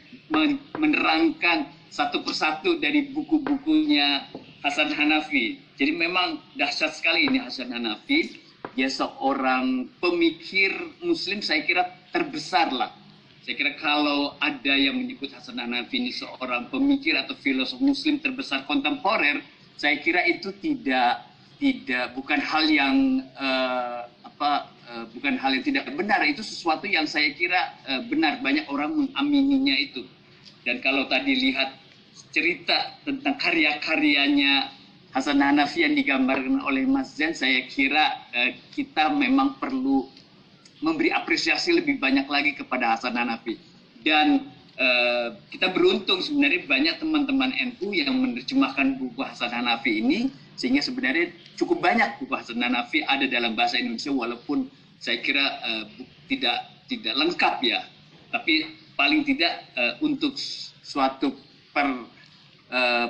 menerangkan 0.79 1.67
satu 1.91 2.23
persatu 2.23 2.79
dari 2.79 3.11
buku-bukunya 3.11 4.27
Hasan 4.63 4.95
Hanafi. 4.95 5.59
Jadi 5.75 5.91
memang 5.95 6.39
dahsyat 6.55 6.95
sekali 6.95 7.27
ini 7.27 7.43
Hasan 7.43 7.71
Hanafi. 7.75 8.39
Dia 8.75 8.91
seorang 8.91 9.87
pemikir 10.03 10.71
muslim 11.03 11.39
saya 11.39 11.63
kira 11.63 11.83
terbesar 12.11 12.71
lah 12.75 12.91
saya 13.49 13.65
kira 13.65 13.73
kalau 13.81 14.37
ada 14.37 14.77
yang 14.77 14.93
menyebut 14.93 15.33
Hasan 15.33 15.57
Hanafi 15.57 15.97
ini 15.97 16.13
seorang 16.13 16.69
pemikir 16.69 17.17
atau 17.17 17.33
filosof 17.33 17.81
muslim 17.81 18.21
terbesar 18.21 18.67
kontemporer, 18.69 19.41
saya 19.79 19.95
kira 20.03 20.27
itu 20.27 20.51
tidak 20.59 21.23
tidak 21.55 22.11
bukan 22.11 22.39
hal 22.43 22.67
yang 22.67 23.23
uh, 23.39 24.03
apa 24.27 24.67
uh, 24.91 25.05
bukan 25.15 25.39
hal 25.39 25.55
yang 25.55 25.63
tidak 25.63 25.87
benar. 25.95 26.19
Itu 26.27 26.43
sesuatu 26.43 26.83
yang 26.83 27.07
saya 27.07 27.31
kira 27.31 27.79
uh, 27.87 28.03
benar. 28.03 28.43
Banyak 28.43 28.67
orang 28.67 29.07
mengamininya 29.07 29.75
itu. 29.79 30.03
Dan 30.67 30.83
kalau 30.83 31.07
tadi 31.07 31.31
lihat 31.31 31.79
cerita 32.35 32.99
tentang 33.07 33.39
karya-karyanya 33.39 34.75
Hasan 35.15 35.39
Hanafi 35.39 35.87
yang 35.87 35.95
digambarkan 35.95 36.61
oleh 36.61 36.83
Mas 36.83 37.15
Zen 37.15 37.31
saya 37.31 37.63
kira 37.71 38.27
uh, 38.35 38.51
kita 38.75 39.15
memang 39.15 39.63
perlu 39.63 40.11
memberi 40.83 41.11
apresiasi 41.11 41.71
lebih 41.71 42.03
banyak 42.03 42.27
lagi 42.27 42.51
kepada 42.55 42.99
Hasan 42.99 43.15
Hanafi. 43.15 43.55
Dan 44.03 44.58
uh, 44.79 45.35
kita 45.51 45.69
beruntung 45.75 46.23
sebenarnya 46.23 46.65
banyak 46.65 46.95
teman-teman 46.97 47.51
NU 47.75 47.91
yang 47.91 48.15
menerjemahkan 48.15 48.97
buku 48.97 49.19
Hasan 49.19 49.51
Hanafi 49.51 49.99
ini, 49.99 50.31
sehingga 50.55 50.79
sebenarnya 50.81 51.35
cukup 51.59 51.83
banyak 51.83 52.17
buku 52.23 52.33
Hasan 52.33 52.63
Hanafi 52.63 53.03
ada 53.05 53.27
dalam 53.27 53.53
bahasa 53.53 53.77
Indonesia, 53.77 54.09
walaupun 54.09 54.71
saya 54.97 55.19
kira 55.19 55.43
uh, 55.61 55.85
tidak 56.31 56.57
tidak 56.87 57.13
lengkap 57.13 57.55
ya. 57.61 57.85
Tapi 58.33 58.79
paling 58.95 59.27
tidak 59.27 59.67
uh, 59.75 59.99
untuk 60.01 60.33
suatu 60.81 61.35
per 61.75 61.87
uh, 62.71 63.07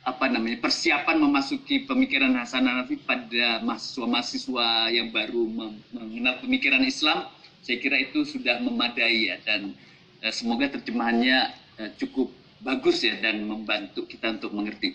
apa 0.00 0.26
namanya 0.32 0.64
persiapan 0.64 1.20
memasuki 1.20 1.84
pemikiran 1.84 2.32
Hasan 2.32 2.64
Hanafi 2.64 2.96
pada 3.04 3.60
mahasiswa-mahasiswa 3.60 4.88
yang 4.96 5.12
baru 5.12 5.44
mengenal 5.92 6.40
pemikiran 6.40 6.80
Islam 6.88 7.28
saya 7.60 7.76
kira 7.76 8.00
itu 8.00 8.24
sudah 8.24 8.58
memadai 8.64 9.28
ya 9.28 9.36
dan 9.44 9.76
eh, 9.76 9.89
semoga 10.28 10.68
terjemahannya 10.76 11.56
eh, 11.80 11.90
cukup 11.96 12.28
bagus 12.60 13.00
ya 13.00 13.16
dan 13.24 13.48
membantu 13.48 14.04
kita 14.04 14.36
untuk 14.36 14.52
mengerti. 14.52 14.92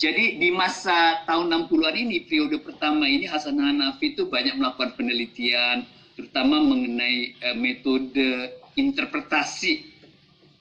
Jadi 0.00 0.40
di 0.40 0.48
masa 0.50 1.22
tahun 1.28 1.68
60-an 1.68 1.94
ini 1.94 2.24
periode 2.24 2.58
pertama 2.64 3.06
ini 3.06 3.28
Hasan 3.28 3.60
Hanafi 3.60 4.16
itu 4.16 4.26
banyak 4.26 4.56
melakukan 4.56 4.96
penelitian 4.96 5.84
terutama 6.16 6.64
mengenai 6.64 7.36
eh, 7.36 7.56
metode 7.56 8.56
interpretasi 8.74 9.94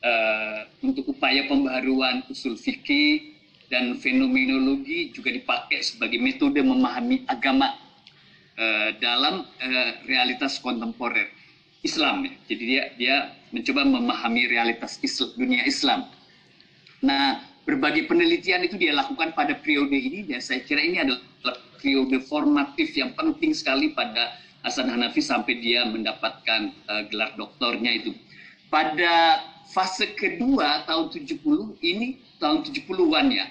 uh, 0.05 0.70
untuk 0.86 1.18
upaya 1.18 1.49
pembaharuan 1.49 2.22
usul 2.30 2.53
fikih 2.53 3.34
dan 3.74 3.97
fenomenologi 3.97 5.09
juga 5.09 5.34
dipakai 5.34 5.82
sebagai 5.82 6.22
metode 6.22 6.61
memahami 6.61 7.26
agama 7.26 7.74
uh, 8.53 8.89
dalam 9.01 9.49
uh, 9.49 9.91
realitas 10.05 10.61
kontemporer 10.61 11.26
Islam 11.82 12.30
ya. 12.30 12.34
Jadi 12.53 12.64
dia 12.70 12.84
dia 13.01 13.18
mencoba 13.54 13.86
memahami 13.86 14.49
realitas 14.49 14.97
Islam, 15.06 15.30
dunia 15.38 15.62
Islam. 15.64 16.10
Nah, 17.06 17.45
berbagai 17.70 18.10
penelitian 18.10 18.66
itu 18.66 18.76
dia 18.82 18.97
lakukan 18.97 19.38
pada 19.38 19.54
periode 19.62 19.93
ini 19.93 20.26
dan 20.26 20.41
saya 20.41 20.66
kira 20.66 20.82
ini 20.82 20.99
adalah 20.99 21.22
periode 21.78 22.18
formatif 22.26 22.97
yang 22.97 23.14
penting 23.14 23.54
sekali 23.54 23.93
pada 23.93 24.41
Hasan 24.66 24.89
Hanafi 24.89 25.22
sampai 25.22 25.60
dia 25.60 25.86
mendapatkan 25.86 26.74
uh, 26.89 27.04
gelar 27.12 27.36
doktornya 27.38 27.93
itu. 27.93 28.16
Pada 28.72 29.43
fase 29.70 30.18
kedua 30.18 30.88
tahun 30.89 31.14
70 31.14 31.78
ini 31.84 32.20
tahun 32.41 32.66
70-an 32.68 33.28
ya 33.32 33.45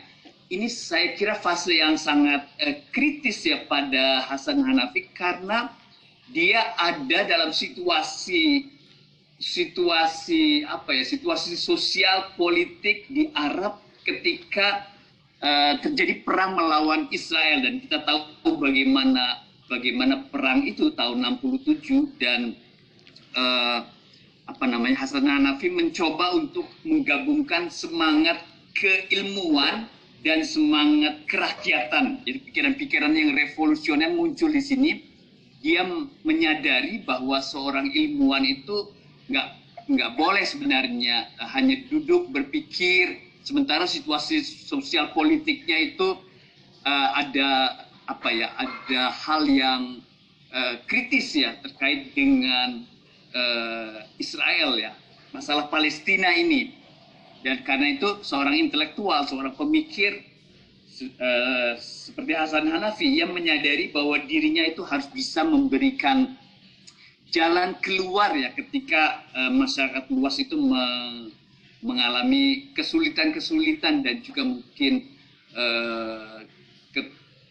ini 0.52 0.68
saya 0.68 1.16
kira 1.16 1.32
fase 1.40 1.80
yang 1.80 1.96
sangat 1.96 2.44
eh, 2.60 2.84
kritis 2.92 3.40
ya 3.48 3.64
pada 3.64 4.28
Hasan 4.28 4.60
Hanafi 4.60 5.08
karena 5.16 5.72
dia 6.28 6.76
ada 6.76 7.24
dalam 7.24 7.56
situasi 7.56 8.71
situasi 9.42 10.62
apa 10.62 10.94
ya 10.94 11.02
situasi 11.02 11.58
sosial 11.58 12.30
politik 12.38 13.10
di 13.10 13.26
Arab 13.34 13.82
ketika 14.06 14.86
uh, 15.42 15.74
terjadi 15.82 16.22
perang 16.22 16.54
melawan 16.54 17.10
Israel 17.10 17.66
dan 17.66 17.82
kita 17.82 18.06
tahu 18.06 18.54
bagaimana 18.62 19.42
bagaimana 19.66 20.30
perang 20.30 20.62
itu 20.62 20.94
tahun 20.94 21.42
67 21.42 22.22
dan 22.22 22.54
uh, 23.34 23.82
apa 24.46 24.64
namanya 24.70 25.02
Hasan 25.02 25.26
Hanafi 25.26 25.74
mencoba 25.74 26.38
untuk 26.38 26.70
menggabungkan 26.86 27.66
semangat 27.66 28.46
keilmuan 28.78 29.90
dan 30.22 30.46
semangat 30.46 31.26
kerakyatan. 31.26 32.22
Jadi 32.22 32.38
pikiran-pikiran 32.50 33.10
yang 33.10 33.34
revolusioner 33.34 34.10
muncul 34.14 34.54
di 34.54 34.62
sini. 34.62 34.90
Dia 35.62 35.86
menyadari 36.26 37.06
bahwa 37.06 37.38
seorang 37.38 37.94
ilmuwan 37.94 38.42
itu 38.42 38.90
nggak 39.30 39.46
nggak 39.90 40.10
boleh 40.14 40.44
sebenarnya 40.46 41.30
eh, 41.38 41.48
hanya 41.54 41.76
duduk 41.90 42.30
berpikir. 42.30 43.30
Sementara 43.42 43.90
situasi 43.90 44.38
sosial 44.46 45.10
politiknya 45.10 45.74
itu 45.74 46.14
uh, 46.86 47.08
ada 47.18 47.74
apa 48.06 48.30
ya 48.30 48.54
ada 48.54 49.10
hal 49.10 49.50
yang 49.50 49.98
uh, 50.54 50.78
kritis 50.86 51.34
ya 51.34 51.58
terkait 51.58 52.14
dengan 52.14 52.86
uh, 53.34 54.06
Israel 54.22 54.78
ya. 54.78 54.94
Masalah 55.34 55.66
Palestina 55.74 56.30
ini. 56.38 56.70
Dan 57.42 57.66
karena 57.66 57.98
itu 57.98 58.22
seorang 58.22 58.54
intelektual 58.54 59.26
seorang 59.26 59.58
pemikir 59.58 60.22
uh, 61.18 61.74
seperti 61.82 62.38
Hasan 62.38 62.70
Hanafi 62.70 63.18
yang 63.18 63.34
menyadari 63.34 63.90
bahwa 63.90 64.22
dirinya 64.22 64.62
itu 64.62 64.86
harus 64.86 65.10
bisa 65.10 65.42
memberikan 65.42 66.38
jalan 67.32 67.74
keluar 67.80 68.36
ya 68.36 68.52
ketika 68.52 69.24
uh, 69.32 69.50
masyarakat 69.50 70.04
luas 70.12 70.36
itu 70.38 70.54
me 70.54 70.84
mengalami 71.82 72.70
kesulitan-kesulitan 72.78 74.06
dan 74.06 74.22
juga 74.22 74.46
mungkin 74.46 75.02
uh, 75.58 76.46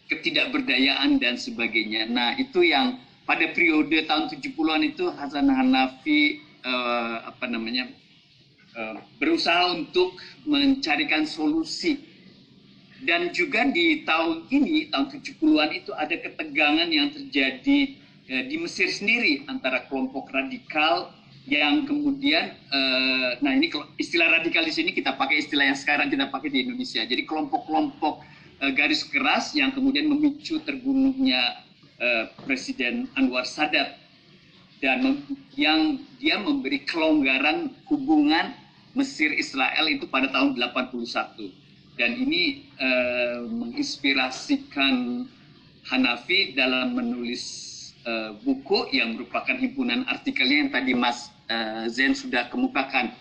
ketidakberdayaan 0.08 1.20
dan 1.20 1.36
sebagainya. 1.36 2.08
Nah, 2.08 2.36
itu 2.40 2.64
yang 2.64 2.96
pada 3.28 3.48
periode 3.52 3.92
tahun 4.08 4.32
70-an 4.32 4.82
itu 4.88 5.08
Hasan 5.12 5.52
Hanafi 5.52 6.40
uh, 6.64 7.28
apa 7.28 7.44
namanya 7.48 7.92
uh, 8.76 9.04
berusaha 9.16 9.72
untuk 9.72 10.16
mencarikan 10.48 11.28
solusi. 11.28 12.12
Dan 13.02 13.34
juga 13.34 13.66
di 13.66 14.06
tahun 14.06 14.46
ini, 14.46 14.94
tahun 14.94 15.10
70-an 15.10 15.70
itu 15.74 15.90
ada 15.90 16.14
ketegangan 16.14 16.86
yang 16.86 17.10
terjadi 17.10 17.98
di 18.32 18.56
Mesir 18.56 18.88
sendiri 18.88 19.44
antara 19.44 19.84
kelompok 19.92 20.32
radikal 20.32 21.12
yang 21.44 21.90
kemudian, 21.90 22.54
uh, 22.70 23.34
nah 23.42 23.50
ini 23.50 23.66
istilah 23.98 24.40
radikal 24.40 24.62
di 24.62 24.70
sini 24.70 24.94
kita 24.94 25.18
pakai 25.18 25.42
istilah 25.42 25.66
yang 25.66 25.78
sekarang 25.78 26.06
kita 26.06 26.30
pakai 26.30 26.54
di 26.54 26.62
Indonesia. 26.62 27.02
Jadi 27.02 27.26
kelompok-kelompok 27.26 28.22
uh, 28.62 28.72
garis 28.72 29.02
keras 29.10 29.50
yang 29.58 29.74
kemudian 29.74 30.06
memicu 30.06 30.62
terbunuhnya 30.62 31.66
uh, 31.98 32.30
Presiden 32.46 33.10
Anwar 33.18 33.42
Sadat 33.42 33.98
dan 34.78 35.22
yang 35.58 35.98
dia 36.18 36.38
memberi 36.38 36.82
kelonggaran 36.86 37.74
hubungan 37.90 38.54
Mesir 38.94 39.34
Israel 39.34 39.88
itu 39.90 40.06
pada 40.06 40.30
tahun 40.30 40.54
81 40.58 41.98
dan 41.98 42.10
ini 42.18 42.70
uh, 42.78 43.46
menginspirasikan 43.50 45.26
Hanafi 45.82 46.54
dalam 46.54 46.94
menulis 46.94 47.71
uh, 48.06 48.30
buku 48.42 48.90
yang 48.94 49.14
merupakan 49.18 49.54
himpunan 49.54 50.06
artikelnya 50.06 50.56
yang 50.66 50.70
tadi 50.70 50.92
Mas 50.94 51.30
uh, 51.50 51.86
Zen 51.88 52.14
sudah 52.14 52.50
kemukakan. 52.50 53.14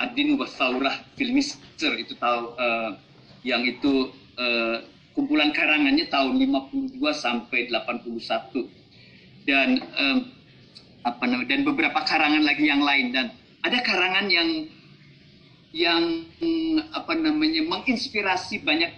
Adin 0.00 0.40
Wasaurah 0.40 0.96
Filmister 1.12 1.92
itu 2.00 2.16
tahu 2.16 2.56
uh, 2.56 2.96
yang 3.44 3.60
itu 3.68 4.08
uh, 4.40 4.80
kumpulan 5.12 5.52
karangannya 5.52 6.08
tahun 6.08 6.40
52 6.40 6.96
sampai 7.12 7.68
81 7.68 8.08
dan 9.44 9.76
um, 10.00 10.18
apa 11.04 11.24
namanya 11.28 11.52
dan 11.52 11.62
beberapa 11.68 12.00
karangan 12.00 12.44
lagi 12.48 12.64
yang 12.64 12.80
lain. 12.80 13.12
Dan 13.12 13.28
ada 13.60 13.78
karangan 13.84 14.32
yang 14.32 14.48
yang 15.70 16.02
apa 16.96 17.14
namanya 17.14 17.62
menginspirasi 17.62 18.64
banyak 18.64 18.90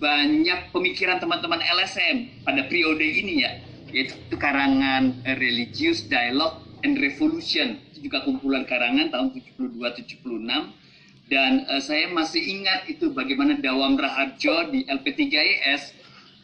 banyak 0.00 0.72
pemikiran 0.72 1.20
teman-teman 1.20 1.60
LSM 1.60 2.48
pada 2.48 2.64
periode 2.66 3.04
ini 3.04 3.44
ya 3.44 3.52
yaitu 3.90 4.16
karangan 4.38 5.18
Religious 5.38 6.06
Dialogue 6.06 6.62
and 6.86 6.96
Revolution 6.98 7.78
itu 7.92 8.10
juga 8.10 8.24
kumpulan 8.24 8.64
karangan 8.64 9.12
tahun 9.12 9.28
72 9.36 9.78
76 10.16 11.30
dan 11.30 11.62
uh, 11.70 11.78
saya 11.78 12.10
masih 12.10 12.42
ingat 12.42 12.90
itu 12.90 13.14
bagaimana 13.14 13.54
Dawam 13.58 13.94
Raharjo 13.94 14.74
di 14.74 14.82
LP3IS 14.86 15.94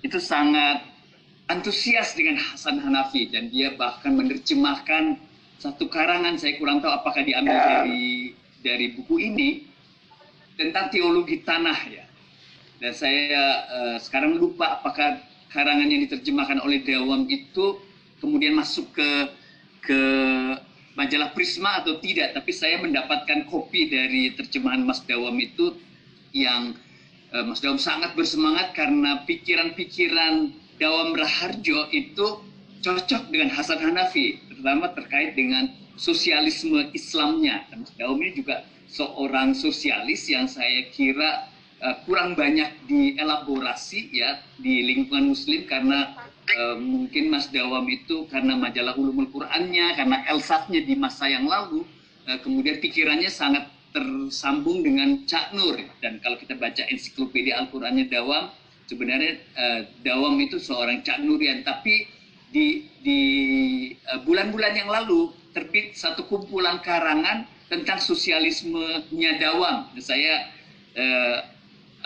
itu 0.07 0.18
sangat 0.22 0.86
antusias 1.51 2.14
dengan 2.14 2.38
Hasan 2.38 2.78
Hanafi 2.78 3.30
dan 3.30 3.51
dia 3.51 3.74
bahkan 3.74 4.14
menerjemahkan 4.14 5.18
satu 5.57 5.88
karangan 5.88 6.36
saya 6.36 6.55
kurang 6.61 6.84
tahu 6.84 6.92
apakah 6.92 7.24
diambil 7.24 7.57
ya. 7.57 7.82
dari 7.82 8.36
dari 8.61 8.86
buku 8.94 9.16
ini 9.18 9.49
tentang 10.55 10.92
teologi 10.92 11.40
tanah 11.42 11.78
ya. 11.88 12.05
Dan 12.76 12.92
saya 12.92 13.40
uh, 13.72 13.97
sekarang 13.97 14.36
lupa 14.36 14.80
apakah 14.80 15.16
karangan 15.57 15.89
yang 15.89 16.05
diterjemahkan 16.05 16.61
oleh 16.61 16.85
Dawam 16.85 17.25
itu 17.33 17.81
kemudian 18.21 18.53
masuk 18.53 18.93
ke 18.93 19.11
ke 19.81 20.01
majalah 20.97 21.33
Prisma 21.33 21.81
atau 21.85 22.01
tidak, 22.01 22.37
tapi 22.37 22.51
saya 22.53 22.81
mendapatkan 22.81 23.49
kopi 23.49 23.89
dari 23.89 24.33
terjemahan 24.37 24.85
Mas 24.85 25.05
Dawam 25.05 25.37
itu 25.41 25.77
yang 26.33 26.77
uh, 27.33 27.45
Mas 27.45 27.61
Dawam 27.65 27.81
sangat 27.81 28.17
bersemangat 28.17 28.73
karena 28.73 29.25
pikiran-pikiran 29.25 30.53
Dawam 30.77 31.17
Raharjo 31.17 31.89
itu 31.93 32.27
cocok 32.85 33.23
dengan 33.33 33.53
Hasan 33.53 33.81
Hanafi, 33.81 34.41
terutama 34.53 34.93
terkait 34.93 35.37
dengan 35.37 35.73
sosialisme 35.97 36.93
Islamnya. 36.97 37.69
Mas 37.77 37.93
Dawam 37.97 38.21
ini 38.21 38.41
juga 38.45 38.65
seorang 38.89 39.53
sosialis 39.53 40.29
yang 40.33 40.49
saya 40.49 40.89
kira 40.93 41.49
uh, 41.83 41.97
kurang 42.09 42.37
banyak 42.39 42.87
dielaborasi 42.89 44.12
ya 44.14 44.41
di 44.57 44.87
lingkungan 44.87 45.33
Muslim 45.33 45.68
karena 45.68 46.16
uh, 46.57 46.77
mungkin 46.81 47.29
Mas 47.29 47.51
Dawam 47.53 47.85
itu 47.91 48.24
karena 48.31 48.57
majalah 48.57 48.95
ulumul 48.97 49.29
Qur'annya, 49.29 49.97
karena 49.97 50.24
elsafnya 50.31 50.81
di 50.85 50.95
masa 50.97 51.29
yang 51.29 51.45
lalu, 51.49 51.85
uh, 52.29 52.39
kemudian 52.41 52.81
pikirannya 52.81 53.29
sangat 53.29 53.68
tersambung 53.93 54.85
dengan 54.85 55.24
Cak 55.24 55.57
Nur. 55.57 55.81
Dan 56.05 56.20
kalau 56.20 56.37
kita 56.37 56.57
baca 56.57 56.85
ensiklopedia 56.93 57.57
Al-Qur'annya 57.61 58.07
Dawam, 58.12 58.53
sebenarnya 58.89 59.41
uh, 59.57 59.81
Dawam 60.05 60.37
itu 60.41 60.61
seorang 60.61 61.01
Cak 61.01 61.24
Nurian, 61.24 61.64
tapi 61.64 62.07
di 62.47 62.87
di 63.03 63.20
bulan-bulan 64.22 64.72
yang 64.79 64.89
lalu 64.89 65.35
terbit 65.51 65.99
satu 65.99 66.24
kumpulan 66.31 66.79
karangan 66.79 67.45
tentang 67.66 67.99
sosialismenya 67.99 69.43
Dawam. 69.43 69.91
Saya 69.99 70.47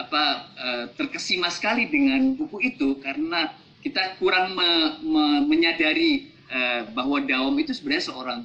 apa 0.00 0.22
uh, 0.56 0.84
terkesima 0.96 1.52
sekali 1.52 1.84
dengan 1.92 2.32
buku 2.32 2.64
itu 2.64 2.96
karena 3.04 3.52
kita 3.84 4.16
kurang 4.16 4.56
me, 4.56 4.70
me, 5.04 5.24
menyadari 5.44 6.32
uh, 6.48 6.88
bahwa 6.96 7.20
Dawam 7.24 7.56
itu 7.60 7.76
sebenarnya 7.76 8.08
seorang 8.08 8.40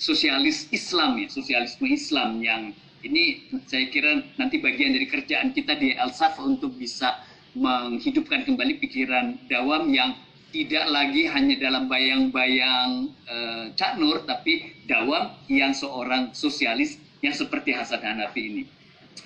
sosialis 0.00 0.68
Islam 0.72 1.20
ya, 1.20 1.28
sosialisme 1.28 1.88
Islam 1.88 2.40
yang 2.40 2.62
ini 3.00 3.48
saya 3.64 3.88
kira 3.88 4.20
nanti 4.36 4.60
bagian 4.60 4.92
dari 4.92 5.08
kerjaan 5.08 5.56
kita 5.56 5.76
di 5.80 5.96
Elsaf 5.96 6.36
untuk 6.36 6.76
bisa 6.76 7.16
menghidupkan 7.56 8.44
kembali 8.44 8.76
pikiran 8.78 9.40
Dawam 9.48 9.88
yang 9.88 10.14
tidak 10.50 10.84
lagi 10.90 11.30
hanya 11.30 11.54
dalam 11.62 11.86
bayang-bayang 11.86 13.14
uh, 13.30 13.70
Cak 13.78 13.96
Nur, 14.02 14.26
tapi 14.26 14.74
Dawam 14.84 15.32
yang 15.46 15.70
seorang 15.70 16.34
sosialis 16.34 16.98
yang 17.22 17.32
seperti 17.32 17.70
Hasan 17.70 18.02
Hanafi 18.02 18.42
ini. 18.42 18.62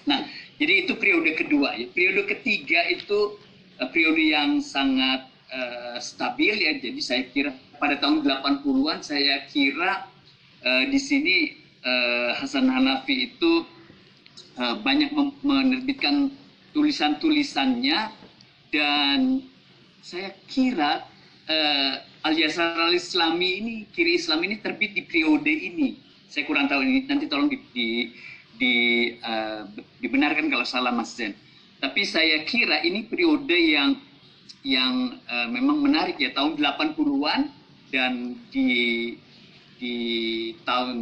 Nah, 0.05 0.25
jadi 0.59 0.87
itu 0.87 0.93
periode 0.95 1.35
kedua. 1.35 1.75
Ya. 1.75 1.87
Periode 1.91 2.31
ketiga 2.31 2.87
itu 2.87 3.39
uh, 3.83 3.89
periode 3.91 4.23
yang 4.23 4.63
sangat 4.63 5.27
uh, 5.51 5.99
stabil 5.99 6.55
ya. 6.55 6.79
Jadi 6.79 7.01
saya 7.03 7.23
kira 7.31 7.51
pada 7.83 7.99
tahun 7.99 8.23
80-an 8.23 9.03
saya 9.03 9.45
kira 9.51 10.07
uh, 10.63 10.85
di 10.87 10.99
sini 10.99 11.37
uh, 11.83 12.39
Hasan 12.39 12.71
Hanafi 12.71 13.35
itu 13.35 13.67
uh, 14.59 14.79
banyak 14.79 15.11
menerbitkan 15.43 16.31
tulisan-tulisannya 16.75 18.11
dan 18.75 19.43
saya 20.03 20.35
kira 20.51 21.07
uh, 21.47 21.93
Al 22.25 22.35
Yasar 22.35 22.79
Al 22.79 22.97
Islami 22.97 23.61
ini 23.61 23.75
kiri 23.93 24.17
Islam 24.17 24.43
ini 24.47 24.59
terbit 24.59 24.97
di 24.97 25.03
periode 25.05 25.51
ini. 25.51 26.01
Saya 26.31 26.49
kurang 26.49 26.67
tahu 26.67 26.83
ini 26.83 27.07
nanti 27.07 27.31
tolong 27.31 27.47
di, 27.47 27.61
di, 27.71 28.11
di 28.59 28.75
uh, 29.21 29.67
dibenarkan 29.99 30.51
kalau 30.51 30.67
salah 30.67 30.95
Mas 30.95 31.15
Zen. 31.15 31.35
Tapi 31.83 32.07
saya 32.07 32.47
kira 32.47 32.81
ini 32.87 33.05
periode 33.05 33.55
yang 33.55 33.99
yang 34.65 35.21
uh, 35.29 35.49
memang 35.53 35.85
menarik 35.85 36.17
ya 36.17 36.33
tahun 36.33 36.57
80-an 36.57 37.53
dan 37.93 38.41
di 38.49 38.69
di 39.77 39.97
tahun 40.65 40.97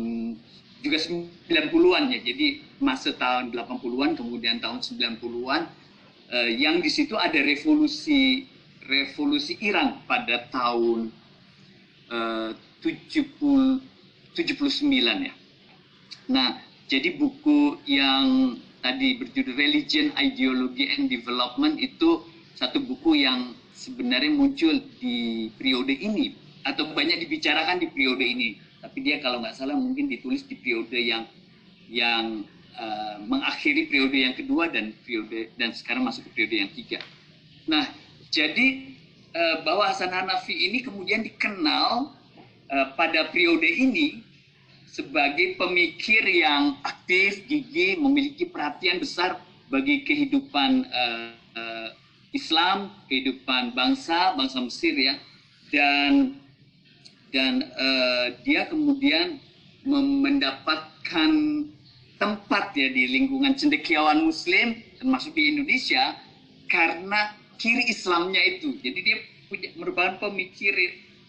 juga 0.82 0.98
90-an 0.98 2.02
ya. 2.10 2.18
Jadi 2.26 2.46
masa 2.82 3.14
tahun 3.14 3.54
80-an 3.54 4.18
kemudian 4.18 4.58
tahun 4.58 4.82
90-an 4.82 5.62
uh, 6.34 6.50
yang 6.50 6.82
di 6.82 6.90
situ 6.90 7.14
ada 7.14 7.38
revolusi 7.38 8.50
revolusi 8.82 9.54
Iran 9.62 10.02
pada 10.10 10.50
tahun 10.50 11.14
uh, 12.10 12.50
70 12.82 13.92
79 14.34 15.28
ya. 15.28 15.34
Nah, 16.32 16.71
jadi 16.92 17.16
buku 17.16 17.80
yang 17.88 18.60
tadi 18.84 19.16
berjudul 19.16 19.56
Religion, 19.56 20.12
Ideology 20.20 20.92
and 20.92 21.08
Development 21.08 21.80
itu 21.80 22.20
satu 22.52 22.84
buku 22.84 23.24
yang 23.24 23.56
sebenarnya 23.72 24.28
muncul 24.28 24.76
di 25.00 25.48
periode 25.56 25.96
ini 25.96 26.36
atau 26.68 26.92
banyak 26.92 27.24
dibicarakan 27.24 27.80
di 27.80 27.88
periode 27.88 28.20
ini 28.20 28.60
tapi 28.84 29.00
dia 29.00 29.24
kalau 29.24 29.40
nggak 29.40 29.56
salah 29.56 29.72
mungkin 29.72 30.12
ditulis 30.12 30.44
di 30.44 30.58
periode 30.60 30.98
yang 31.00 31.24
yang 31.88 32.44
uh, 32.76 33.16
mengakhiri 33.24 33.88
periode 33.88 34.18
yang 34.18 34.34
kedua 34.36 34.68
dan 34.68 34.92
periode 35.00 35.48
dan 35.56 35.72
sekarang 35.72 36.04
masuk 36.04 36.28
ke 36.28 36.30
periode 36.36 36.56
yang 36.60 36.70
tiga. 36.76 36.98
Nah, 37.72 37.88
jadi 38.28 38.92
uh, 39.32 39.56
bahwa 39.64 39.88
Hasan 39.88 40.12
Hanafi 40.12 40.52
ini 40.52 40.84
kemudian 40.84 41.24
dikenal 41.24 42.12
uh, 42.68 42.86
pada 43.00 43.32
periode 43.32 43.64
ini 43.64 44.20
sebagai 44.92 45.56
pemikir 45.56 46.20
yang 46.28 46.76
aktif, 46.84 47.48
gigih, 47.48 47.96
memiliki 47.96 48.44
perhatian 48.44 49.00
besar 49.00 49.40
bagi 49.72 50.04
kehidupan 50.04 50.84
uh, 50.84 51.32
uh, 51.56 51.88
Islam, 52.36 52.92
kehidupan 53.08 53.72
bangsa, 53.72 54.36
bangsa 54.36 54.60
Mesir 54.60 54.92
ya, 54.92 55.16
dan 55.72 56.36
dan 57.32 57.72
uh, 57.72 58.36
dia 58.44 58.68
kemudian 58.68 59.40
mendapatkan 59.88 61.30
tempat 62.20 62.76
ya 62.76 62.92
di 62.92 63.08
lingkungan 63.08 63.56
cendekiawan 63.56 64.20
Muslim 64.28 64.76
termasuk 65.00 65.32
di 65.32 65.56
Indonesia 65.56 66.20
karena 66.68 67.32
kiri 67.56 67.88
Islamnya 67.88 68.44
itu. 68.44 68.76
Jadi 68.84 69.00
dia 69.00 69.16
punya, 69.48 69.72
merupakan 69.80 70.20
pemikir 70.20 70.76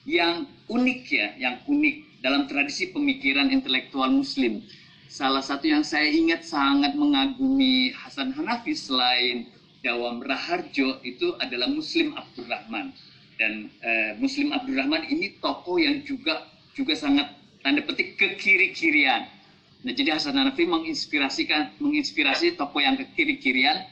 yang 0.03 0.51
unik 0.68 1.01
ya, 1.07 1.28
yang 1.39 1.55
unik 1.64 2.12
dalam 2.24 2.47
tradisi 2.47 2.89
pemikiran 2.89 3.51
intelektual 3.51 4.09
Muslim. 4.09 4.63
Salah 5.11 5.43
satu 5.45 5.69
yang 5.69 5.86
saya 5.86 6.09
ingat 6.09 6.41
sangat 6.47 6.97
mengagumi 6.97 7.93
Hasan 7.93 8.34
Hanafi 8.34 8.74
selain 8.74 9.45
Dawam 9.84 10.24
Raharjo 10.24 11.03
itu 11.03 11.36
adalah 11.38 11.69
Muslim 11.69 12.15
Abdurrahman. 12.15 12.95
Dan 13.38 13.69
uh, 13.84 14.17
Muslim 14.17 14.55
Abdurrahman 14.55 15.05
ini 15.11 15.38
tokoh 15.43 15.78
yang 15.78 16.01
juga 16.07 16.47
juga 16.74 16.97
sangat 16.97 17.30
tanda 17.61 17.86
petik 17.86 18.17
ke 18.17 18.39
kiri-kirian 18.39 19.30
Nah, 19.84 19.91
jadi 19.91 20.15
Hasan 20.15 20.39
Hanafi 20.39 20.63
menginspirasikan 20.63 21.76
menginspirasi 21.84 22.55
tokoh 22.55 22.80
yang 22.80 22.95
ke 22.95 23.03
kiri-kirian. 23.19 23.84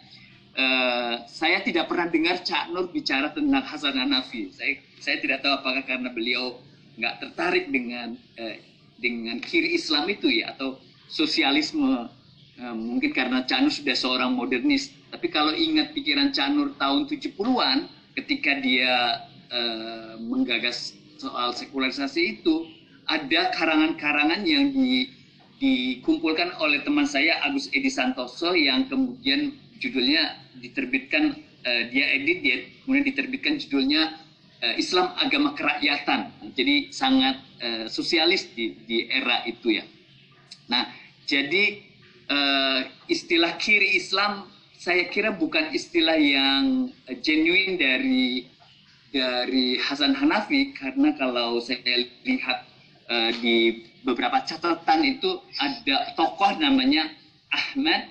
Uh, 0.52 1.24
saya 1.28 1.64
tidak 1.64 1.88
pernah 1.92 2.08
dengar 2.12 2.40
Cak 2.44 2.72
Nur 2.72 2.92
bicara 2.92 3.32
tentang 3.36 3.64
Hasan 3.64 4.00
Hanafi. 4.00 4.52
Saya 4.56 4.80
saya 5.04 5.20
tidak 5.20 5.44
tahu 5.44 5.52
apakah 5.52 5.84
karena 5.84 6.08
beliau 6.12 6.64
nggak 7.00 7.16
tertarik 7.24 7.72
dengan 7.72 8.18
uh, 8.40 8.56
dengan 9.02 9.42
kiri 9.42 9.76
Islam 9.76 10.08
itu 10.12 10.30
ya 10.30 10.56
atau 10.56 10.80
sosialisme. 11.12 12.08
Uh, 12.62 12.76
mungkin 12.78 13.16
karena 13.16 13.42
Cak 13.48 13.60
Nur 13.66 13.74
sudah 13.74 13.96
seorang 13.98 14.38
modernis. 14.38 14.94
Tapi 15.10 15.28
kalau 15.34 15.56
ingat 15.56 15.98
pikiran 15.98 16.30
Cak 16.30 16.54
Nur 16.54 16.78
tahun 16.78 17.10
70-an 17.10 17.90
ketika 18.16 18.60
dia 18.62 19.26
uh, 19.50 20.20
menggagas 20.22 20.94
soal 21.18 21.54
sekularisasi 21.54 22.42
itu 22.42 22.70
ada 23.06 23.52
karangan-karangan 23.56 24.42
yang 24.46 24.74
di 24.74 25.10
dikumpulkan 25.62 26.58
oleh 26.58 26.82
teman 26.82 27.06
saya 27.06 27.38
Agus 27.46 27.70
Edi 27.70 27.94
Santoso 27.94 28.58
yang 28.58 28.90
kemudian 28.90 29.54
judulnya 29.78 30.42
diterbitkan 30.58 31.38
uh, 31.38 31.84
dia 31.94 32.18
edit 32.18 32.42
dia 32.42 32.58
kemudian 32.82 33.06
diterbitkan 33.06 33.62
judulnya 33.62 34.18
Islam 34.78 35.18
Agama 35.18 35.58
Kerakyatan. 35.58 36.54
Jadi 36.54 36.94
sangat 36.94 37.42
uh, 37.62 37.86
sosialis 37.90 38.46
di, 38.54 38.78
di 38.86 39.10
era 39.10 39.42
itu 39.50 39.82
ya. 39.82 39.86
Nah 40.70 40.86
jadi 41.26 41.82
uh, 42.30 42.82
istilah 43.10 43.58
kiri 43.58 43.98
Islam 43.98 44.46
saya 44.82 45.06
kira 45.10 45.34
bukan 45.34 45.70
istilah 45.74 46.18
yang 46.18 46.90
genuine 47.22 47.78
dari 47.78 48.50
dari 49.14 49.78
Hasan 49.78 50.18
Hanafi 50.18 50.74
karena 50.74 51.14
kalau 51.18 51.62
saya 51.62 52.10
lihat 52.26 52.66
uh, 53.12 53.30
di 53.42 53.86
beberapa 54.02 54.42
catatan 54.42 55.02
itu 55.06 55.42
ada 55.62 56.16
tokoh 56.18 56.58
namanya 56.58 57.10
Ahmad 57.54 58.10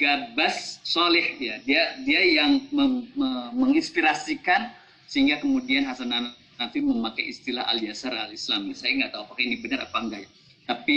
Gabas 0.00 0.80
Soleh 0.86 1.36
ya. 1.36 1.60
Dia 1.68 2.00
dia 2.06 2.22
yang 2.24 2.64
mem, 2.72 3.12
me, 3.12 3.28
menginspirasikan 3.52 4.72
sehingga 5.12 5.44
kemudian 5.44 5.84
Hasan 5.84 6.08
Hanafi 6.08 6.80
memakai 6.80 7.28
istilah 7.28 7.68
al 7.68 7.84
yasar 7.84 8.16
al 8.16 8.32
Islam 8.32 8.72
saya 8.72 8.96
nggak 8.96 9.12
tahu 9.12 9.28
apakah 9.28 9.44
ini 9.44 9.60
benar 9.60 9.84
apa 9.84 9.96
enggak 10.00 10.20
ya. 10.24 10.30
Tapi 10.72 10.96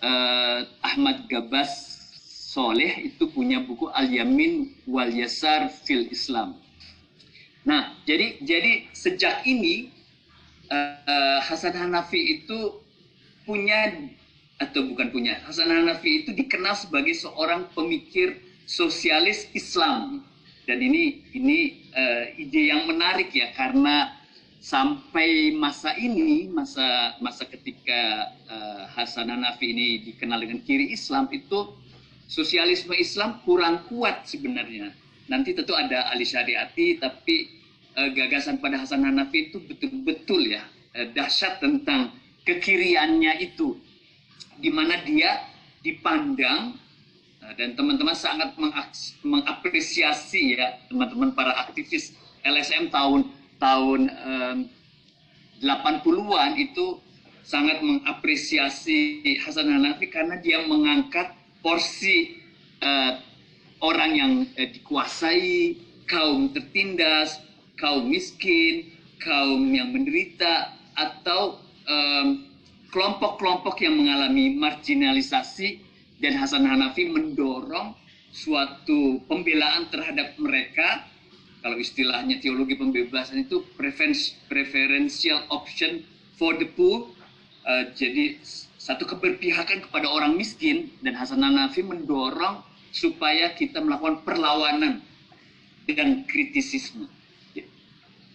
uh, 0.00 0.64
Ahmad 0.80 1.28
Gabas 1.28 2.00
Soleh 2.50 3.04
itu 3.04 3.28
punya 3.30 3.60
buku 3.60 3.92
Al 3.92 4.08
Yamin 4.10 4.74
wal 4.88 5.12
Yasar 5.12 5.68
fil 5.68 6.08
Islam. 6.08 6.56
Nah 7.68 7.92
jadi 8.08 8.40
jadi 8.40 8.88
sejak 8.96 9.44
ini 9.44 9.92
uh, 10.72 11.38
Hasan 11.44 11.76
Hanafi 11.76 12.40
itu 12.40 12.80
punya 13.44 13.92
atau 14.56 14.88
bukan 14.88 15.12
punya 15.12 15.36
Hasan 15.44 15.68
Hanafi 15.68 16.24
itu 16.24 16.32
dikenal 16.32 16.80
sebagai 16.80 17.12
seorang 17.12 17.68
pemikir 17.76 18.40
sosialis 18.64 19.52
Islam 19.52 20.24
dan 20.70 20.78
ini 20.78 21.26
ini 21.34 21.82
uh, 21.90 22.30
ide 22.38 22.70
yang 22.70 22.86
menarik 22.86 23.34
ya 23.34 23.50
karena 23.58 24.14
sampai 24.62 25.50
masa 25.50 25.98
ini 25.98 26.46
masa 26.46 27.18
masa 27.18 27.42
ketika 27.50 28.30
uh, 28.46 28.86
Hasan 28.94 29.34
Hanafi 29.34 29.74
ini 29.74 30.06
dikenal 30.06 30.46
dengan 30.46 30.62
kiri 30.62 30.94
Islam 30.94 31.26
itu 31.34 31.74
sosialisme 32.30 32.94
Islam 32.94 33.42
kurang 33.42 33.82
kuat 33.90 34.30
sebenarnya. 34.30 34.94
Nanti 35.26 35.58
tentu 35.58 35.74
ada 35.74 36.06
ahli 36.14 36.22
syariati 36.22 37.02
tapi 37.02 37.50
uh, 37.98 38.14
gagasan 38.14 38.62
pada 38.62 38.78
Hasan 38.78 39.02
Hanafi 39.02 39.50
itu 39.50 39.58
betul-betul 39.66 40.54
ya 40.54 40.62
uh, 40.94 41.10
dahsyat 41.18 41.58
tentang 41.58 42.14
kekiriannya 42.46 43.42
itu. 43.42 43.74
Di 44.62 44.70
mana 44.70 45.02
dia 45.02 45.50
dipandang 45.82 46.78
dan 47.56 47.72
teman-teman 47.72 48.12
sangat 48.12 48.52
mengapresiasi 49.24 50.60
ya 50.60 50.76
teman-teman 50.92 51.32
para 51.32 51.56
aktivis 51.56 52.12
LSM 52.44 52.92
tahun 52.92 53.32
tahun 53.60 54.00
um, 54.08 54.58
80-an 55.60 56.56
itu 56.56 57.00
sangat 57.44 57.84
mengapresiasi 57.84 59.20
Hasan 59.44 59.68
Hanafi 59.68 60.08
karena 60.08 60.40
dia 60.40 60.64
mengangkat 60.64 61.36
porsi 61.60 62.40
uh, 62.80 63.20
orang 63.84 64.10
yang 64.16 64.32
uh, 64.56 64.68
dikuasai, 64.72 65.76
kaum 66.08 66.52
tertindas, 66.56 67.40
kaum 67.76 68.08
miskin, 68.08 68.88
kaum 69.20 69.68
yang 69.68 69.92
menderita 69.92 70.76
atau 70.96 71.60
kelompok-kelompok 72.92 73.76
um, 73.80 73.82
yang 73.82 73.94
mengalami 73.98 74.54
marginalisasi 74.54 75.89
dan 76.20 76.36
Hasan 76.36 76.68
Hanafi 76.68 77.08
mendorong 77.08 77.96
suatu 78.30 79.24
pembelaan 79.26 79.88
terhadap 79.88 80.36
mereka. 80.36 81.08
Kalau 81.60 81.76
istilahnya 81.76 82.40
teologi 82.40 82.76
pembebasan 82.76 83.44
itu 83.44 83.64
preferential 84.48 85.44
option 85.52 86.04
for 86.36 86.56
the 86.56 86.68
poor. 86.76 87.12
Uh, 87.64 87.92
jadi 87.92 88.40
satu 88.80 89.04
keberpihakan 89.04 89.84
kepada 89.88 90.08
orang 90.08 90.36
miskin. 90.36 90.92
Dan 91.04 91.16
Hasan 91.16 91.44
Hanafi 91.44 91.84
mendorong 91.84 92.64
supaya 92.92 93.52
kita 93.56 93.80
melakukan 93.80 94.24
perlawanan 94.24 95.04
dengan 95.84 96.24
kritisisme. 96.28 97.08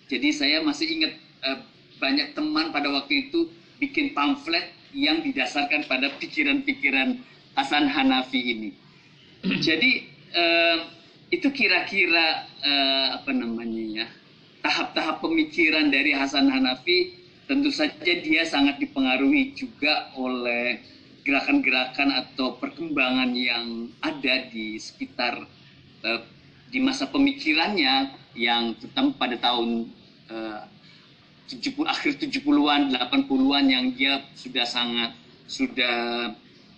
Jadi 0.06 0.30
saya 0.30 0.62
masih 0.62 0.86
ingat 0.86 1.14
uh, 1.46 1.66
banyak 1.98 2.38
teman 2.38 2.70
pada 2.70 2.94
waktu 2.94 3.30
itu 3.30 3.50
bikin 3.82 4.14
pamflet 4.14 4.70
yang 4.94 5.26
didasarkan 5.26 5.90
pada 5.90 6.14
pikiran-pikiran 6.22 7.20
Hasan 7.56 7.88
Hanafi 7.88 8.42
ini. 8.44 8.70
Jadi 9.64 9.92
uh, 10.36 10.78
itu 11.32 11.48
kira-kira 11.50 12.46
uh, 12.62 13.08
apa 13.18 13.32
namanya 13.32 14.04
ya 14.04 14.08
tahap-tahap 14.62 15.24
pemikiran 15.24 15.90
dari 15.90 16.14
Hasan 16.14 16.52
Hanafi 16.52 17.16
tentu 17.46 17.70
saja 17.70 18.14
dia 18.22 18.44
sangat 18.46 18.82
dipengaruhi 18.82 19.54
juga 19.54 20.10
oleh 20.18 20.82
gerakan-gerakan 21.26 22.14
atau 22.14 22.58
perkembangan 22.62 23.34
yang 23.34 23.90
ada 24.02 24.46
di 24.50 24.78
sekitar 24.78 25.46
uh, 26.06 26.22
di 26.70 26.82
masa 26.82 27.10
pemikirannya 27.10 28.14
yang 28.36 28.76
terutama 28.78 29.16
pada 29.16 29.38
tahun 29.40 29.90
uh, 30.30 30.62
70 31.46 31.86
akhir 31.86 32.18
70-an, 32.26 32.98
80-an 32.98 33.66
yang 33.70 33.86
dia 33.94 34.26
sudah 34.34 34.66
sangat 34.66 35.14
sudah 35.46 36.34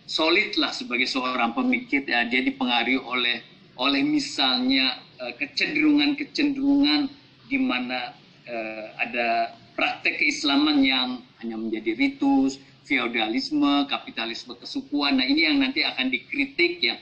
solid 0.07 0.55
lah 0.55 0.71
sebagai 0.71 1.05
seorang 1.05 1.51
pemikir 1.53 2.07
ya, 2.07 2.23
dia 2.25 2.41
dipengaruhi 2.41 2.97
oleh 2.97 3.43
oleh 3.77 4.01
misalnya 4.01 5.03
kecenderungan-kecenderungan 5.17 7.09
di 7.47 7.57
mana 7.57 8.13
uh, 8.47 8.85
ada 8.99 9.55
praktek 9.73 10.19
keislaman 10.19 10.83
yang 10.83 11.21
hanya 11.39 11.55
menjadi 11.55 11.95
ritus, 11.95 12.59
feodalisme, 12.83 13.87
kapitalisme 13.87 14.55
kesukuan. 14.57 15.19
Nah, 15.19 15.25
ini 15.27 15.47
yang 15.47 15.57
nanti 15.63 15.83
akan 15.83 16.11
dikritik 16.11 16.83
ya. 16.83 16.95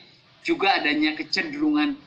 Juga 0.46 0.78
adanya 0.78 1.18
kecenderungan 1.18 1.98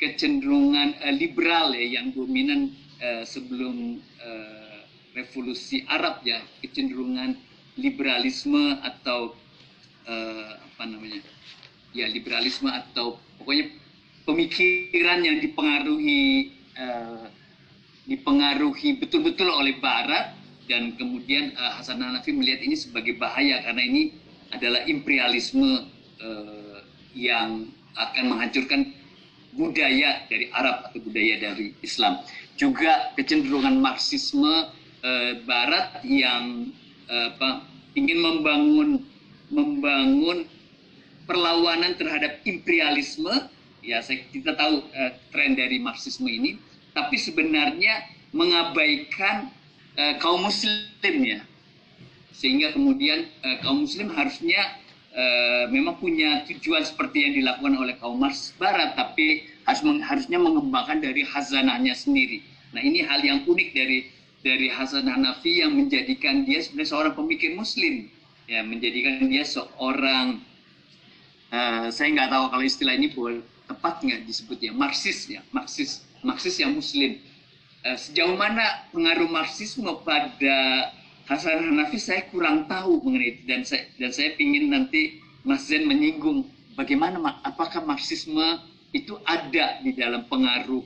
kecenderungan 0.00 0.98
uh, 0.98 1.14
liberal 1.14 1.76
ya 1.76 2.00
yang 2.00 2.10
dominan 2.16 2.72
uh, 2.98 3.22
sebelum 3.22 4.00
uh, 4.18 4.80
revolusi 5.12 5.84
Arab 5.86 6.24
ya 6.24 6.40
kecenderungan 6.64 7.36
liberalisme 7.76 8.80
atau 8.80 9.36
uh, 10.06 10.58
apa 10.58 10.82
namanya 10.88 11.20
ya 11.92 12.08
liberalisme 12.08 12.68
atau 12.72 13.20
pokoknya 13.38 13.68
pemikiran 14.24 15.20
yang 15.22 15.38
dipengaruhi 15.42 16.52
uh, 16.78 17.26
dipengaruhi 18.08 18.98
betul-betul 18.98 19.46
oleh 19.50 19.78
Barat 19.78 20.34
dan 20.66 20.94
kemudian 20.96 21.54
uh, 21.58 21.78
Hasan 21.78 22.02
Hanafi 22.02 22.34
melihat 22.34 22.62
ini 22.64 22.74
sebagai 22.78 23.18
bahaya 23.18 23.62
karena 23.62 23.82
ini 23.82 24.02
adalah 24.52 24.84
imperialisme 24.88 25.86
uh, 26.20 26.78
yang 27.12 27.68
akan 27.96 28.24
menghancurkan 28.32 28.88
budaya 29.52 30.24
dari 30.32 30.48
Arab 30.52 30.88
atau 30.88 31.00
budaya 31.04 31.36
dari 31.52 31.76
Islam. 31.84 32.24
Juga 32.56 33.12
kecenderungan 33.16 33.80
Marxisme 33.80 34.72
uh, 35.04 35.32
Barat 35.44 36.00
yang 36.04 36.72
uh, 37.08 37.36
apa, 37.36 37.68
ingin 37.96 38.18
membangun 38.20 39.04
membangun 39.52 40.48
perlawanan 41.28 41.94
terhadap 41.94 42.40
imperialisme. 42.48 43.30
Ya, 43.84 44.00
kita 44.02 44.56
tahu 44.56 44.82
uh, 44.82 45.12
tren 45.30 45.54
dari 45.54 45.78
Marxisme 45.78 46.26
ini. 46.26 46.56
Tapi 46.96 47.16
sebenarnya 47.20 48.04
mengabaikan 48.32 49.52
uh, 50.00 50.14
kaum 50.18 50.48
muslim 50.48 51.16
ya. 51.20 51.44
Sehingga 52.32 52.72
kemudian 52.72 53.28
uh, 53.44 53.56
kaum 53.60 53.84
muslim 53.84 54.08
harusnya 54.16 54.80
uh, 55.12 55.64
memang 55.68 56.00
punya 56.00 56.42
tujuan 56.48 56.82
seperti 56.82 57.28
yang 57.28 57.32
dilakukan 57.36 57.74
oleh 57.76 57.94
kaum 58.00 58.18
Mars 58.18 58.56
Barat 58.56 58.96
tapi 58.96 59.46
harus 59.68 59.80
meng, 59.84 60.00
harusnya 60.02 60.40
mengembangkan 60.40 60.98
dari 61.04 61.22
hazanahnya 61.22 61.92
sendiri. 61.92 62.42
Nah 62.72 62.80
ini 62.80 63.04
hal 63.04 63.20
yang 63.20 63.44
unik 63.44 63.68
dari 63.76 64.08
dari 64.42 64.66
Hasan 64.66 65.06
Hanafi 65.06 65.62
yang 65.62 65.78
menjadikan 65.78 66.42
dia 66.42 66.58
sebenarnya 66.58 66.90
seorang 66.90 67.14
pemikir 67.14 67.54
muslim 67.54 68.10
ya 68.52 68.60
menjadikan 68.60 69.24
dia 69.32 69.48
seorang 69.48 70.44
uh, 71.48 71.88
saya 71.88 72.08
nggak 72.12 72.28
tahu 72.28 72.44
kalau 72.52 72.64
istilah 72.68 72.92
ini 72.92 73.08
boleh 73.08 73.40
tepat 73.64 74.04
nggak 74.04 74.28
disebut 74.28 74.58
ya 74.60 74.72
Marxis 74.76 75.24
ya 75.24 75.40
Marxis 75.56 76.04
Marxis 76.20 76.60
yang 76.60 76.76
Muslim. 76.76 77.16
Uh, 77.80 77.96
sejauh 77.96 78.36
mana 78.36 78.84
pengaruh 78.92 79.26
Marxisme 79.32 79.88
pada 80.04 80.92
Hasan 81.24 81.72
Hanafi 81.72 81.96
saya 81.96 82.28
kurang 82.28 82.68
tahu 82.68 83.00
mengenai 83.00 83.40
itu 83.40 83.42
dan 83.48 83.64
saya 83.64 83.88
dan 83.96 84.12
saya 84.12 84.36
ingin 84.36 84.68
nanti 84.68 85.22
Mas 85.48 85.66
Zen 85.66 85.88
menyinggung 85.88 86.44
bagaimana 86.76 87.40
apakah 87.42 87.80
Marxisme 87.82 88.60
itu 88.92 89.16
ada 89.24 89.80
di 89.80 89.96
dalam 89.96 90.28
pengaruh 90.28 90.84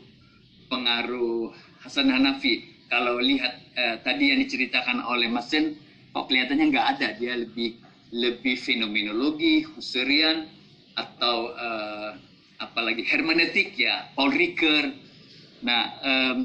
pengaruh 0.71 1.51
Hasan 1.83 2.15
Hanafi. 2.15 2.79
Kalau 2.87 3.19
lihat 3.19 3.59
uh, 3.75 3.97
tadi 4.07 4.31
yang 4.31 4.39
diceritakan 4.39 5.03
oleh 5.03 5.27
Mas 5.27 5.51
Zen, 5.51 5.75
kok 6.17 6.33
kelihatannya 6.33 6.73
nggak 6.73 6.89
ada. 6.97 7.09
Dia 7.21 7.37
lebih 7.37 7.77
lebih 8.09 8.57
fenomenologi, 8.57 9.69
Husserlian 9.69 10.49
atau 10.97 11.53
uh, 11.53 12.17
apalagi 12.57 13.05
hermeneutik 13.05 13.77
ya, 13.77 14.09
Paul 14.17 14.33
Ricoeur 14.33 14.97
Nah, 15.65 15.97
um, 16.05 16.37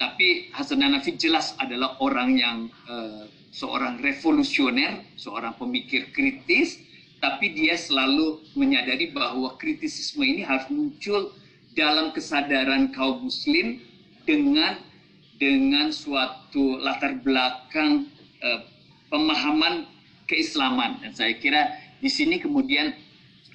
tapi 0.00 0.48
Hasan 0.52 0.80
Hanafi 0.80 1.16
jelas 1.16 1.52
adalah 1.60 1.96
orang 2.00 2.36
yang 2.36 2.58
uh, 2.88 3.28
seorang 3.52 4.00
revolusioner, 4.00 5.04
seorang 5.16 5.56
pemikir 5.56 6.12
kritis, 6.12 6.80
tapi 7.20 7.52
dia 7.52 7.76
selalu 7.76 8.44
menyadari 8.56 9.12
bahwa 9.12 9.56
kritisisme 9.60 10.24
ini 10.24 10.44
harus 10.44 10.68
muncul 10.72 11.32
dalam 11.76 12.12
kesadaran 12.12 12.92
kaum 12.92 13.28
muslim 13.28 13.80
dengan 14.24 14.80
dengan 15.36 15.92
suatu 15.92 16.80
latar 16.80 17.20
belakang 17.20 18.08
uh, 18.40 18.60
pemahaman 19.16 19.88
keislaman 20.28 21.00
dan 21.00 21.16
saya 21.16 21.32
kira 21.40 21.72
di 22.04 22.12
sini 22.12 22.36
kemudian 22.36 22.92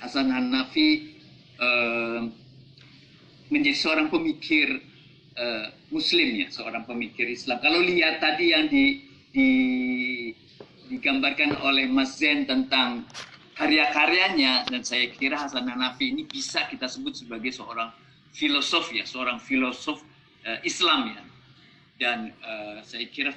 Hasan 0.01 0.34
Hanafi 0.34 1.14
uh, 1.62 2.26
menjadi 3.53 3.78
seorang 3.78 4.09
pemikir 4.09 4.82
uh, 5.38 5.70
Muslim 5.93 6.41
ya, 6.41 6.47
seorang 6.49 6.89
pemikir 6.89 7.30
Islam. 7.30 7.62
Kalau 7.62 7.86
lihat 7.86 8.18
tadi 8.18 8.49
yang 8.49 8.66
di, 8.66 9.05
di 9.30 9.49
digambarkan 10.89 11.62
oleh 11.62 11.86
Mas 11.86 12.18
Zen 12.18 12.49
tentang 12.49 13.05
karya-karyanya 13.53 14.66
dan 14.74 14.82
saya 14.82 15.14
kira 15.14 15.38
Hasan 15.38 15.70
Hanafi 15.70 16.09
ini 16.09 16.26
bisa 16.26 16.66
kita 16.66 16.89
sebut 16.89 17.14
sebagai 17.14 17.53
seorang 17.53 17.93
filosof 18.34 18.89
ya, 18.89 19.05
seorang 19.05 19.38
filosof 19.38 20.01
uh, 20.49 20.57
Islam 20.66 21.14
ya. 21.14 21.22
Dan 22.01 22.34
uh, 22.41 22.82
saya 22.82 23.05
kira 23.14 23.30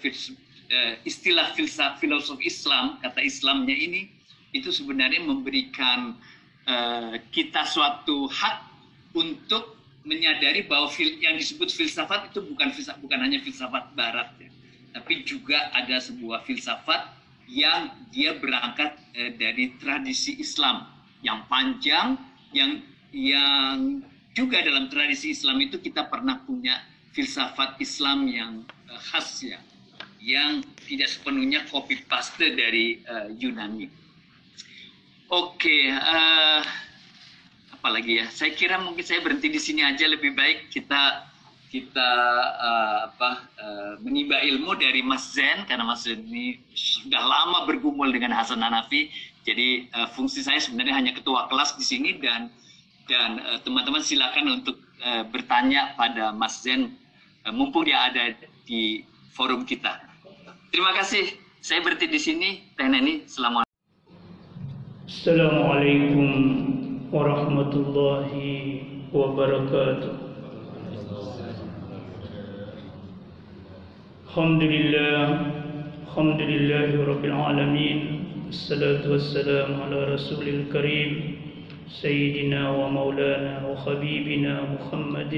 uh, 0.71 0.95
istilah 1.05 1.53
filsaf 1.53 2.01
filosof 2.01 2.41
Islam, 2.45 3.01
kata 3.03 3.21
Islamnya 3.21 3.75
ini 3.75 4.09
itu 4.55 4.71
sebenarnya 4.71 5.25
memberikan 5.25 6.15
uh, 6.69 7.15
kita 7.35 7.67
suatu 7.67 8.31
hak 8.31 8.75
untuk 9.15 9.75
menyadari 10.05 10.69
bahwa 10.69 10.87
fil, 10.93 11.17
yang 11.19 11.41
disebut 11.41 11.73
filsafat 11.73 12.31
itu 12.31 12.45
bukan 12.45 12.69
filsafat, 12.71 13.01
bukan 13.01 13.19
hanya 13.25 13.41
filsafat 13.41 13.85
barat 13.97 14.29
ya. 14.37 14.51
tapi 14.95 15.25
juga 15.25 15.73
ada 15.73 15.97
sebuah 15.97 16.45
filsafat 16.45 17.09
yang 17.49 17.93
dia 18.13 18.37
berangkat 18.37 19.01
eh, 19.17 19.33
dari 19.37 19.77
tradisi 19.81 20.37
Islam 20.39 20.89
yang 21.25 21.45
panjang 21.49 22.21
yang 22.53 22.85
yang 23.13 24.05
juga 24.37 24.61
dalam 24.61 24.93
tradisi 24.93 25.33
Islam 25.33 25.61
itu 25.65 25.81
kita 25.81 26.09
pernah 26.09 26.41
punya 26.45 26.85
filsafat 27.17 27.81
Islam 27.81 28.29
yang 28.29 28.53
eh, 28.93 29.01
khas 29.09 29.41
ya 29.41 29.61
yang 30.25 30.65
tidak 30.89 31.13
sepenuhnya 31.13 31.69
copy 31.69 32.01
paste 32.09 32.49
dari 32.57 33.05
uh, 33.05 33.29
Yunani. 33.37 33.93
Oke, 35.29 35.69
okay, 35.69 35.83
uh, 35.93 36.65
apalagi 37.77 38.25
ya? 38.25 38.27
Saya 38.33 38.57
kira 38.57 38.81
mungkin 38.81 39.05
saya 39.05 39.21
berhenti 39.21 39.53
di 39.53 39.61
sini 39.61 39.85
aja 39.85 40.09
lebih 40.09 40.33
baik 40.33 40.73
kita 40.73 41.29
kita 41.69 42.11
uh, 42.57 42.99
apa 43.13 43.31
uh, 43.61 43.93
menimba 44.01 44.41
ilmu 44.41 44.79
dari 44.81 45.05
Mas 45.05 45.37
Zen 45.37 45.69
karena 45.69 45.85
Mas 45.85 46.09
Zen 46.09 46.25
ini 46.25 46.57
sudah 46.73 47.21
lama 47.21 47.69
bergumul 47.69 48.09
dengan 48.09 48.33
Hasan 48.33 48.65
Hanafi. 48.65 49.13
Jadi 49.45 49.93
uh, 49.93 50.09
fungsi 50.17 50.41
saya 50.41 50.57
sebenarnya 50.57 51.05
hanya 51.05 51.13
ketua 51.13 51.53
kelas 51.53 51.77
di 51.77 51.85
sini 51.85 52.17
dan 52.17 52.49
dan 53.05 53.45
teman-teman 53.61 54.01
uh, 54.01 54.07
silakan 54.07 54.65
untuk 54.65 54.81
uh, 55.05 55.29
bertanya 55.29 55.93
pada 56.01 56.33
Mas 56.33 56.65
Zen 56.65 56.97
uh, 57.45 57.53
mumpung 57.53 57.85
dia 57.85 58.09
ada 58.09 58.33
di 58.65 59.05
forum 59.35 59.69
kita 59.69 60.14
terima 60.74 60.92
kasih 60.98 61.26
saya 61.60 61.84
berhenti 61.84 62.08
di 62.08 62.20
sini 62.20 62.50
Teh 62.78 62.88
Neni 62.88 63.28
selamat 63.28 63.66
Assalamualaikum 65.10 66.30
ورحمة 67.10 67.74
الله 67.74 68.30
وبركاته 69.14 70.14
الحمد 74.30 74.62
لله 74.64 75.26
الحمد 76.06 76.42
لله 76.42 76.90
رب 77.02 77.24
العالمين 77.26 77.98
الصلاة 78.54 79.04
والسلام 79.10 79.70
على 79.82 79.98
رسول 80.14 80.46
الكريم 80.48 81.12
سيدنا 81.90 82.70
ومولانا 82.70 83.54
وحبيبنا 83.66 84.54
محمد 84.78 85.34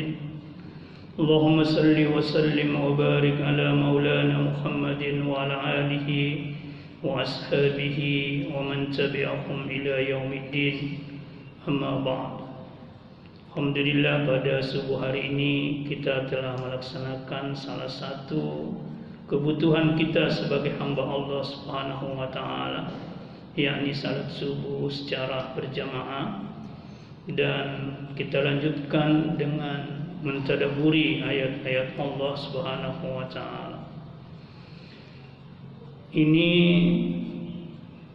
اللهم 1.19 1.63
صل 1.63 1.97
وسلم 2.15 2.71
وبارك 2.75 3.37
على 3.41 3.67
مولانا 3.75 4.37
محمد 4.41 5.03
وعلى 5.27 5.55
آله 5.79 6.09
وأصحابه 7.03 7.99
ومن 8.55 8.79
تبعهم 8.91 9.59
إلى 9.69 10.09
يوم 10.09 10.31
الدين 10.33 10.77
Amma 11.61 12.01
ba'd. 12.01 12.41
Alhamdulillah 13.53 14.25
pada 14.25 14.65
subuh 14.65 14.97
hari 14.97 15.29
ini 15.29 15.85
kita 15.85 16.25
telah 16.25 16.57
melaksanakan 16.57 17.53
salah 17.53 17.85
satu 17.85 18.73
kebutuhan 19.29 19.93
kita 19.93 20.25
sebagai 20.33 20.73
hamba 20.81 21.05
Allah 21.05 21.45
Subhanahu 21.45 22.17
wa 22.17 22.33
taala 22.33 22.89
yakni 23.53 23.93
salat 23.93 24.33
subuh 24.33 24.89
secara 24.89 25.53
berjamaah 25.53 26.49
dan 27.29 27.93
kita 28.17 28.41
lanjutkan 28.41 29.37
dengan 29.37 29.94
mentadaburi 30.24 31.20
ayat-ayat 31.24 31.96
Allah 32.00 32.32
Subhanahu 32.40 33.04
wa 33.04 33.26
taala. 33.28 33.80
Ini 36.16 36.52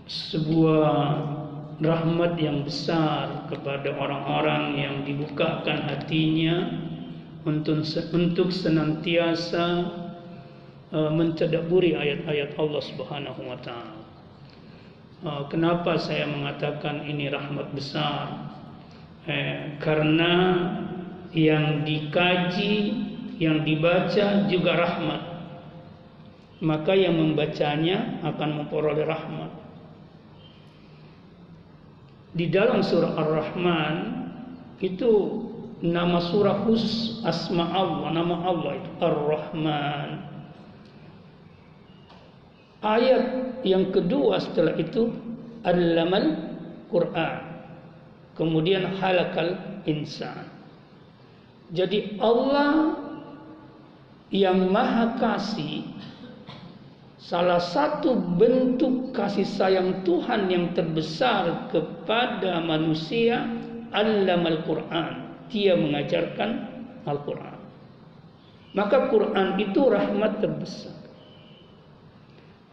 sebuah 0.10 0.94
rahmat 1.82 2.34
yang 2.38 2.66
besar 2.66 3.50
kepada 3.50 3.94
orang-orang 3.98 4.78
yang 4.78 4.96
dibukakan 5.06 5.86
hatinya 5.86 6.70
untuk 7.46 8.50
senantiasa 8.54 9.66
uh, 10.94 11.12
mentadaburi 11.14 11.98
ayat-ayat 11.98 12.58
Allah 12.58 12.82
Subhanahu 12.86 13.42
wa 13.46 13.58
taala. 13.62 14.02
Uh, 15.22 15.44
kenapa 15.54 16.02
saya 16.02 16.26
mengatakan 16.26 17.06
ini 17.06 17.30
rahmat 17.30 17.70
besar? 17.78 18.52
Eh, 19.22 19.78
karena 19.78 20.34
yang 21.32 21.88
dikaji, 21.88 22.76
yang 23.40 23.64
dibaca 23.64 24.26
juga 24.52 24.72
rahmat. 24.76 25.22
Maka 26.62 26.94
yang 26.94 27.18
membacanya 27.18 28.22
akan 28.22 28.62
memperoleh 28.62 29.02
rahmat 29.02 29.62
di 32.32 32.48
dalam 32.48 32.80
surah 32.80 33.20
Ar-Rahman 33.20 33.96
itu 34.80 35.12
nama 35.84 36.24
surah 36.32 36.64
khusus 36.64 37.20
asma 37.28 37.68
Allah, 37.76 38.08
nama 38.16 38.36
Allah 38.48 38.72
itu 38.80 38.90
Ar-Rahman. 39.04 40.10
Ayat 42.82 43.24
yang 43.62 43.94
kedua 43.94 44.42
setelah 44.42 44.74
itu 44.80 45.14
Allamal 45.62 46.50
Quran. 46.90 47.40
Kemudian 48.34 48.98
halakal 48.98 49.84
insan. 49.86 50.50
Jadi 51.72 52.20
Allah 52.20 53.00
yang 54.28 54.68
maha 54.72 55.16
kasih 55.16 55.88
salah 57.16 57.64
satu 57.64 58.16
bentuk 58.36 59.16
kasih 59.16 59.48
sayang 59.48 60.04
Tuhan 60.04 60.52
yang 60.52 60.76
terbesar 60.76 61.72
kepada 61.72 62.60
manusia 62.60 63.48
allamal 63.96 64.68
Quran 64.68 65.32
dia 65.48 65.76
mengajarkan 65.80 66.50
Al-Quran. 67.08 67.60
Maka 68.72 69.12
Quran 69.12 69.60
itu 69.60 69.82
rahmat 69.88 70.44
terbesar. 70.44 70.96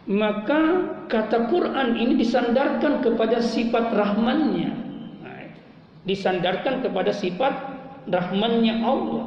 Maka 0.09 0.89
kata 1.11 1.51
Quran 1.53 1.99
ini 1.99 2.19
disandarkan 2.19 3.03
kepada 3.03 3.43
sifat 3.43 3.93
rahmannya. 3.93 4.73
Disandarkan 6.07 6.81
kepada 6.81 7.13
sifat 7.13 7.78
rahmannya 8.07 8.75
Allah 8.87 9.27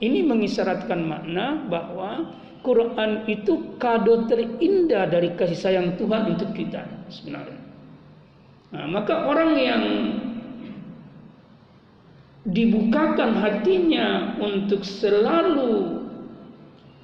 ini 0.00 0.22
mengisyaratkan 0.24 1.02
makna 1.04 1.66
bahwa 1.66 2.32
Quran 2.62 3.26
itu 3.30 3.76
kado 3.78 4.26
terindah 4.26 5.10
dari 5.10 5.34
kasih 5.34 5.58
sayang 5.58 5.88
Tuhan 5.98 6.34
untuk 6.34 6.54
kita 6.54 6.86
sebenarnya. 7.10 7.60
Nah, 8.74 8.86
maka 8.90 9.24
orang 9.26 9.52
yang 9.56 9.84
dibukakan 12.48 13.36
hatinya 13.38 14.36
untuk 14.40 14.84
selalu 14.84 16.04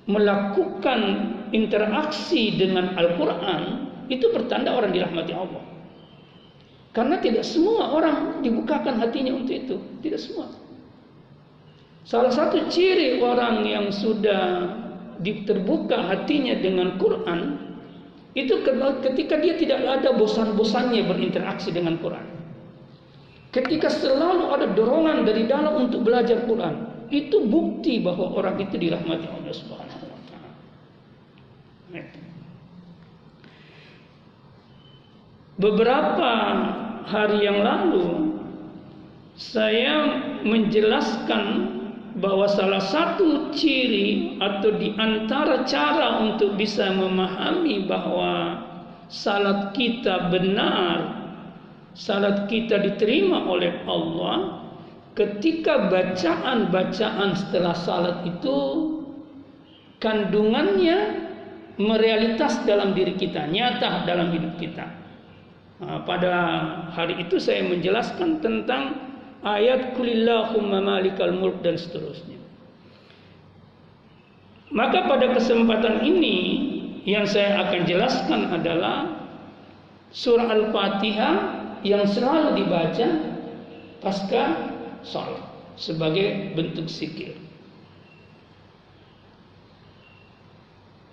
melakukan 0.04 1.32
interaksi 1.56 2.56
dengan 2.60 2.92
Al-Quran 2.96 3.88
itu 4.12 4.28
pertanda 4.32 4.76
orang 4.76 4.92
dirahmati 4.92 5.32
Allah. 5.32 5.64
Karena 6.94 7.18
tidak 7.18 7.42
semua 7.42 7.90
orang 7.90 8.44
dibukakan 8.44 9.00
hatinya 9.00 9.34
untuk 9.34 9.54
itu, 9.56 9.76
tidak 10.04 10.20
semua. 10.20 10.46
Salah 12.04 12.28
satu 12.28 12.68
ciri 12.68 13.24
orang 13.24 13.64
yang 13.64 13.88
sudah 13.88 14.76
terbuka 15.24 16.04
hatinya 16.04 16.52
dengan 16.60 17.00
Quran 17.00 17.56
itu 18.36 18.60
ketika 19.00 19.40
dia 19.40 19.56
tidak 19.56 19.80
ada 19.88 20.12
bosan-bosannya 20.12 21.06
berinteraksi 21.08 21.72
dengan 21.72 21.96
Quran. 22.02 22.26
Ketika 23.54 23.86
selalu 23.86 24.50
ada 24.50 24.66
dorongan 24.74 25.22
dari 25.22 25.46
dalam 25.46 25.86
untuk 25.86 26.02
belajar 26.02 26.42
Quran, 26.44 27.06
itu 27.14 27.46
bukti 27.46 28.02
bahwa 28.02 28.34
orang 28.34 28.58
itu 28.58 28.74
dirahmati 28.74 29.30
Allah 29.30 29.54
Subhanahu 29.54 30.04
wa 30.10 30.20
taala. 30.26 30.50
Beberapa 35.54 36.32
hari 37.06 37.46
yang 37.46 37.62
lalu 37.62 38.34
saya 39.38 40.18
menjelaskan 40.42 41.70
bahwa 42.14 42.46
salah 42.46 42.78
satu 42.78 43.50
ciri 43.50 44.38
atau 44.38 44.70
di 44.78 44.94
antara 44.94 45.66
cara 45.66 46.22
untuk 46.22 46.54
bisa 46.54 46.94
memahami 46.94 47.90
bahwa 47.90 48.62
salat 49.10 49.74
kita 49.74 50.30
benar, 50.30 51.26
salat 51.98 52.46
kita 52.46 52.78
diterima 52.78 53.42
oleh 53.50 53.82
Allah 53.90 54.62
ketika 55.18 55.90
bacaan-bacaan 55.90 57.34
setelah 57.34 57.74
salat 57.74 58.18
itu 58.26 58.58
kandungannya 59.98 61.26
merealitas 61.78 62.62
dalam 62.62 62.94
diri 62.94 63.18
kita, 63.18 63.50
nyata 63.50 64.06
dalam 64.06 64.30
hidup 64.30 64.54
kita. 64.58 64.86
Nah, 65.82 66.06
pada 66.06 66.32
hari 66.94 67.18
itu 67.26 67.42
saya 67.42 67.66
menjelaskan 67.66 68.38
tentang 68.38 69.03
ayat 69.44 69.92
kulillahumma 69.94 70.80
malikal 70.80 71.30
mulk 71.36 71.60
dan 71.60 71.76
seterusnya. 71.76 72.40
Maka 74.74 75.06
pada 75.06 75.30
kesempatan 75.36 76.02
ini 76.02 76.36
yang 77.04 77.28
saya 77.28 77.62
akan 77.68 77.80
jelaskan 77.84 78.50
adalah 78.50 79.28
surah 80.10 80.48
Al-Fatihah 80.50 81.34
yang 81.84 82.08
selalu 82.08 82.64
dibaca 82.64 83.08
pasca 84.00 84.44
sholat 85.04 85.44
sebagai 85.76 86.56
bentuk 86.56 86.88
sikir. 86.88 87.36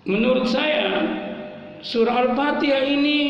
Menurut 0.08 0.50
saya 0.50 1.06
surah 1.84 2.26
Al-Fatihah 2.26 2.82
ini 2.88 3.20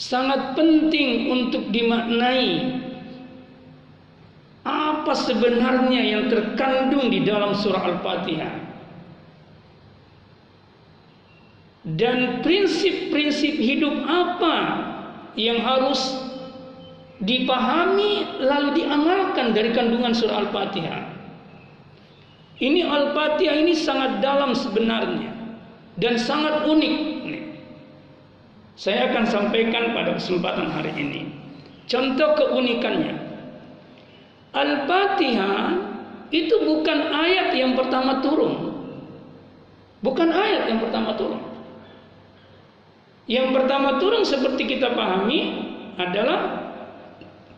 sangat 0.00 0.56
penting 0.56 1.28
untuk 1.28 1.68
dimaknai 1.68 2.80
apa 4.64 5.12
sebenarnya 5.12 6.00
yang 6.00 6.32
terkandung 6.32 7.12
di 7.12 7.20
dalam 7.20 7.52
surah 7.52 7.84
Al-Fatihah 7.84 8.54
dan 11.84 12.40
prinsip-prinsip 12.40 13.60
hidup 13.60 13.92
apa 14.08 14.56
yang 15.36 15.60
harus 15.60 16.16
dipahami 17.20 18.40
lalu 18.40 18.80
diamalkan 18.80 19.52
dari 19.52 19.76
kandungan 19.76 20.16
surah 20.16 20.48
Al-Fatihah. 20.48 21.12
Ini 22.60 22.84
Al-Fatihah 22.84 23.56
ini 23.64 23.72
sangat 23.76 24.20
dalam 24.24 24.56
sebenarnya 24.56 25.32
dan 26.00 26.16
sangat 26.20 26.68
unik. 26.68 27.19
Saya 28.80 29.12
akan 29.12 29.28
sampaikan 29.28 29.92
pada 29.92 30.16
kesempatan 30.16 30.72
hari 30.72 30.96
ini. 30.96 31.28
Contoh 31.84 32.32
keunikannya. 32.32 33.12
Al-Fatihah 34.56 35.68
itu 36.32 36.56
bukan 36.64 37.12
ayat 37.12 37.52
yang 37.52 37.76
pertama 37.76 38.24
turun. 38.24 38.72
Bukan 40.00 40.32
ayat 40.32 40.72
yang 40.72 40.80
pertama 40.80 41.12
turun. 41.12 41.44
Yang 43.28 43.52
pertama 43.52 44.00
turun 44.00 44.24
seperti 44.24 44.64
kita 44.64 44.96
pahami 44.96 45.60
adalah 46.00 46.72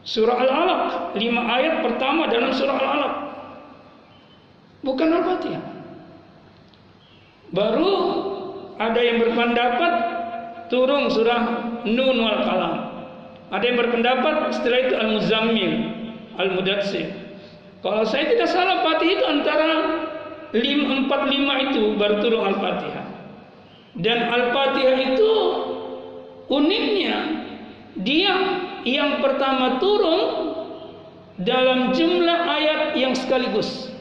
surah 0.03 0.43
Al-Alaq. 0.43 1.15
Lima 1.23 1.47
ayat 1.55 1.87
pertama 1.87 2.27
dalam 2.35 2.51
surah 2.51 2.77
Al-Alaq. 2.83 3.15
Bukan 4.83 5.09
Al-Fatihah. 5.23 5.65
Baru 7.55 7.95
ada 8.83 8.99
yang 8.99 9.23
berpendapat 9.23 10.22
turun 10.73 11.13
surah 11.13 11.43
Nun 11.85 12.17
wal 12.25 12.41
Qalam. 12.41 12.75
Ada 13.53 13.65
yang 13.69 13.77
berpendapat 13.77 14.57
setelah 14.57 14.81
itu 14.89 14.95
Al-Muzammil, 14.97 15.73
Al-Mudatsir. 16.41 17.13
Kalau 17.85 18.09
saya 18.09 18.33
tidak 18.33 18.49
salah 18.49 18.81
Fatih 18.81 19.21
itu 19.21 19.25
antara 19.29 19.71
5, 20.57 20.57
4, 20.57 21.13
5 21.13 21.67
itu 21.69 21.83
baru 22.01 22.17
turun 22.25 22.43
Al-Fatihah. 22.49 23.07
Dan 24.01 24.19
Al-Fatihah 24.33 24.97
itu 25.13 25.33
uniknya 26.49 27.17
dia 28.01 28.33
yang 28.89 29.21
pertama 29.21 29.77
turun 29.77 30.57
dalam 31.37 31.93
jumlah 31.93 32.41
ayat 32.49 32.97
yang 32.97 33.13
sekaligus. 33.13 33.93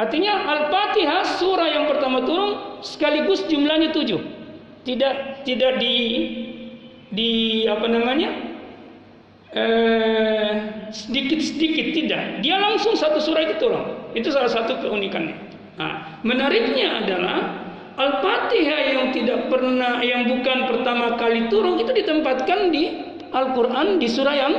Artinya 0.00 0.40
Al-Fatihah 0.40 1.36
surah 1.36 1.68
yang 1.68 1.84
pertama 1.84 2.24
turun 2.24 2.80
sekaligus 2.80 3.44
jumlahnya 3.44 3.92
tujuh 3.92 4.35
tidak 4.86 5.42
tidak 5.42 5.82
di 5.82 5.96
di 7.10 7.30
apa 7.66 7.86
namanya 7.90 8.30
eh, 9.50 10.50
sedikit 10.94 11.42
sedikit 11.42 11.86
tidak. 11.90 12.22
Dia 12.46 12.56
langsung 12.62 12.94
satu 12.94 13.18
surah 13.18 13.42
itu 13.50 13.54
turun. 13.58 13.84
Itu 14.14 14.30
salah 14.30 14.48
satu 14.48 14.78
keunikannya. 14.80 15.36
Nah, 15.76 16.22
menariknya 16.24 17.04
adalah 17.04 17.66
Al-Fatihah 17.96 18.80
yang 18.92 19.04
tidak 19.12 19.48
pernah 19.48 20.00
yang 20.04 20.28
bukan 20.28 20.68
pertama 20.68 21.16
kali 21.16 21.48
turun 21.48 21.80
itu 21.80 21.92
ditempatkan 21.92 22.72
di 22.72 22.84
Al-Qur'an 23.32 23.98
di 24.00 24.08
surah 24.08 24.36
yang 24.36 24.54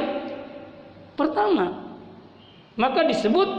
pertama. 1.17 1.97
Maka 2.77 3.05
disebut 3.09 3.49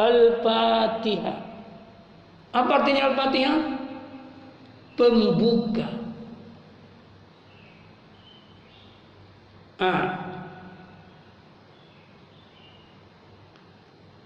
Al-Fatihah. 0.00 1.36
Apa 2.56 2.70
artinya 2.80 3.12
Al-Fatihah 3.12 3.56
pembuka. 4.98 5.86
Ah. 9.78 10.26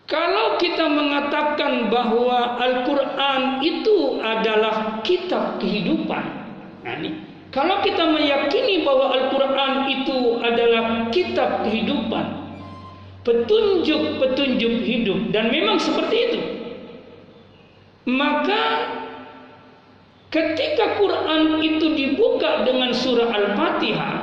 Kalau 0.09 0.61
kita 0.61 0.89
mengatakan 0.93 1.89
bahwa 1.89 2.61
Al-Quran 2.61 3.65
itu 3.65 4.21
adalah 4.21 5.01
kitab 5.05 5.57
kehidupan, 5.57 6.25
nah 6.85 6.93
ini, 7.01 7.17
kalau 7.49 7.81
kita 7.81 8.13
meyakini 8.13 8.85
bahwa 8.85 9.09
Al-Quran 9.13 9.73
itu 9.89 10.37
adalah 10.45 11.09
kitab 11.09 11.65
kehidupan, 11.65 12.45
petunjuk-petunjuk 13.25 14.75
hidup 14.85 15.33
dan 15.33 15.49
memang 15.49 15.81
seperti 15.81 16.17
itu. 16.29 16.41
Maka 18.05 18.63
ketika 20.33 20.97
Quran 20.97 21.61
itu 21.61 21.93
dibuka 21.93 22.65
dengan 22.65 22.97
surah 22.97 23.29
Al-Fatihah, 23.29 24.17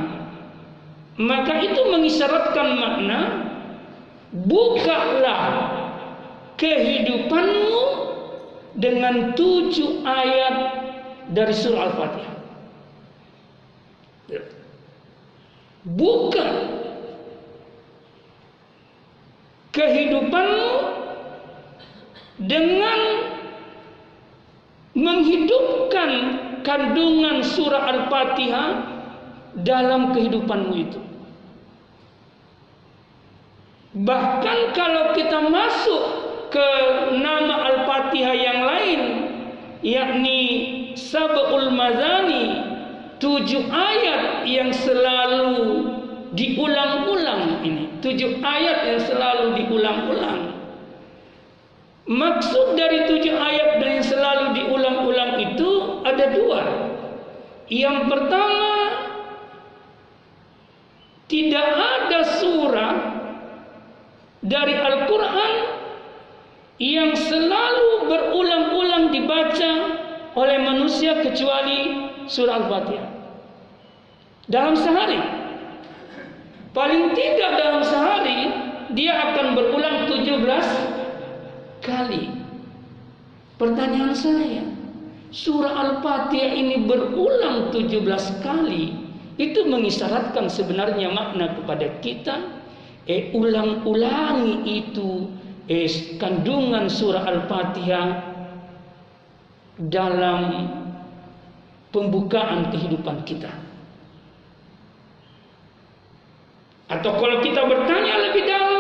maka 1.22 1.54
itu 1.62 1.82
mengisyaratkan 1.86 2.68
makna 2.82 3.20
bukalah 4.34 5.44
kehidupanmu 6.58 7.86
dengan 8.74 9.38
tujuh 9.38 10.02
ayat 10.02 10.56
dari 11.30 11.54
surah 11.54 11.94
Al-Fatihah. 11.94 12.36
Buka 15.90 16.48
kehidupanmu 19.74 20.74
dengan 22.44 23.00
menghidupkan 25.00 26.12
kandungan 26.62 27.40
surah 27.40 27.84
Al-Fatihah 27.88 28.70
dalam 29.64 30.12
kehidupanmu 30.12 30.74
itu. 30.76 31.00
Bahkan 33.96 34.58
kalau 34.78 35.16
kita 35.18 35.50
masuk 35.50 36.04
ke 36.54 36.70
nama 37.18 37.56
Al-Fatihah 37.74 38.36
yang 38.38 38.60
lain 38.68 39.02
yakni 39.82 40.42
Sab'ul 40.94 41.72
Mazani 41.74 42.70
tujuh 43.18 43.64
ayat 43.72 44.46
yang 44.48 44.72
selalu 44.72 45.88
diulang-ulang 46.36 47.64
ini 47.66 47.90
tujuh 48.04 48.40
ayat 48.44 48.86
yang 48.86 49.00
selalu 49.02 49.46
diulang-ulang 49.64 50.59
maksud 52.10 52.74
dari 52.74 53.06
tujuh 53.06 53.38
ayat 53.38 53.78
yang 53.78 54.02
selalu 54.02 54.58
diulang-ulang 54.58 55.38
itu 55.38 56.02
ada 56.02 56.26
dua 56.34 56.62
yang 57.70 58.10
pertama 58.10 58.74
tidak 61.30 61.68
ada 61.78 62.20
surah 62.42 62.96
dari 64.42 64.74
Al-Quran 64.74 65.54
yang 66.82 67.14
selalu 67.14 68.10
berulang-ulang 68.10 69.14
dibaca 69.14 69.72
oleh 70.34 70.58
manusia 70.64 71.20
kecuali 71.22 72.10
surah 72.26 72.66
Al-Fatihah. 72.66 73.10
Dalam 74.50 74.74
sehari. 74.74 75.20
Paling 76.74 77.14
tidak 77.14 77.52
dalam 77.60 77.82
sehari 77.86 78.40
dia 78.98 79.14
akan 79.30 79.58
berulang 79.58 80.10
17 80.10 80.99
kali. 81.90 82.30
Pertanyaan 83.58 84.14
saya, 84.14 84.64
surah 85.34 85.74
Al-Fatihah 85.74 86.54
ini 86.54 86.86
berulang 86.86 87.74
17 87.74 88.46
kali. 88.46 88.94
Itu 89.40 89.66
mengisyaratkan 89.66 90.52
sebenarnya 90.52 91.10
makna 91.10 91.58
kepada 91.58 91.88
kita 92.04 92.60
eh 93.10 93.34
ulang-ulangi 93.34 94.68
itu 94.68 95.32
eh 95.66 95.90
kandungan 96.22 96.86
surah 96.92 97.26
Al-Fatihah 97.26 98.08
dalam 99.80 100.68
pembukaan 101.90 102.70
kehidupan 102.70 103.24
kita. 103.26 103.50
Atau 106.90 107.12
kalau 107.22 107.38
kita 107.46 107.62
bertanya 107.70 108.16
lebih 108.30 108.44
dalam, 108.50 108.79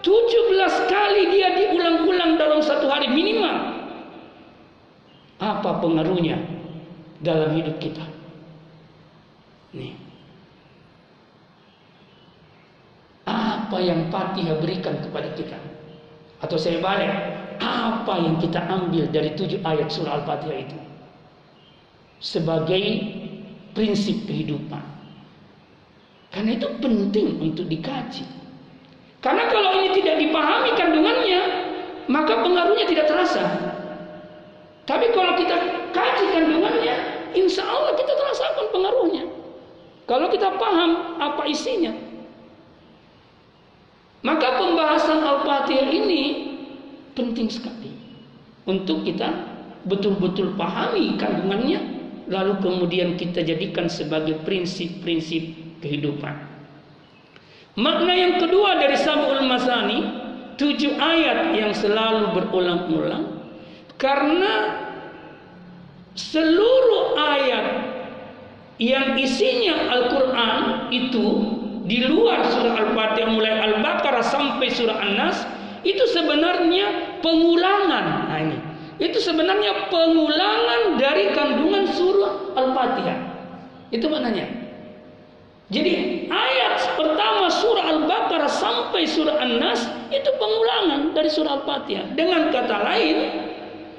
17 0.00 0.92
kali 0.92 1.22
dia 1.32 1.48
diulang-ulang 1.56 2.40
dalam 2.40 2.60
satu 2.64 2.88
hari 2.88 3.08
minimal. 3.12 3.80
Apa 5.40 5.80
pengaruhnya 5.80 6.40
dalam 7.20 7.52
hidup 7.56 7.76
kita? 7.80 8.04
Nih. 9.76 9.96
Apa 13.24 13.78
yang 13.78 14.10
Fatihah 14.10 14.58
berikan 14.58 14.98
kepada 15.00 15.30
kita? 15.36 15.56
Atau 16.40 16.56
saya 16.56 16.80
balik, 16.80 17.12
apa 17.60 18.14
yang 18.18 18.40
kita 18.40 18.58
ambil 18.66 19.06
dari 19.12 19.36
tujuh 19.36 19.60
ayat 19.62 19.92
surah 19.92 20.24
Al-Fatihah 20.24 20.58
itu? 20.58 20.78
sebagai 22.20 22.84
prinsip 23.72 24.28
kehidupan. 24.28 24.84
Karena 26.30 26.54
itu 26.54 26.68
penting 26.78 27.40
untuk 27.42 27.66
dikaji. 27.66 28.22
Karena 29.20 29.52
kalau 29.52 29.76
ini 29.80 29.92
tidak 30.00 30.16
dipahami 30.16 30.70
kandungannya, 30.80 31.40
maka 32.08 32.40
pengaruhnya 32.40 32.88
tidak 32.88 33.06
terasa. 33.06 33.44
Tapi 34.88 35.12
kalau 35.12 35.36
kita 35.36 35.56
kaji 35.92 36.26
kandungannya, 36.34 36.94
insya 37.36 37.62
Allah 37.68 37.94
kita 37.94 38.12
terasakan 38.16 38.66
pengaruhnya. 38.72 39.24
Kalau 40.08 40.26
kita 40.32 40.56
paham 40.58 41.20
apa 41.22 41.46
isinya. 41.46 41.94
Maka 44.20 44.58
pembahasan 44.58 45.22
Al-Fatihah 45.22 45.88
ini 45.88 46.22
penting 47.16 47.48
sekali 47.48 47.94
untuk 48.68 49.06
kita 49.06 49.32
betul-betul 49.88 50.60
pahami 50.60 51.16
kandungannya 51.16 51.80
lalu 52.28 52.60
kemudian 52.60 53.16
kita 53.16 53.40
jadikan 53.40 53.88
sebagai 53.88 54.42
prinsip-prinsip 54.44 55.56
kehidupan. 55.80 56.49
Makna 57.78 58.12
yang 58.14 58.34
kedua 58.42 58.82
dari 58.82 58.98
Sabul 58.98 59.46
Masani, 59.46 60.02
tujuh 60.58 60.98
ayat 60.98 61.54
yang 61.54 61.70
selalu 61.70 62.34
berulang-ulang, 62.34 63.46
karena 63.94 64.82
seluruh 66.18 67.14
ayat 67.14 67.66
yang 68.80 69.14
isinya 69.14 69.76
Al-Quran 69.92 70.90
itu 70.90 71.26
di 71.86 72.04
luar 72.04 72.44
surah 72.48 72.74
Al-Fatihah 72.76 73.30
mulai 73.30 73.54
Al-Baqarah 73.70 74.24
sampai 74.24 74.68
surah 74.72 74.98
An-Nas 75.00 75.46
itu 75.86 76.04
sebenarnya 76.10 77.18
pengulangan. 77.24 78.28
Nah 78.28 78.38
ini 78.40 78.58
itu 79.00 79.16
sebenarnya 79.16 79.88
pengulangan 79.88 81.00
dari 81.00 81.32
kandungan 81.32 81.88
surah 81.88 82.56
Al-Fatihah. 82.56 83.18
Itu 83.90 84.12
maknanya. 84.12 84.59
Jadi 85.70 86.26
ayat 86.26 86.98
pertama 86.98 87.46
surah 87.46 87.86
Al-Baqarah 87.94 88.50
sampai 88.50 89.06
surah 89.06 89.38
An-Nas 89.38 89.86
itu 90.10 90.30
pengulangan 90.34 91.14
dari 91.14 91.30
surah 91.30 91.62
Al-Fatihah. 91.62 92.10
Dengan 92.18 92.50
kata 92.50 92.76
lain, 92.82 93.16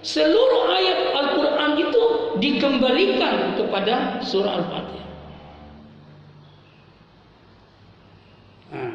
seluruh 0.03 0.67
ayat 0.67 0.99
Al-Quran 1.15 1.72
itu 1.80 2.01
dikembalikan 2.43 3.55
kepada 3.55 4.19
surah 4.19 4.59
Al-Fatihah. 4.59 5.07
Nah, 8.76 8.91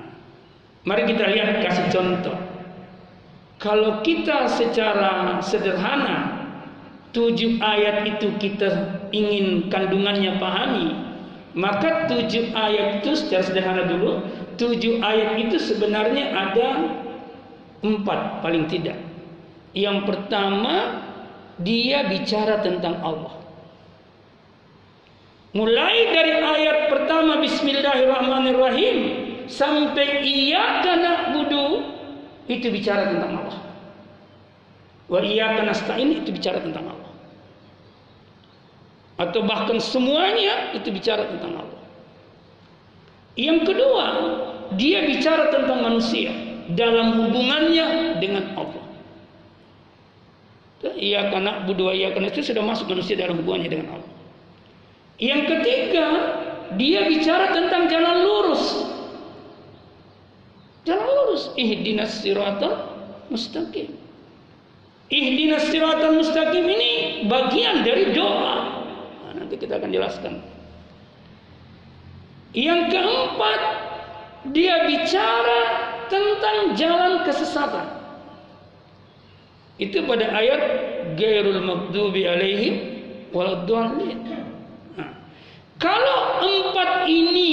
mari 0.85 1.03
kita 1.09 1.33
lihat 1.33 1.65
kasih 1.65 1.89
contoh. 1.89 2.37
Kalau 3.57 4.05
kita 4.05 4.53
secara 4.53 5.41
sederhana 5.41 6.45
tujuh 7.17 7.57
ayat 7.57 8.05
itu 8.05 8.37
kita 8.37 9.01
ingin 9.17 9.73
kandungannya 9.73 10.37
pahami, 10.37 11.06
maka 11.57 12.05
tujuh 12.05 12.53
ayat 12.53 13.01
itu 13.01 13.17
secara 13.17 13.43
sederhana 13.49 13.89
dulu, 13.89 14.21
tujuh 14.61 15.01
ayat 15.01 15.41
itu 15.41 15.57
sebenarnya 15.57 16.37
ada 16.37 16.69
empat 17.81 18.45
paling 18.45 18.69
tidak. 18.69 19.01
Yang 19.73 20.05
pertama 20.05 21.01
dia 21.57 22.05
bicara 22.05 22.61
tentang 22.61 23.01
Allah. 23.01 23.41
Mulai 25.57 26.13
dari 26.13 26.33
ayat 26.37 26.93
pertama 26.93 27.41
Bismillahirrahmanirrahim 27.41 28.97
sampai 29.49 30.29
iyyaka 30.29 30.93
na'budu 31.01 31.89
itu 32.53 32.69
bicara 32.69 33.09
tentang 33.17 33.41
Allah. 33.41 33.59
Wa 35.09 35.25
iyyaka 35.25 35.65
nasta'in 35.65 36.21
itu 36.21 36.29
bicara 36.37 36.61
tentang 36.61 36.93
Allah. 36.93 37.06
Atau 39.17 39.45
bahkan 39.49 39.81
semuanya 39.81 40.77
itu 40.77 40.93
bicara 40.93 41.25
tentang 41.25 41.57
Allah. 41.65 41.83
Yang 43.37 43.73
kedua, 43.73 44.07
dia 44.77 45.05
bicara 45.09 45.49
tentang 45.53 45.81
manusia 45.81 46.33
dalam 46.73 47.25
hubungannya 47.25 48.21
dengan 48.21 48.45
Allah. 48.57 48.85
Iya 50.87 51.35
karena 51.35 51.67
budua 51.67 51.97
iya 51.97 52.15
karena 52.15 52.31
itu 52.31 52.47
sudah 52.47 52.63
masuk 52.63 52.93
manusia 52.93 53.19
dalam 53.19 53.41
hubungannya 53.41 53.71
dengan 53.73 53.89
Allah. 53.99 54.13
Yang 55.17 55.43
ketiga, 55.49 56.07
dia 56.77 57.09
bicara 57.09 57.57
tentang 57.57 57.89
jalan 57.89 58.17
lurus 58.23 58.65
Jalan 60.87 61.03
lurus. 61.03 61.51
Ihdinas 61.59 62.23
siratal 62.23 62.95
mustaqim. 63.29 63.91
Ihdinas 65.11 65.67
siratal 65.75 66.15
mustaqim 66.15 66.63
ini 66.63 67.27
bagian 67.27 67.83
dari 67.83 68.15
doa. 68.15 68.76
Nanti 69.47 69.63
kita 69.63 69.79
akan 69.79 69.95
jelaskan. 69.95 70.43
Yang 72.51 72.99
keempat, 72.99 73.61
dia 74.51 74.91
bicara 74.91 75.61
tentang 76.11 76.75
jalan 76.75 77.23
kesesatan. 77.23 77.87
Itu 79.79 80.03
pada 80.03 80.35
ayat 80.35 80.63
Gairul 81.15 81.63
Maghdubi 81.63 82.27
alaihim 82.27 82.75
waladdallin. 83.31 84.19
Nah, 84.99 85.15
kalau 85.79 86.43
empat 86.43 87.07
ini 87.07 87.53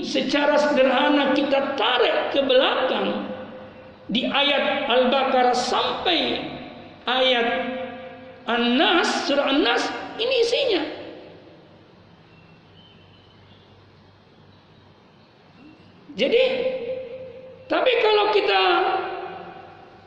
secara 0.00 0.56
sederhana 0.56 1.36
kita 1.36 1.76
tarik 1.76 2.32
ke 2.32 2.40
belakang 2.40 3.28
di 4.08 4.24
ayat 4.24 4.88
Al-Baqarah 4.88 5.52
sampai 5.52 6.40
ayat 7.04 7.48
An-Nas, 8.48 9.28
surah 9.28 9.52
An-Nas, 9.52 9.84
ini 10.14 10.34
isinya. 10.46 10.93
Jadi, 16.14 16.44
tapi 17.66 17.92
kalau 18.02 18.30
kita 18.30 18.62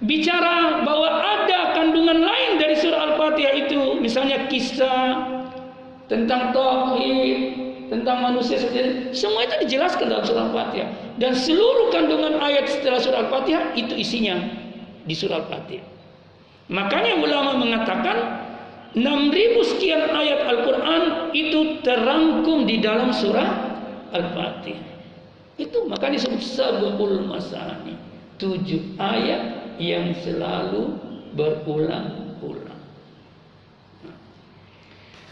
bicara 0.04 0.86
bahwa 0.88 1.10
ada 1.10 1.76
kandungan 1.76 2.24
lain 2.24 2.62
dari 2.62 2.80
surah 2.80 3.12
Al-Fatihah 3.12 3.54
itu, 3.68 4.00
misalnya 4.00 4.48
kisah 4.48 5.28
tentang 6.08 6.56
tauhid, 6.56 7.40
tentang 7.92 8.24
manusia 8.24 8.56
sendiri, 8.56 9.12
semua 9.12 9.44
itu 9.44 9.68
dijelaskan 9.68 10.08
dalam 10.08 10.24
surah 10.24 10.44
Al-Fatihah. 10.48 10.90
Dan 11.20 11.36
seluruh 11.36 11.92
kandungan 11.92 12.40
ayat 12.40 12.72
setelah 12.72 13.04
surah 13.04 13.20
Al-Fatihah 13.28 13.76
itu 13.76 13.94
isinya 14.00 14.38
di 15.04 15.12
surah 15.12 15.44
Al-Fatihah. 15.44 15.88
Makanya 16.68 17.20
ulama 17.20 17.56
mengatakan 17.60 18.48
6000 18.96 19.72
sekian 19.76 20.04
ayat 20.12 20.46
Al-Quran 20.46 21.32
itu 21.32 21.84
terangkum 21.84 22.64
di 22.64 22.80
dalam 22.80 23.12
surah 23.12 23.76
Al-Fatihah. 24.16 24.97
Itu 25.58 25.90
makanya 25.90 26.22
disebut 26.22 26.42
sababul 26.42 27.26
masani. 27.26 27.98
Tujuh 28.38 28.94
ayat 29.02 29.74
yang 29.82 30.14
selalu 30.22 30.94
berulang-ulang. 31.34 32.78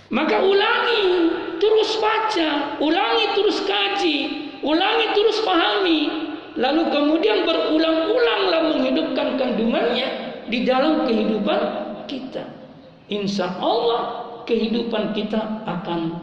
Maka 0.10 0.38
ulangi, 0.42 1.06
terus 1.62 1.98
baca, 2.02 2.78
ulangi 2.82 3.26
terus 3.38 3.58
kaji, 3.70 4.18
ulangi 4.66 5.08
terus 5.14 5.38
pahami, 5.46 6.02
lalu 6.58 6.90
kemudian 6.90 7.46
berulang-ulanglah 7.46 8.74
menghidupkan 8.74 9.38
kandungannya 9.38 10.08
di 10.50 10.66
dalam 10.66 11.06
kehidupan 11.06 11.60
kita. 12.10 12.50
Insya 13.14 13.54
Allah 13.62 14.26
kehidupan 14.50 15.14
kita 15.14 15.62
akan 15.70 16.18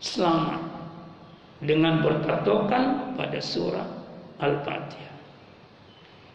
selamat 0.00 0.73
dengan 1.64 2.04
berpatokan 2.04 3.16
pada 3.16 3.40
surah 3.40 3.88
Al-Fatihah. 4.40 5.12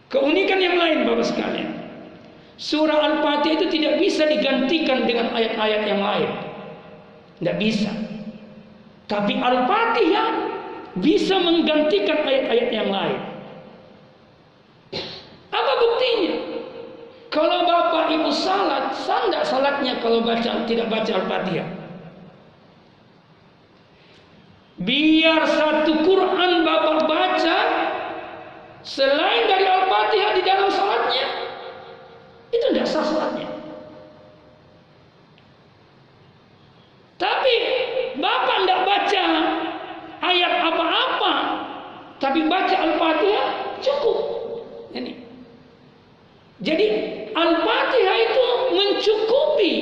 Keunikan 0.09 0.57
yang 0.57 0.75
lain 0.77 1.05
Bapak 1.05 1.25
sekalian. 1.29 1.69
Surah 2.59 2.99
Al-Fatihah 2.99 3.55
itu 3.61 3.67
tidak 3.71 4.01
bisa 4.01 4.27
digantikan 4.27 5.05
dengan 5.05 5.31
ayat-ayat 5.31 5.81
yang 5.85 6.01
lain. 6.01 6.29
Tidak 7.39 7.55
bisa. 7.55 7.91
Tapi 9.07 9.37
Al-Fatihah 9.39 10.29
bisa 10.99 11.39
menggantikan 11.39 12.25
ayat-ayat 12.25 12.69
yang 12.73 12.89
lain. 12.91 13.19
Apa 15.49 15.73
buktinya? 15.77 16.33
Kalau 17.29 17.61
bapak 17.69 18.09
ibu 18.09 18.33
salat, 18.33 18.97
sah 18.97 19.29
salatnya 19.45 20.01
kalau 20.01 20.25
baca 20.25 20.65
tidak 20.65 20.89
baca 20.89 21.11
Al-Fatihah? 21.13 21.78
Biar 24.79 25.43
satu 25.43 26.07
Quran 26.07 26.63
bapak 26.63 26.97
baca 27.03 27.57
Selain 28.79 29.43
dari 29.45 29.67
Al-Fatihah 29.67 30.31
di 30.39 30.43
dalam 30.47 30.71
salatnya, 30.71 31.27
itu 32.49 32.65
tidak 32.71 32.87
sah 32.87 33.03
salatnya. 33.03 33.47
Tapi 37.19 37.55
Bapak 38.15 38.63
tidak 38.63 38.81
baca 38.87 39.25
ayat 40.23 40.53
apa-apa, 40.63 41.33
tapi 42.23 42.47
baca 42.47 42.75
Al-Fatihah 42.79 43.47
cukup. 43.83 44.17
Ini. 44.95 45.13
Jadi 46.63 46.85
Al-Fatihah 47.35 48.17
itu 48.25 48.45
mencukupi. 48.71 49.73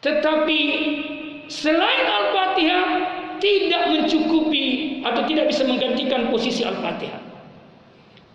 Tetapi 0.00 0.60
selain 1.52 2.04
Al-Fatihah 2.08 2.86
tidak 3.38 3.82
mencukupi 3.94 4.68
atau 5.02 5.22
tidak 5.26 5.50
bisa 5.50 5.62
menggantikan 5.64 6.28
posisi 6.30 6.62
Al-Fatihah. 6.66 7.22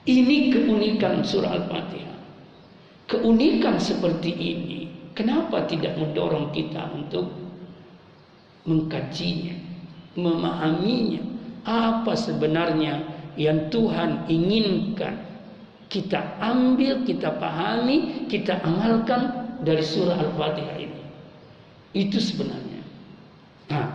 Ini 0.03 0.52
keunikan 0.52 1.23
surah 1.23 1.52
Al-Fatihah. 1.64 2.18
Keunikan 3.07 3.80
seperti 4.03 4.35
ini, 4.35 4.80
kenapa 5.15 5.63
tidak 5.63 5.95
mendorong 5.95 6.51
kita 6.51 6.91
untuk 6.91 7.31
mengkajinya, 8.67 9.55
memahaminya, 10.19 11.23
apa 11.63 12.11
sebenarnya 12.11 12.99
yang 13.39 13.71
Tuhan 13.71 14.27
inginkan 14.27 15.23
kita 15.88 16.19
ambil, 16.43 17.07
kita 17.07 17.31
pahami, 17.39 18.27
kita 18.27 18.59
amalkan 18.67 19.55
dari 19.63 19.80
surah 19.80 20.19
Al-Fatihah 20.19 20.75
ini. 20.84 21.01
Itu 21.95 22.19
sebenarnya. 22.19 22.84
Nah, 23.71 23.88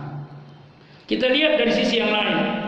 kita 1.05 1.29
lihat 1.29 1.61
dari 1.61 1.69
sisi 1.69 2.01
yang 2.01 2.09
lain. 2.09 2.65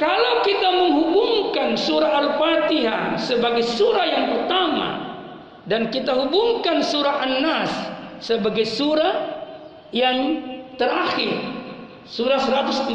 Kalau 0.00 0.40
kita 0.48 0.68
menghubungkan 0.80 1.76
surah 1.76 2.24
Al-Fatihah 2.24 3.20
sebagai 3.20 3.68
surah 3.68 4.06
yang 4.08 4.24
pertama 4.32 5.05
dan 5.66 5.90
kita 5.90 6.14
hubungkan 6.14 6.82
surah 6.82 7.26
An-Nas 7.26 7.70
sebagai 8.22 8.66
surah 8.66 9.14
yang 9.90 10.42
terakhir, 10.78 11.42
surah 12.06 12.38
114, 12.38 12.94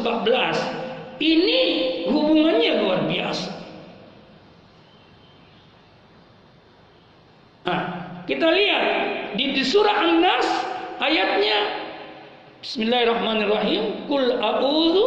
ini 1.20 1.62
hubungannya 2.08 2.72
luar 2.82 3.00
biasa. 3.08 3.52
Nah, 7.62 7.82
kita 8.26 8.48
lihat 8.50 8.84
di, 9.38 9.62
surah 9.62 9.98
An-Nas 10.02 10.48
ayatnya 10.98 11.82
Bismillahirrahmanirrahim. 12.62 14.06
Kul 14.06 14.38
a'udzu 14.38 15.06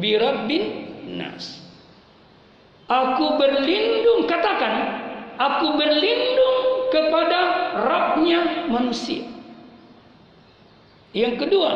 birabbin 0.00 0.88
nas. 1.12 1.60
Aku 2.88 3.36
berlindung 3.36 4.24
katakan, 4.24 5.03
aku 5.38 5.78
berlindung 5.78 6.58
kepada 6.90 7.40
Rabbnya 7.84 8.70
manusia. 8.70 9.26
Yang 11.14 11.46
kedua, 11.46 11.70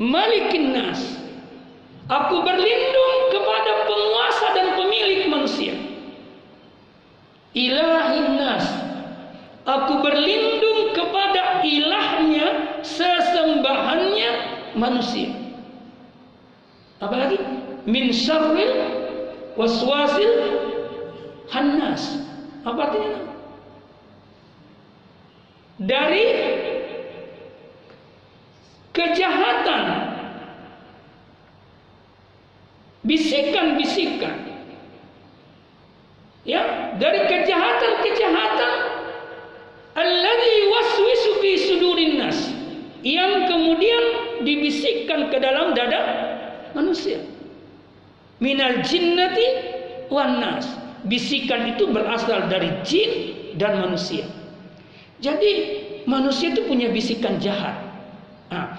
Malikin 0.00 0.72
nas. 0.72 0.98
Aku 2.08 2.42
berlindung 2.42 3.14
kepada 3.30 3.86
penguasa 3.86 4.46
dan 4.56 4.68
pemilik 4.74 5.30
manusia. 5.30 5.78
Ilahin 7.54 8.40
nas. 8.40 8.66
Aku 9.62 10.02
berlindung 10.02 10.90
kepada 10.90 11.62
ilahnya, 11.62 12.82
sesembahannya 12.82 14.30
manusia. 14.74 15.30
Apalagi 16.98 17.38
min 17.86 18.10
syarril 18.10 18.74
waswasil 19.54 20.32
hannas. 21.46 22.26
Apa 22.62 22.80
artinya? 22.90 23.10
Dari 25.82 26.26
kejahatan 28.94 29.82
bisikan-bisikan. 33.02 34.36
Ya 36.42 36.90
dari 36.98 37.22
kejahatan-kejahatan 37.30 38.72
alladhi 39.94 40.56
waswisu 40.74 41.30
fi 41.38 41.50
sudurin 41.70 42.18
nas 42.18 42.50
yang 43.06 43.46
kemudian 43.46 44.04
dibisikkan 44.42 45.30
ke 45.30 45.38
dalam 45.38 45.74
dada 45.74 46.02
manusia. 46.74 47.22
Minal 48.42 48.82
jinnati 48.82 49.46
wan 50.10 50.42
nas 50.42 50.66
bisikan 51.06 51.74
itu 51.74 51.90
berasal 51.90 52.46
dari 52.46 52.70
jin 52.86 53.10
dan 53.58 53.82
manusia 53.82 54.26
jadi 55.22 55.50
manusia 56.06 56.50
itu 56.54 56.66
punya 56.66 56.90
bisikan 56.90 57.38
jahat 57.42 57.78
nah, 58.50 58.78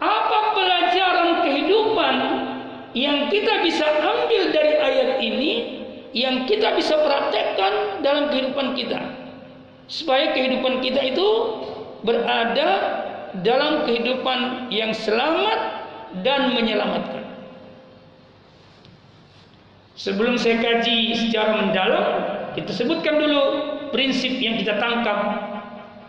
Apa 0.00 0.38
pelajaran 0.56 1.44
kehidupan 1.44 2.14
yang 2.96 3.28
kita 3.28 3.60
bisa 3.62 3.84
ambil 4.00 4.42
dari 4.50 4.74
ayat 4.80 5.10
ini 5.20 5.52
yang 6.16 6.48
kita 6.48 6.74
bisa 6.74 6.96
praktekkan 6.98 8.00
dalam 8.00 8.32
kehidupan 8.32 8.72
kita? 8.74 9.00
Supaya 9.86 10.32
kehidupan 10.32 10.80
kita 10.80 11.02
itu 11.04 11.28
berada 12.00 12.70
dalam 13.44 13.84
kehidupan 13.86 14.72
yang 14.72 14.90
selamat 14.96 15.60
dan 16.26 16.56
menyelamatkan. 16.56 17.19
Sebelum 20.00 20.40
saya 20.40 20.56
kaji 20.64 21.12
secara 21.12 21.60
mendalam, 21.60 22.04
kita 22.56 22.72
sebutkan 22.72 23.20
dulu 23.20 23.42
prinsip 23.92 24.32
yang 24.40 24.56
kita 24.56 24.80
tangkap 24.80 25.44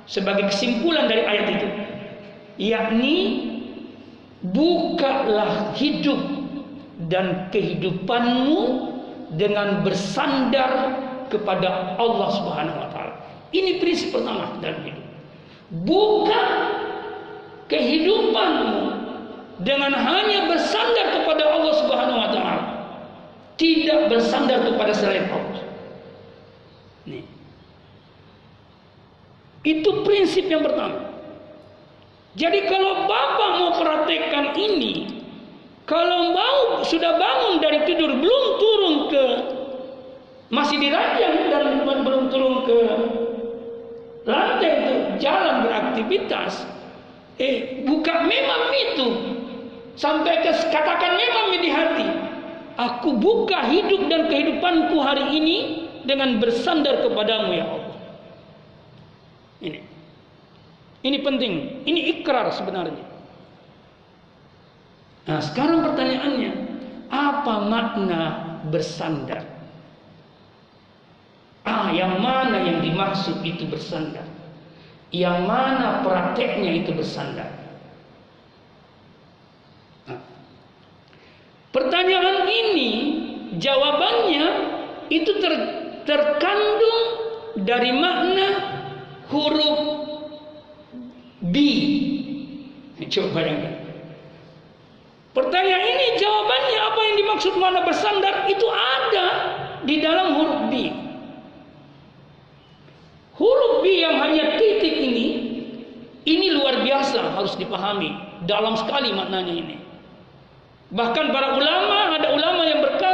sebagai 0.07 0.47
kesimpulan 0.47 1.11
dari 1.11 1.27
ayat 1.27 1.47
itu. 1.59 1.67
Yakni 2.71 3.15
bukalah 4.47 5.75
hidup 5.75 6.23
dan 7.11 7.51
kehidupanmu 7.51 8.95
dengan 9.35 9.83
bersandar 9.83 10.95
kepada 11.27 11.99
Allah 11.99 12.29
Subhanahu 12.31 12.79
wa 12.79 12.87
taala. 12.95 13.19
Ini 13.51 13.83
prinsip 13.83 14.15
pertama 14.15 14.55
dalam 14.63 14.87
hidup. 14.87 15.03
Buka 15.83 16.43
kehidupanmu 17.67 19.03
dengan 19.67 19.91
hanya 19.99 20.47
bersandar 20.47 21.19
kepada 21.19 21.43
Allah 21.43 21.73
Subhanahu 21.75 22.19
wa 22.23 22.31
taala 22.31 22.70
tidak 23.61 24.09
bersandar 24.09 24.65
kepada 24.65 24.89
selain 24.89 25.29
Allah. 25.29 25.61
Nih. 27.05 27.21
Itu 29.61 30.01
prinsip 30.01 30.49
yang 30.49 30.65
pertama. 30.65 31.13
Jadi 32.33 32.65
kalau 32.65 33.05
Bapak 33.05 33.49
mau 33.61 33.71
praktekkan 33.77 34.57
ini, 34.57 35.21
kalau 35.85 36.33
mau 36.33 36.81
sudah 36.81 37.21
bangun 37.21 37.61
dari 37.61 37.85
tidur 37.85 38.09
belum 38.17 38.45
turun 38.57 38.95
ke 39.13 39.25
masih 40.49 40.81
di 40.81 40.89
ranjang 40.89 41.53
dan 41.53 41.85
belum 41.85 42.33
turun 42.33 42.65
ke 42.65 42.79
lantai 44.25 44.71
itu 44.85 44.95
jalan 45.21 45.69
beraktivitas, 45.69 46.65
eh 47.37 47.85
buka 47.85 48.25
memang 48.25 48.63
itu 48.73 49.07
sampai 49.99 50.41
ke 50.41 50.51
katakan 50.71 51.13
memang 51.19 51.45
di 51.61 51.69
hati 51.69 52.30
Aku 52.79 53.19
buka 53.19 53.67
hidup 53.67 54.07
dan 54.07 54.31
kehidupanku 54.31 54.95
hari 55.03 55.25
ini 55.37 55.57
dengan 56.07 56.39
bersandar 56.39 57.03
kepadamu 57.03 57.51
ya 57.51 57.65
Allah. 57.67 57.97
Ini. 59.61 59.79
Ini 61.01 61.17
penting. 61.21 61.53
Ini 61.85 61.99
ikrar 62.19 62.49
sebenarnya. 62.53 63.05
Nah, 65.29 65.39
sekarang 65.41 65.85
pertanyaannya, 65.85 66.51
apa 67.13 67.53
makna 67.69 68.21
bersandar? 68.73 69.45
Ah, 71.61 71.93
yang 71.93 72.17
mana 72.17 72.57
yang 72.65 72.81
dimaksud 72.81 73.45
itu 73.45 73.69
bersandar? 73.69 74.25
Yang 75.13 75.37
mana 75.45 76.01
prakteknya 76.01 76.81
itu 76.81 76.95
bersandar? 76.95 77.61
Pertanyaan 81.71 82.51
ini 82.51 82.91
jawabannya 83.61 84.45
itu 85.13 85.31
ter, 85.37 85.53
terkandung 86.09 86.99
dari 87.63 87.93
makna 87.93 88.47
huruf 89.29 89.79
B. 91.41 91.55
Coba 93.11 93.43
bayangkan. 93.43 93.75
Pertanyaan 95.31 95.85
ini 95.87 96.07
jawabannya 96.19 96.79
apa 96.79 96.99
yang 97.01 97.15
dimaksud 97.23 97.53
mana 97.55 97.79
bersandar 97.87 98.45
itu 98.51 98.67
ada 98.67 99.27
di 99.87 99.95
dalam 100.03 100.37
huruf 100.37 100.61
B. 100.67 100.91
Huruf 103.35 103.73
B 103.81 103.85
yang 104.05 104.21
hanya 104.21 104.59
titik 104.59 104.95
ini 104.95 105.27
ini 106.29 106.47
luar 106.53 106.85
biasa 106.85 107.33
harus 107.33 107.57
dipahami 107.57 108.13
dalam 108.45 108.77
sekali 108.77 109.09
maknanya 109.15 109.53
ini. 109.55 109.75
Bahkan 110.91 111.25
para 111.31 111.55
ulama, 111.55 112.19
ada 112.19 112.27
ulama 112.35 112.61
yang 112.67 112.83
berkata 112.83 113.10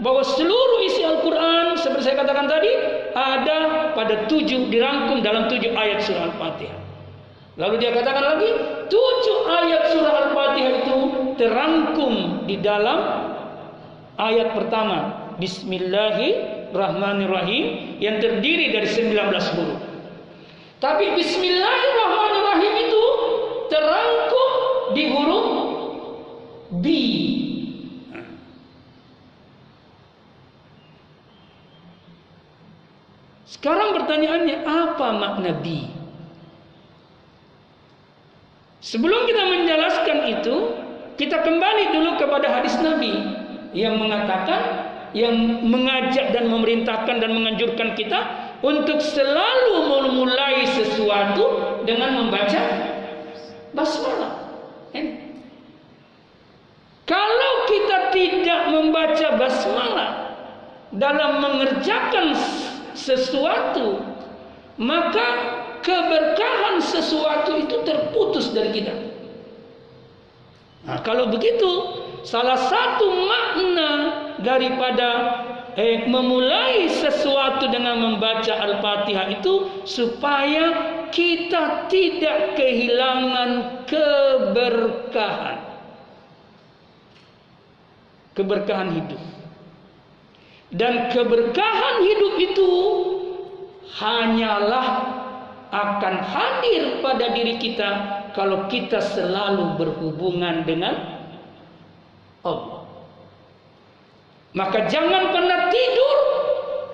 bahwa 0.00 0.24
seluruh 0.24 0.80
isi 0.84 1.04
Al-Quran, 1.04 1.76
seperti 1.80 2.04
saya 2.12 2.16
katakan 2.20 2.48
tadi, 2.48 2.68
ada 3.16 3.92
pada 3.96 4.28
tujuh, 4.28 4.68
dirangkum 4.68 5.22
dalam 5.24 5.48
tujuh 5.48 5.72
ayat 5.72 6.04
surah 6.04 6.24
Al-Fatihah. 6.32 6.80
Lalu 7.56 7.80
dia 7.80 7.96
katakan 7.96 8.36
lagi, 8.36 8.52
tujuh 8.92 9.38
ayat 9.48 9.96
surah 9.96 10.28
Al-Fatihah 10.28 10.72
itu 10.84 10.96
terangkum 11.40 12.44
di 12.44 12.60
dalam 12.60 13.32
ayat 14.20 14.52
pertama. 14.52 15.32
Bismillahirrahmanirrahim 15.40 17.96
yang 18.00 18.16
terdiri 18.20 18.72
dari 18.76 18.88
19 18.88 19.16
huruf. 19.56 19.80
Tapi 20.76 21.16
Bismillahirrahmanirrahim 21.16 22.72
itu 22.84 23.04
terangkum 23.72 24.50
di 24.92 25.08
huruf 25.08 25.48
B. 26.84 26.86
Sekarang 33.66 33.98
pertanyaannya 33.98 34.62
apa 34.62 35.06
makna 35.10 35.50
B? 35.58 35.90
Sebelum 38.78 39.26
kita 39.26 39.42
menjelaskan 39.42 40.18
itu, 40.38 40.54
kita 41.18 41.42
kembali 41.42 41.90
dulu 41.90 42.14
kepada 42.14 42.46
hadis 42.46 42.78
Nabi 42.78 43.10
yang 43.74 43.98
mengatakan 43.98 44.86
yang 45.18 45.66
mengajak 45.66 46.30
dan 46.30 46.46
memerintahkan 46.46 47.18
dan 47.18 47.34
menganjurkan 47.34 47.98
kita 47.98 48.54
untuk 48.62 49.02
selalu 49.02 49.90
memulai 49.90 50.62
sesuatu 50.70 51.74
dengan 51.82 52.22
membaca 52.22 52.62
basmalah. 53.74 54.46
Kalau 57.02 57.54
kita 57.66 58.14
tidak 58.14 58.60
membaca 58.70 59.28
basmalah 59.34 60.10
dalam 60.94 61.42
mengerjakan 61.42 62.30
sesuatu, 62.96 64.00
maka 64.80 65.28
keberkahan 65.84 66.80
sesuatu 66.80 67.60
itu 67.60 67.76
terputus 67.84 68.50
dari 68.50 68.72
kita. 68.72 68.94
Nah, 70.86 70.98
kalau 71.04 71.28
begitu, 71.28 71.70
salah 72.24 72.56
satu 72.56 73.06
makna 73.06 73.90
daripada 74.40 75.10
eh, 75.76 76.08
memulai 76.08 76.88
sesuatu 76.88 77.68
dengan 77.68 78.00
membaca 78.00 78.54
Al-Fatihah 78.54 79.26
itu 79.34 79.84
supaya 79.84 80.64
kita 81.10 81.86
tidak 81.92 82.58
kehilangan 82.58 83.84
keberkahan. 83.86 85.58
keberkahan 88.36 88.92
hidup. 88.92 89.35
Dan 90.74 91.14
keberkahan 91.14 91.94
hidup 92.02 92.34
itu 92.42 92.70
hanyalah 93.96 94.86
akan 95.70 96.14
hadir 96.26 97.02
pada 97.02 97.30
diri 97.34 97.58
kita 97.58 97.90
kalau 98.34 98.66
kita 98.66 98.98
selalu 98.98 99.78
berhubungan 99.78 100.66
dengan 100.66 100.94
Allah. 102.42 102.86
Maka 104.56 104.88
jangan 104.88 105.36
pernah 105.36 105.68
tidur 105.68 106.16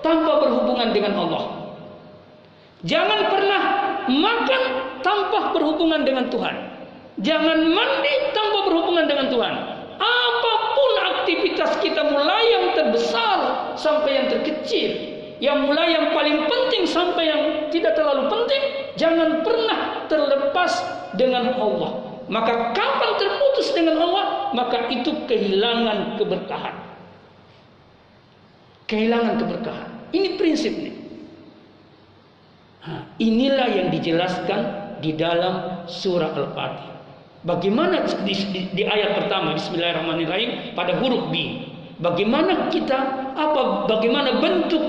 tanpa 0.03 0.43
berhubungan 0.43 0.89
dengan 0.91 1.13
Allah. 1.15 1.43
Jangan 2.83 3.31
pernah 3.31 3.61
makan 4.11 4.61
tanpa 4.99 5.55
berhubungan 5.55 6.03
dengan 6.03 6.27
Tuhan. 6.27 6.55
Jangan 7.23 7.57
mandi 7.71 8.13
tanpa 8.35 8.59
berhubungan 8.67 9.05
dengan 9.07 9.31
Tuhan. 9.31 9.53
Apa 9.95 10.51
pun 10.51 10.52
aktivitas 11.33 11.81
kita 11.81 12.13
mulai 12.13 12.43
yang 12.53 12.65
terbesar 12.77 13.37
sampai 13.73 14.21
yang 14.21 14.27
terkecil, 14.29 14.91
yang 15.41 15.65
mulai 15.65 15.97
yang 15.97 16.13
paling 16.13 16.45
penting 16.45 16.85
sampai 16.85 17.25
yang 17.25 17.41
tidak 17.73 17.97
terlalu 17.97 18.29
penting, 18.29 18.61
jangan 18.93 19.41
pernah 19.41 20.05
terlepas 20.05 20.71
dengan 21.17 21.57
Allah. 21.57 22.21
Maka 22.29 22.71
kapan 22.77 23.11
terputus 23.17 23.73
dengan 23.73 23.97
Allah, 23.99 24.53
maka 24.53 24.87
itu 24.93 25.11
kehilangan 25.25 26.21
keberkahan. 26.21 26.75
Kehilangan 28.85 29.35
keberkahan. 29.41 29.89
Ini 30.13 30.37
prinsip 30.37 30.71
nih. 30.77 30.95
Inilah 33.17 33.69
yang 33.73 33.87
dijelaskan 33.89 34.61
di 35.01 35.17
dalam 35.17 35.87
surah 35.89 36.31
Al-Fatihah. 36.35 36.92
Bagaimana 37.43 38.07
di, 38.23 38.33
di, 38.55 38.59
di 38.71 38.83
ayat 38.87 39.19
pertama 39.19 39.51
Bismillahirrahmanirrahim 39.59 40.71
pada 40.79 40.95
huruf 41.03 41.27
B. 41.27 41.67
Bagaimana 41.99 42.71
kita 42.71 42.99
apa 43.35 43.83
bagaimana 43.87 44.39
bentuk 44.39 44.83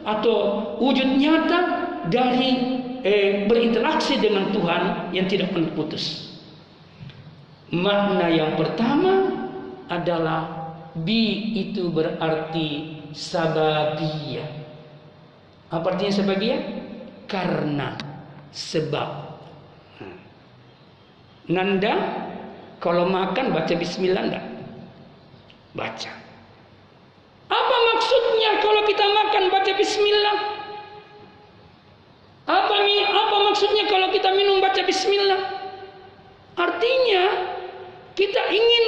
atau 0.00 0.36
wujud 0.80 1.20
nyata 1.20 1.60
dari 2.08 2.80
eh, 3.04 3.44
berinteraksi 3.44 4.16
dengan 4.16 4.48
Tuhan 4.48 5.12
yang 5.12 5.28
tidak 5.28 5.52
pernah 5.52 5.68
putus. 5.76 6.36
Makna 7.68 8.32
yang 8.32 8.56
pertama 8.56 9.46
adalah 9.92 10.72
bi 10.96 11.52
itu 11.68 11.92
berarti 11.92 12.96
sababiyah. 13.12 14.50
Apa 15.68 15.86
artinya 15.94 16.14
sababiyah? 16.16 16.60
Karena 17.28 17.94
sebab. 18.50 19.29
Nanda 21.48 21.94
kalau 22.82 23.08
makan 23.08 23.52
baca 23.52 23.74
bismillah 23.76 24.22
enggak? 24.24 24.44
Baca. 25.76 26.12
Apa 27.50 27.76
maksudnya 27.94 28.50
kalau 28.60 28.82
kita 28.88 29.04
makan 29.04 29.44
baca 29.48 29.72
bismillah? 29.76 30.38
Apa 32.50 32.74
apa 33.06 33.36
maksudnya 33.46 33.84
kalau 33.86 34.10
kita 34.10 34.28
minum 34.34 34.58
baca 34.58 34.82
bismillah? 34.82 35.40
Artinya 36.58 37.24
kita 38.18 38.42
ingin 38.50 38.84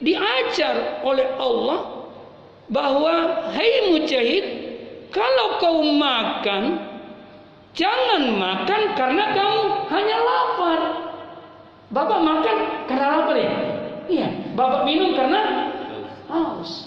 diajar 0.00 1.00
oleh 1.02 1.26
Allah 1.36 2.06
bahwa 2.70 3.46
hai 3.50 3.92
mujahid 3.92 4.44
kalau 5.10 5.58
kau 5.58 5.82
makan 5.82 6.78
jangan 7.74 8.30
makan 8.38 8.82
karena 8.94 9.24
kamu 9.34 9.62
hanya 9.90 10.16
lapar 10.22 10.80
Bapak 11.90 12.18
makan 12.22 12.56
karena 12.86 13.06
lapar 13.18 13.36
ya? 13.36 13.52
Iya. 14.06 14.28
Bapak 14.54 14.86
minum 14.86 15.14
karena 15.18 15.70
haus. 16.30 16.86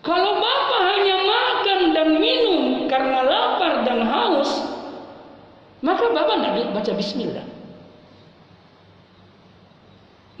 Kalau 0.00 0.38
Bapak 0.38 0.80
hanya 0.96 1.16
makan 1.26 1.80
dan 1.92 2.08
minum 2.22 2.86
karena 2.86 3.26
lapar 3.26 3.82
dan 3.84 4.06
haus, 4.06 4.50
maka 5.82 6.04
Bapak 6.14 6.40
tidak 6.40 6.72
baca 6.72 6.92
bismillah. 6.94 7.46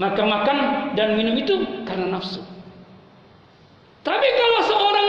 Maka 0.00 0.22
makan 0.24 0.58
dan 0.96 1.18
minum 1.18 1.36
itu 1.36 1.84
karena 1.84 2.16
nafsu. 2.16 2.40
Tapi 4.00 4.28
kalau 4.32 4.60
seorang 4.64 5.08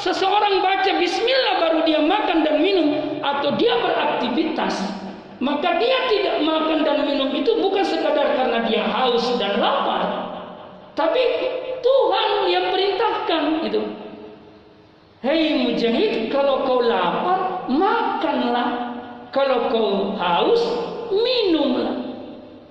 seseorang 0.00 0.54
baca 0.64 0.90
bismillah 0.96 1.54
baru 1.60 1.78
dia 1.84 2.00
makan 2.00 2.40
dan 2.40 2.56
minum 2.64 3.20
atau 3.20 3.52
dia 3.60 3.76
beraktivitas, 3.84 4.80
maka 5.40 5.80
dia 5.80 5.98
tidak 6.12 6.36
makan 6.44 6.84
dan 6.84 7.08
minum 7.08 7.32
itu 7.32 7.56
bukan 7.64 7.80
sekadar 7.80 8.36
karena 8.36 8.60
dia 8.68 8.84
haus 8.84 9.24
dan 9.40 9.56
lapar, 9.56 10.04
tapi 10.92 11.20
Tuhan 11.80 12.28
yang 12.52 12.68
perintahkan 12.68 13.42
itu. 13.64 13.80
Hei 15.20 15.68
mujahid, 15.68 16.32
kalau 16.32 16.64
kau 16.64 16.80
lapar, 16.80 17.68
makanlah. 17.68 18.88
Kalau 19.32 19.68
kau 19.68 20.16
haus, 20.16 20.60
minumlah. 21.12 21.92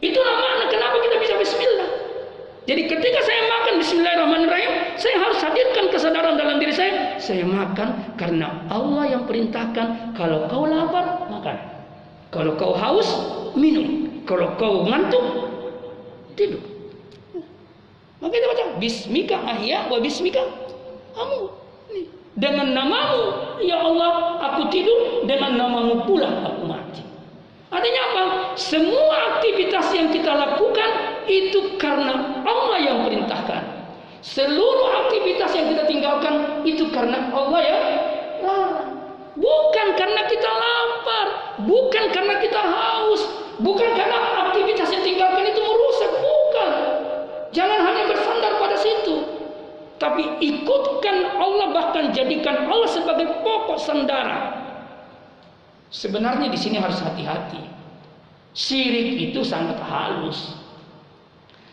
Itulah 0.02 0.36
makna 0.38 0.66
kenapa 0.70 0.98
kita 0.98 1.16
bisa 1.22 1.34
bismillah. 1.38 1.90
Jadi 2.66 2.86
ketika 2.86 3.20
saya 3.26 3.42
makan 3.50 3.74
bismillahirrahmanirrahim, 3.82 4.74
saya 4.98 5.16
harus 5.18 5.40
hadirkan 5.42 5.86
kesadaran 5.90 6.36
dalam 6.38 6.58
diri 6.62 6.74
saya. 6.74 7.18
Saya 7.18 7.46
makan 7.46 8.18
karena 8.18 8.66
Allah 8.70 9.10
yang 9.10 9.24
perintahkan 9.26 10.14
kalau 10.18 10.46
kau 10.50 10.66
lapar, 10.70 11.30
makan. 11.30 11.69
Kalau 12.30 12.54
kau 12.58 12.78
haus, 12.78 13.10
minum. 13.58 14.22
Kalau 14.30 14.54
kau 14.62 14.86
ngantuk, 14.86 15.26
tidur. 16.38 16.62
Maka 18.20 18.36
kita 18.36 18.46
baca 18.52 18.66
Bismika 18.78 19.38
ahya 19.42 19.88
wa 19.90 19.98
bismika 20.04 20.44
amu. 21.18 21.50
Dengan 22.40 22.72
namamu, 22.72 23.24
ya 23.60 23.82
Allah, 23.82 24.40
aku 24.40 24.70
tidur. 24.72 25.26
Dengan 25.26 25.58
namamu 25.58 26.06
pula 26.08 26.30
aku 26.46 26.64
mati. 26.70 27.04
Artinya 27.74 28.02
apa? 28.14 28.24
Semua 28.56 29.36
aktivitas 29.36 29.92
yang 29.92 30.14
kita 30.14 30.32
lakukan 30.32 30.90
itu 31.28 31.76
karena 31.82 32.44
Allah 32.46 32.78
yang 32.80 32.98
perintahkan. 33.04 33.64
Seluruh 34.20 35.08
aktivitas 35.08 35.52
yang 35.56 35.74
kita 35.74 35.84
tinggalkan 35.88 36.64
itu 36.68 36.92
karena 36.92 37.32
Allah 37.32 37.62
yang 37.64 37.82
larang. 38.44 38.99
Bukan 39.40 39.88
karena 39.96 40.28
kita 40.28 40.52
lapar, 40.52 41.28
bukan 41.64 42.04
karena 42.12 42.36
kita 42.44 42.60
haus, 42.60 43.24
bukan 43.64 43.90
karena 43.96 44.20
aktivitas 44.52 44.92
yang 44.92 45.04
tinggalkan 45.08 45.48
itu 45.48 45.62
merusak, 45.64 46.12
bukan. 46.12 46.72
Jangan 47.56 47.80
hanya 47.88 48.04
bersandar 48.12 48.60
pada 48.60 48.76
situ. 48.76 49.16
Tapi 49.96 50.44
ikutkan 50.44 51.40
Allah 51.40 51.72
bahkan 51.72 52.12
jadikan 52.12 52.68
Allah 52.68 52.90
sebagai 52.92 53.32
pokok 53.40 53.80
sandara. 53.80 54.60
Sebenarnya 55.88 56.52
di 56.52 56.60
sini 56.60 56.76
harus 56.76 57.00
hati-hati. 57.00 57.64
Syirik 58.52 59.32
itu 59.32 59.40
sangat 59.48 59.80
halus. 59.88 60.59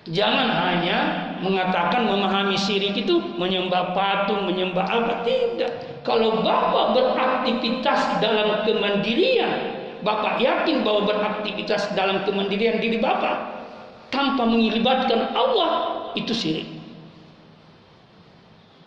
Jangan 0.06 0.48
hanya 0.54 0.98
mengatakan 1.42 2.06
memahami 2.06 2.54
syirik 2.54 2.94
itu 2.94 3.18
menyembah 3.34 3.90
patung, 3.90 4.46
menyembah 4.46 4.86
apa 4.86 5.26
tidak. 5.26 5.98
Kalau 6.06 6.46
Bapak 6.46 6.94
beraktivitas 6.94 8.22
dalam 8.22 8.62
kemandirian, 8.62 9.74
Bapak 10.06 10.38
yakin 10.38 10.86
bahwa 10.86 11.10
beraktivitas 11.10 11.90
dalam 11.98 12.22
kemandirian 12.22 12.78
diri 12.78 13.02
Bapak 13.02 13.66
tanpa 14.14 14.46
melibatkan 14.46 15.34
Allah 15.34 15.70
itu 16.14 16.30
syirik. 16.30 16.70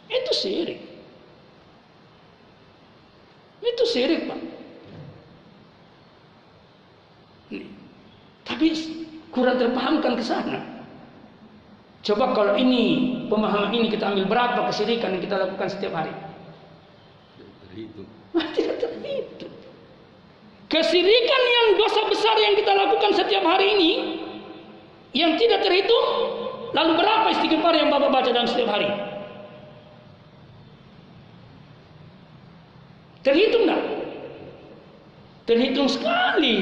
Itu 0.07 0.31
syirik. 0.31 0.79
Itu 3.59 3.83
syirik, 3.91 4.23
Pak. 4.23 4.39
Tapi 8.47 8.65
kurang 9.35 9.59
terpahamkan 9.59 10.15
ke 10.15 10.23
sana. 10.23 10.78
Coba 12.10 12.34
kalau 12.34 12.57
ini 12.57 13.14
pemahaman 13.30 13.69
ini 13.69 13.94
kita 13.94 14.10
ambil 14.10 14.26
berapa 14.26 14.65
kesyirikan 14.73 15.14
yang 15.14 15.22
kita 15.22 15.38
lakukan 15.38 15.69
setiap 15.69 15.94
hari? 15.94 16.10
Terhitung. 17.69 18.10
Tidak 18.34 18.76
terhitung. 18.81 19.53
Kesyirikan 20.73 21.41
yang 21.45 21.68
dosa 21.77 22.02
besar 22.10 22.34
yang 22.41 22.57
kita 22.57 22.73
lakukan 22.73 23.14
setiap 23.14 23.45
hari 23.45 23.77
ini 23.77 23.91
yang 25.14 25.38
tidak 25.38 25.61
terhitung, 25.61 26.06
lalu 26.73 26.98
berapa 26.98 27.30
istighfar 27.30 27.77
yang 27.77 27.94
Bapak 27.94 28.10
baca 28.10 28.30
dalam 28.34 28.49
setiap 28.49 28.73
hari? 28.73 28.90
Terhitung 33.22 33.69
enggak? 33.69 33.84
Terhitung 35.45 35.86
sekali. 35.86 36.57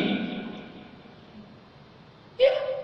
Ya. 2.36 2.77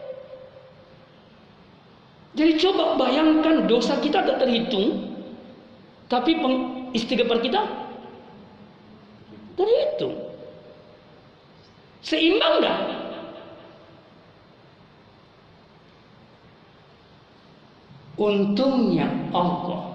Jadi 2.33 2.57
coba 2.57 2.97
bayangkan 2.97 3.69
dosa 3.69 4.01
kita 4.01 4.25
tak 4.25 4.41
terhitung, 4.41 5.13
tapi 6.09 6.33
istighfar 6.97 7.37
kita 7.45 7.61
terhitung. 9.53 10.17
Seimbang 12.01 12.59
enggak? 12.59 12.79
Untungnya 18.13 19.09
Allah 19.33 19.93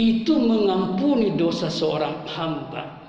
itu 0.00 0.32
mengampuni 0.36 1.36
dosa 1.36 1.68
seorang 1.68 2.24
hamba. 2.28 3.00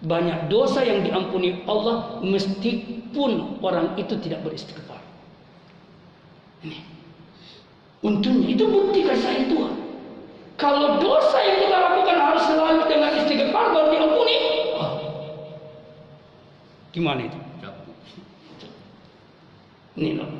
Banyak 0.00 0.48
dosa 0.48 0.80
yang 0.80 1.04
diampuni 1.04 1.60
Allah 1.68 2.24
meskipun 2.24 3.60
orang 3.60 4.00
itu 4.00 4.16
tidak 4.24 4.48
beristighfar. 4.48 4.99
Ini. 6.60 6.78
Untungnya 8.00 8.48
itu 8.52 8.64
bukti 8.68 9.04
kasih 9.04 9.48
Tuhan. 9.48 9.74
Kalau 10.60 11.00
dosa 11.00 11.38
yang 11.40 11.58
kita 11.64 11.76
lakukan 11.76 12.16
harus 12.20 12.44
selalu 12.44 12.80
dengan 12.88 13.10
istighfar 13.16 13.66
baru 13.72 13.88
diampuni. 13.92 14.36
Oh. 14.76 14.92
Gimana 16.92 17.20
itu? 17.28 17.38
Ini 20.00 20.10
loh. 20.20 20.30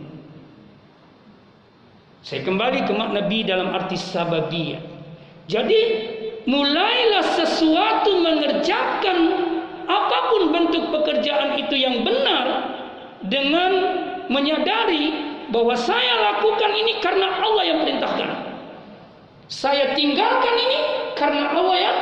Saya 2.21 2.45
kembali 2.45 2.85
ke 2.85 2.93
makna 2.93 3.25
bi 3.29 3.45
dalam 3.45 3.73
arti 3.73 3.97
sababiyah. 3.97 4.81
Jadi 5.49 5.81
mulailah 6.45 7.27
sesuatu 7.37 8.21
mengerjakan 8.23 9.19
apa 9.89 10.19
pun 10.31 10.43
bentuk 10.55 10.85
pekerjaan 10.95 11.59
itu 11.59 11.75
yang 11.75 12.07
benar 12.07 12.47
dengan 13.27 13.71
menyadari 14.31 15.30
bahwa 15.51 15.75
saya 15.75 16.33
lakukan 16.33 16.71
ini 16.75 17.03
karena 17.03 17.27
Allah 17.43 17.65
yang 17.67 17.79
perintahkan. 17.83 18.31
Saya 19.51 19.99
tinggalkan 19.99 20.55
ini 20.55 20.79
karena 21.19 21.51
Allah 21.51 21.79
yang 21.79 21.99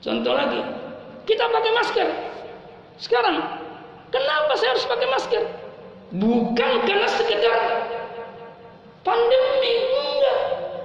Contoh 0.00 0.32
lagi, 0.32 0.64
kita 1.28 1.44
pakai 1.44 1.72
masker. 1.76 2.08
Sekarang, 2.96 3.36
kenapa 4.08 4.52
saya 4.56 4.72
harus 4.72 4.88
pakai 4.88 5.08
masker? 5.12 5.42
Bukan 6.16 6.72
karena 6.88 7.04
sekedar 7.04 7.84
pandemi, 9.04 9.74
enggak. 9.92 10.38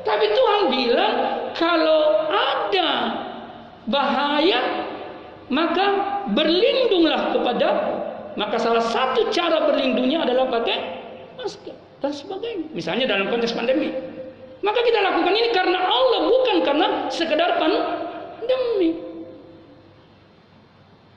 Tapi 0.04 0.26
Tuhan 0.36 0.62
bilang 0.68 1.16
kalau 1.56 2.28
ada 2.28 2.90
bahaya 3.88 4.60
maka 5.48 5.86
berlindunglah 6.36 7.32
kepada 7.32 7.68
maka 8.36 8.60
salah 8.60 8.84
satu 8.84 9.32
cara 9.32 9.64
berlindungnya 9.68 10.28
adalah 10.28 10.52
pakai 10.52 10.78
masker 11.40 11.76
dan 12.04 12.12
sebagainya. 12.12 12.68
Misalnya 12.76 13.06
dalam 13.08 13.32
konteks 13.32 13.56
pandemi. 13.56 13.92
Maka 14.64 14.80
kita 14.82 15.00
lakukan 15.04 15.34
ini 15.36 15.50
karena 15.54 15.80
Allah 15.80 16.22
bukan 16.28 16.58
karena 16.66 16.88
sekedar 17.08 17.60
pandemi. 17.60 18.98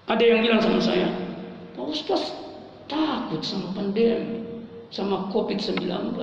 Ada 0.08 0.24
yang 0.24 0.40
bilang 0.40 0.60
sama 0.64 0.80
saya, 0.80 1.08
Pak 1.76 1.84
Ustaz 1.84 2.32
takut 2.88 3.44
sama 3.44 3.76
pandemi, 3.76 4.40
sama 4.88 5.28
COVID-19. 5.32 6.16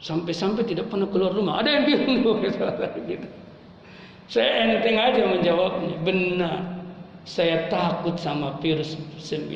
Sampai-sampai 0.00 0.62
tidak 0.68 0.92
pernah 0.92 1.08
keluar 1.10 1.34
rumah. 1.34 1.60
Ada 1.64 1.70
yang 1.80 1.84
bilang 1.88 2.38
gitu. 3.10 3.28
Saya 4.30 4.78
enteng 4.78 4.98
aja 5.00 5.22
menjawabnya. 5.26 5.96
Benar. 6.02 6.75
Saya 7.26 7.66
takut 7.66 8.14
sama 8.22 8.54
virus 8.62 8.94
19. 9.18 9.50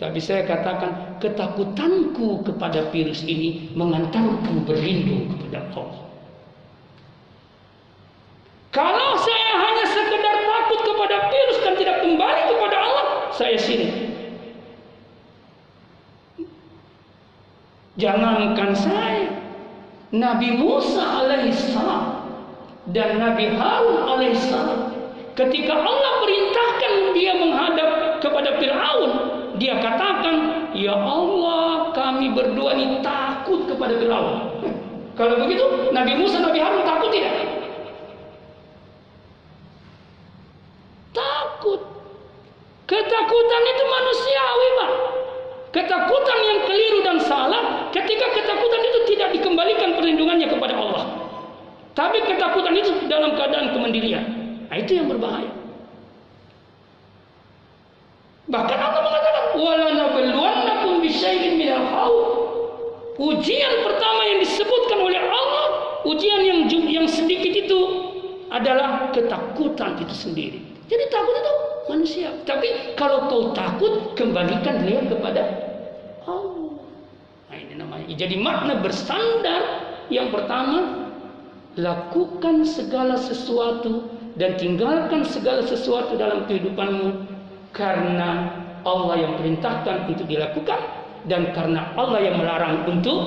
Tapi 0.00 0.16
saya 0.16 0.48
katakan 0.48 1.20
ketakutanku 1.20 2.40
kepada 2.44 2.88
virus 2.88 3.20
ini 3.24 3.68
mengantarku 3.76 4.64
berlindung 4.64 5.28
kepada 5.36 5.60
Allah. 5.76 6.04
Kalau 8.72 9.12
saya 9.20 9.52
hanya 9.60 9.84
sekedar 9.88 10.36
takut 10.40 10.80
kepada 10.88 11.16
virus 11.28 11.58
dan 11.60 11.74
tidak 11.76 11.96
kembali 12.00 12.42
kepada 12.48 12.76
Allah, 12.80 13.06
saya 13.36 13.56
sini. 13.60 13.88
Jangankan 18.00 18.72
saya, 18.72 19.28
Nabi 20.16 20.56
Musa 20.56 21.04
alaihissalam 21.28 22.04
dan 22.96 23.20
Nabi 23.20 23.52
Harun 23.52 24.00
alaihissalam 24.16 24.89
ketika 25.46 25.72
Allah 25.72 26.12
perintahkan 26.20 26.92
dia 27.16 27.32
menghadap 27.32 28.20
kepada 28.20 28.60
Firaun, 28.60 29.10
dia 29.56 29.80
katakan, 29.80 30.68
"Ya 30.76 30.92
Allah, 30.92 31.96
kami 31.96 32.36
berdua 32.36 32.76
ini 32.76 33.00
takut 33.00 33.64
kepada 33.64 33.96
Firaun." 33.96 34.60
Kalau 35.18 35.40
begitu, 35.40 35.64
Nabi 35.92 36.12
Musa, 36.16 36.40
Nabi 36.40 36.60
Harun 36.60 36.84
takut 36.84 37.08
tidak? 37.12 37.32
Takut. 41.16 41.80
Ketakutan 42.88 43.62
itu 43.64 43.84
manusiawi, 43.84 44.68
Pak. 44.76 44.90
Ketakutan 45.70 46.38
yang 46.42 46.58
keliru 46.66 46.98
dan 47.06 47.16
salah 47.22 47.86
ketika 47.94 48.26
ketakutan 48.34 48.82
itu 48.82 48.98
tidak 49.14 49.28
dikembalikan 49.38 49.94
perlindungannya 49.94 50.48
kepada 50.50 50.74
Allah. 50.74 51.04
Tapi 51.94 52.18
ketakutan 52.26 52.74
itu 52.74 52.90
dalam 53.06 53.38
keadaan 53.38 53.70
kemandirian. 53.76 54.39
Nah, 54.70 54.76
itu 54.78 54.94
yang 54.94 55.10
berbahaya. 55.10 55.50
Bahkan 58.46 58.78
Allah 58.78 59.02
mengatakan, 59.02 59.44
"Wala 59.58 59.88
nabluwannakum 59.98 61.02
bisyai'in 61.02 61.58
minal 61.58 61.86
khawf." 61.90 62.26
Ujian 63.18 63.74
pertama 63.84 64.22
yang 64.30 64.38
disebutkan 64.40 64.98
oleh 65.02 65.20
Allah, 65.20 65.66
ujian 66.06 66.40
yang 66.40 66.60
yang 66.70 67.06
sedikit 67.10 67.52
itu 67.52 67.80
adalah 68.50 69.10
ketakutan 69.10 69.98
itu 70.02 70.14
sendiri. 70.14 70.60
Jadi 70.90 71.04
takut 71.10 71.34
itu 71.34 71.52
manusia. 71.90 72.28
Tapi 72.46 72.94
kalau 72.98 73.30
kau 73.30 73.54
takut, 73.54 74.14
kembalikan 74.18 74.82
dia 74.86 75.02
kepada 75.06 75.42
Allah. 76.26 76.78
Nah, 77.50 77.56
ini 77.58 77.74
namanya. 77.78 78.06
Jadi 78.10 78.34
makna 78.38 78.78
bersandar 78.82 79.62
yang 80.10 80.34
pertama 80.34 81.10
lakukan 81.78 82.66
segala 82.66 83.14
sesuatu 83.14 84.19
dan 84.40 84.56
tinggalkan 84.56 85.20
segala 85.28 85.60
sesuatu 85.68 86.16
dalam 86.16 86.48
kehidupanmu 86.48 87.28
karena 87.76 88.56
Allah 88.88 89.20
yang 89.20 89.32
perintahkan 89.36 90.08
untuk 90.08 90.24
dilakukan 90.24 90.80
dan 91.28 91.52
karena 91.52 91.92
Allah 92.00 92.24
yang 92.24 92.40
melarang 92.40 92.88
untuk 92.88 93.20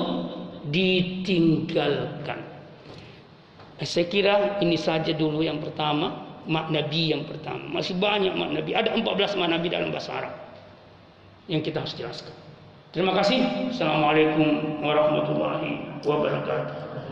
ditinggalkan. 0.74 2.42
Eh, 3.78 3.86
saya 3.86 4.10
kira 4.10 4.58
ini 4.58 4.74
saja 4.74 5.14
dulu 5.14 5.46
yang 5.46 5.62
pertama 5.62 6.26
makna 6.50 6.82
nabi 6.82 7.14
yang 7.14 7.22
pertama. 7.22 7.78
Masih 7.78 7.94
banyak 7.94 8.34
makna 8.34 8.58
nabi. 8.58 8.74
Ada 8.74 8.98
14 8.98 9.38
makna 9.38 9.62
nabi 9.62 9.68
dalam 9.70 9.94
bahasa 9.94 10.10
Arab 10.18 10.34
yang 11.46 11.62
kita 11.62 11.86
harus 11.86 11.94
jelaskan. 11.94 12.34
Terima 12.90 13.14
kasih. 13.14 13.70
Assalamualaikum 13.70 14.82
warahmatullahi 14.82 16.02
wabarakatuh. 16.02 17.03